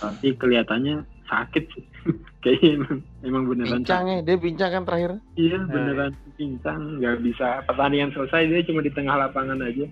Tapi 0.01 0.33
kelihatannya 0.41 1.05
sakit 1.29 1.65
sih. 1.73 1.85
Kayaknya 2.45 2.71
emang, 2.77 2.97
emang 3.25 3.43
beneran 3.49 3.81
Pincang 3.81 4.05
ya, 4.05 4.19
dia 4.21 4.37
pincang 4.37 4.71
kan 4.71 4.83
terakhir. 4.85 5.11
Iya 5.35 5.57
Nah, 5.65 5.73
beneran 5.73 6.13
pincang, 6.37 6.81
nggak 7.01 7.17
bisa 7.25 7.49
pertandingan 7.65 8.13
selesai 8.13 8.53
dia 8.53 8.69
cuma 8.69 8.85
di 8.85 8.93
tengah 8.93 9.17
lapangan 9.17 9.65
aja, 9.65 9.89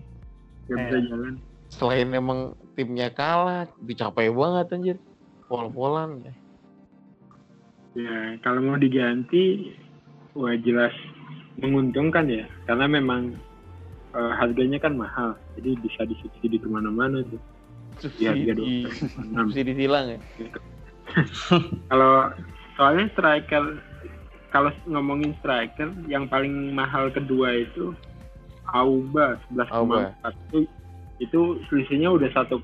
nggak 0.68 0.78
bisa 0.84 0.96
Eh. 1.00 1.05
jalan. 1.09 1.34
Selain 1.72 2.09
emang 2.12 2.53
timnya 2.76 3.09
kalah, 3.09 3.64
dicapai 3.80 4.28
banget 4.28 4.66
anjir. 4.76 4.96
Pol-polan 5.48 6.20
ya. 6.20 6.32
Ya 7.96 8.16
kalau 8.44 8.61
mau 8.61 8.76
diganti, 8.76 9.72
wah 10.36 10.53
jelas 10.61 10.92
menguntungkan 11.57 12.28
ya, 12.28 12.44
karena 12.68 12.84
memang 12.84 13.32
eh, 14.12 14.32
harganya 14.36 14.76
kan 14.76 14.92
mahal, 14.92 15.40
jadi 15.57 15.72
bisa 15.80 16.05
disubsidi 16.05 16.61
ke 16.61 16.68
mana-mana 16.68 17.24
tuh. 17.24 17.40
Iya, 18.20 18.36
iya 18.36 18.53
dong. 18.53 18.68
Enam. 19.24 19.48
Subsidi 19.48 19.72
silang 19.72 20.07
ya. 20.12 20.20
Kalau 21.90 22.32
soalnya 22.76 23.06
striker, 23.12 23.78
kalau 24.52 24.70
ngomongin 24.88 25.32
striker, 25.40 25.92
yang 26.08 26.28
paling 26.28 26.72
mahal 26.76 27.08
kedua 27.08 27.64
itu 27.64 27.96
Auba 28.72 29.36
11,4 29.52 30.32
itu, 30.48 30.58
itu 31.20 31.40
selisihnya 31.68 32.08
udah 32.08 32.28
1,2 32.32 32.60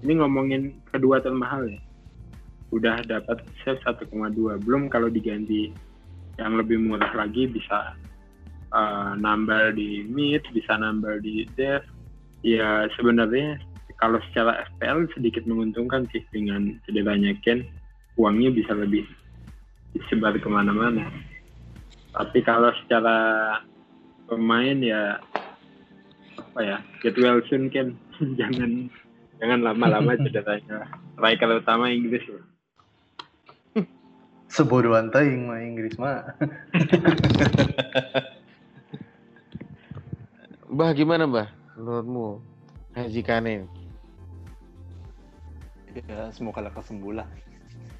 ini 0.00 0.12
ngomongin 0.16 0.62
kedua 0.90 1.20
termahal 1.20 1.68
ya. 1.68 1.80
Udah 2.72 3.02
dapat 3.04 3.42
save 3.62 3.82
1,2 3.84 4.08
belum 4.64 4.88
kalau 4.88 5.12
diganti 5.12 5.74
yang 6.40 6.56
lebih 6.56 6.80
murah 6.80 7.12
lagi 7.12 7.50
bisa 7.50 7.92
uh, 8.72 9.12
nambah 9.18 9.76
di 9.76 10.08
mid 10.08 10.40
bisa 10.56 10.78
nambah 10.78 11.20
di 11.20 11.44
dev. 11.58 11.84
Ya 12.40 12.88
sebenarnya 12.96 13.60
kalau 14.00 14.18
secara 14.30 14.64
FPL 14.72 15.06
sedikit 15.12 15.44
menguntungkan 15.44 16.08
sih 16.10 16.24
dengan 16.32 16.80
cederanya 16.88 17.36
Ken 17.44 17.62
uangnya 18.16 18.50
bisa 18.50 18.72
lebih 18.72 19.04
disebar 19.92 20.34
ke 20.40 20.48
mana-mana 20.48 21.06
tapi 22.16 22.40
kalau 22.42 22.72
secara 22.84 23.16
pemain 24.26 24.80
ya 24.80 25.20
apa 26.40 26.60
ya 26.64 26.78
get 27.04 27.14
well 27.20 27.38
soon 27.46 27.68
Ken 27.68 27.94
jangan 28.40 28.88
jangan 29.38 29.60
lama-lama 29.60 30.16
cederanya 30.24 30.88
striker 31.14 31.60
utama 31.60 31.92
Inggris 31.92 32.24
loh 32.26 32.44
Sebodohan 34.50 35.14
teuing 35.14 35.46
mah 35.46 35.62
Inggris 35.62 35.94
mah. 35.94 36.26
Mbah 40.74 40.90
gimana 40.90 41.22
mbah? 41.26 41.46
Menurutmu 41.78 42.42
Haji 42.98 43.22
Kane? 43.22 43.79
Ya 45.94 46.30
semoga 46.30 46.62
lekas 46.62 46.86
sembuh 46.86 47.12
lah. 47.14 47.28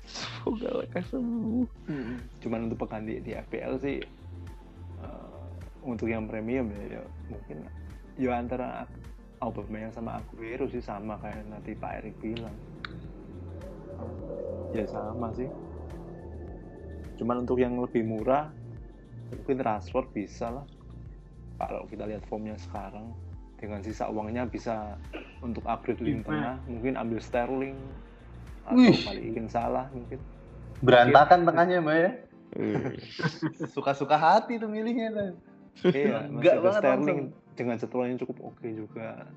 Semoga 0.07 0.83
lekas 0.83 1.11
sembuh. 1.11 1.67
Cuman 2.43 2.71
untuk 2.71 2.87
pekan 2.87 3.07
di, 3.07 3.19
di 3.23 3.35
FPL 3.35 3.75
sih 3.83 3.99
eh, 5.03 5.45
untuk 5.83 6.07
yang 6.07 6.31
premium 6.31 6.71
ya, 6.71 7.01
ya 7.01 7.03
mungkin 7.31 7.67
ya 8.19 8.31
antara 8.37 8.87
Aubameyang 9.41 9.89
sama 9.89 10.21
Aguero 10.21 10.69
sih 10.69 10.85
sama 10.85 11.17
kayak 11.25 11.49
nanti 11.49 11.73
Pak 11.73 12.05
Erik 12.05 12.17
bilang. 12.21 12.57
Ya 14.77 14.85
sama 14.85 15.33
sih. 15.33 15.49
Cuman 17.17 17.49
untuk 17.49 17.57
yang 17.57 17.81
lebih 17.81 18.05
murah 18.05 18.53
mungkin 19.33 19.57
Rashford 19.65 20.13
bisa 20.13 20.53
lah. 20.53 20.67
Kalau 21.57 21.89
kita 21.89 22.05
lihat 22.05 22.25
formnya 22.29 22.57
sekarang 22.61 23.17
dengan 23.61 23.81
sisa 23.85 24.09
uangnya 24.09 24.49
bisa 24.49 24.97
untuk 25.41 25.65
upgrade 25.65 26.01
lini 26.05 26.21
tengah 26.25 26.61
mungkin 26.69 27.01
ambil 27.01 27.19
Sterling 27.21 27.77
atau 28.69 28.77
Wih. 28.77 29.01
balikin 29.09 29.49
salah 29.49 29.89
mungkin 29.91 30.21
Berantakan 30.81 31.45
tengahnya 31.45 31.79
mbak 31.85 31.97
ya. 31.97 32.11
Eh, 32.57 32.97
Suka-suka 33.69 34.17
hati 34.17 34.57
tuh 34.57 34.69
milihnya 34.69 35.13
tuh. 35.13 35.33
Iya, 35.93 36.25
Enggak 36.33 36.57
banget 36.65 36.81
Sterling 36.83 37.21
dengan 37.55 37.77
jadwalnya 37.77 38.17
cukup 38.25 38.37
oke 38.53 38.69
juga. 38.73 39.29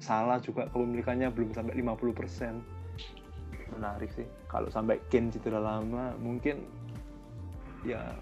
Salah 0.00 0.40
juga 0.40 0.68
kepemilikannya 0.68 1.32
belum 1.32 1.56
sampai 1.56 1.76
50%. 1.80 2.60
Menarik 3.76 4.10
sih. 4.12 4.28
Kalau 4.48 4.68
sampai 4.68 5.00
Kane 5.08 5.32
cedera 5.32 5.60
lama, 5.60 6.12
mungkin 6.20 6.68
ya 7.84 8.12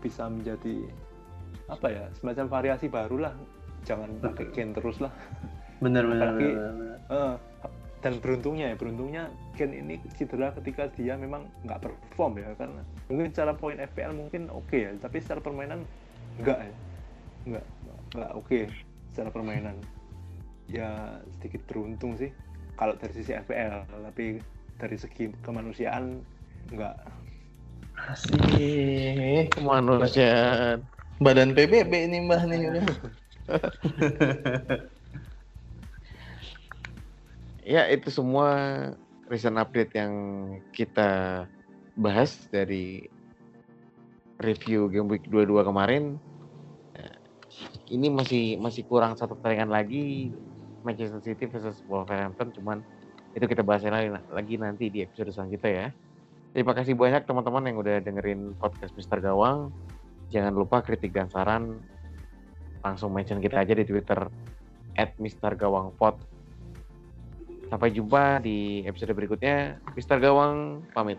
bisa 0.00 0.28
menjadi 0.28 0.88
apa 1.68 1.86
ya, 1.92 2.04
semacam 2.16 2.46
variasi 2.48 2.88
baru 2.88 3.28
lah. 3.28 3.34
Jangan 3.84 4.24
pakai 4.24 4.46
Kane 4.56 4.72
terus 4.72 5.04
lah. 5.04 5.12
Bener 5.80 6.04
bener. 6.08 6.28
Apalagi- 6.32 6.54
bener, 6.56 6.72
bener. 6.72 6.98
Eh, 7.06 7.34
dan 8.04 8.12
beruntungnya 8.22 8.66
ya, 8.70 8.76
beruntungnya 8.78 9.22
Kane 9.58 9.82
ini 9.82 9.94
cedera 10.14 10.52
ketika 10.60 10.86
dia 10.94 11.16
memang 11.16 11.48
nggak 11.64 11.80
perform 11.80 12.38
ya 12.38 12.52
karena 12.54 12.82
mungkin 13.08 13.26
secara 13.32 13.52
poin 13.56 13.78
FPL 13.80 14.12
mungkin 14.14 14.46
oke 14.52 14.76
ya, 14.76 14.90
tapi 15.00 15.18
secara 15.18 15.40
permainan 15.42 15.80
enggak 16.38 16.60
ya, 16.60 16.72
enggak 17.48 17.64
enggak 18.14 18.30
oke 18.36 18.58
secara 19.10 19.30
permainan. 19.32 19.76
Ya 20.66 21.18
sedikit 21.38 21.62
beruntung 21.70 22.18
sih 22.18 22.30
kalau 22.76 22.94
dari 23.00 23.14
sisi 23.16 23.32
FPL, 23.32 23.86
tapi 24.12 24.38
dari 24.76 24.96
segi 25.00 25.32
kemanusiaan 25.42 26.20
enggak. 26.70 26.94
Asik. 27.96 29.56
Kemanusiaan. 29.56 30.84
Badan 31.16 31.56
PBB 31.56 32.12
ini 32.12 32.28
mbah 32.28 32.44
nih 32.44 32.68
udah. 32.70 32.84
Ya 37.66 37.90
itu 37.90 38.14
semua 38.14 38.54
recent 39.26 39.58
update 39.58 39.90
yang 39.98 40.12
kita 40.70 41.42
bahas 41.98 42.46
dari 42.54 43.10
review 44.38 44.86
game 44.86 45.10
week 45.10 45.26
22 45.26 45.66
kemarin. 45.66 46.14
Eh, 46.94 47.18
Ini 47.90 48.06
masih 48.14 48.62
masih 48.62 48.86
kurang 48.86 49.18
satu 49.18 49.34
pertandingan 49.34 49.74
lagi 49.74 50.30
Manchester 50.86 51.18
City 51.18 51.50
versus 51.50 51.82
Wolverhampton 51.90 52.54
cuman 52.54 52.86
itu 53.34 53.44
kita 53.50 53.66
bahas 53.66 53.82
lagi, 53.82 54.14
lagi 54.14 54.54
nanti 54.62 54.86
di 54.86 55.02
episode 55.02 55.34
selanjutnya 55.34 55.72
ya. 55.74 55.88
Terima 56.54 56.70
kasih 56.70 56.94
banyak 56.94 57.26
teman-teman 57.26 57.66
yang 57.66 57.76
udah 57.82 57.98
dengerin 57.98 58.54
podcast 58.62 58.94
Mister 58.94 59.18
Gawang. 59.18 59.74
Jangan 60.30 60.54
lupa 60.54 60.86
kritik 60.86 61.10
dan 61.10 61.26
saran 61.34 61.82
langsung 62.86 63.10
mention 63.10 63.42
kita 63.42 63.58
aja 63.58 63.74
di 63.74 63.82
Twitter 63.82 64.30
@mistergawangpod. 65.18 66.35
Sampai 67.66 67.90
jumpa 67.90 68.38
di 68.42 68.86
episode 68.86 69.12
berikutnya. 69.16 69.82
Mister 69.98 70.22
Gawang 70.22 70.86
pamit. 70.94 71.18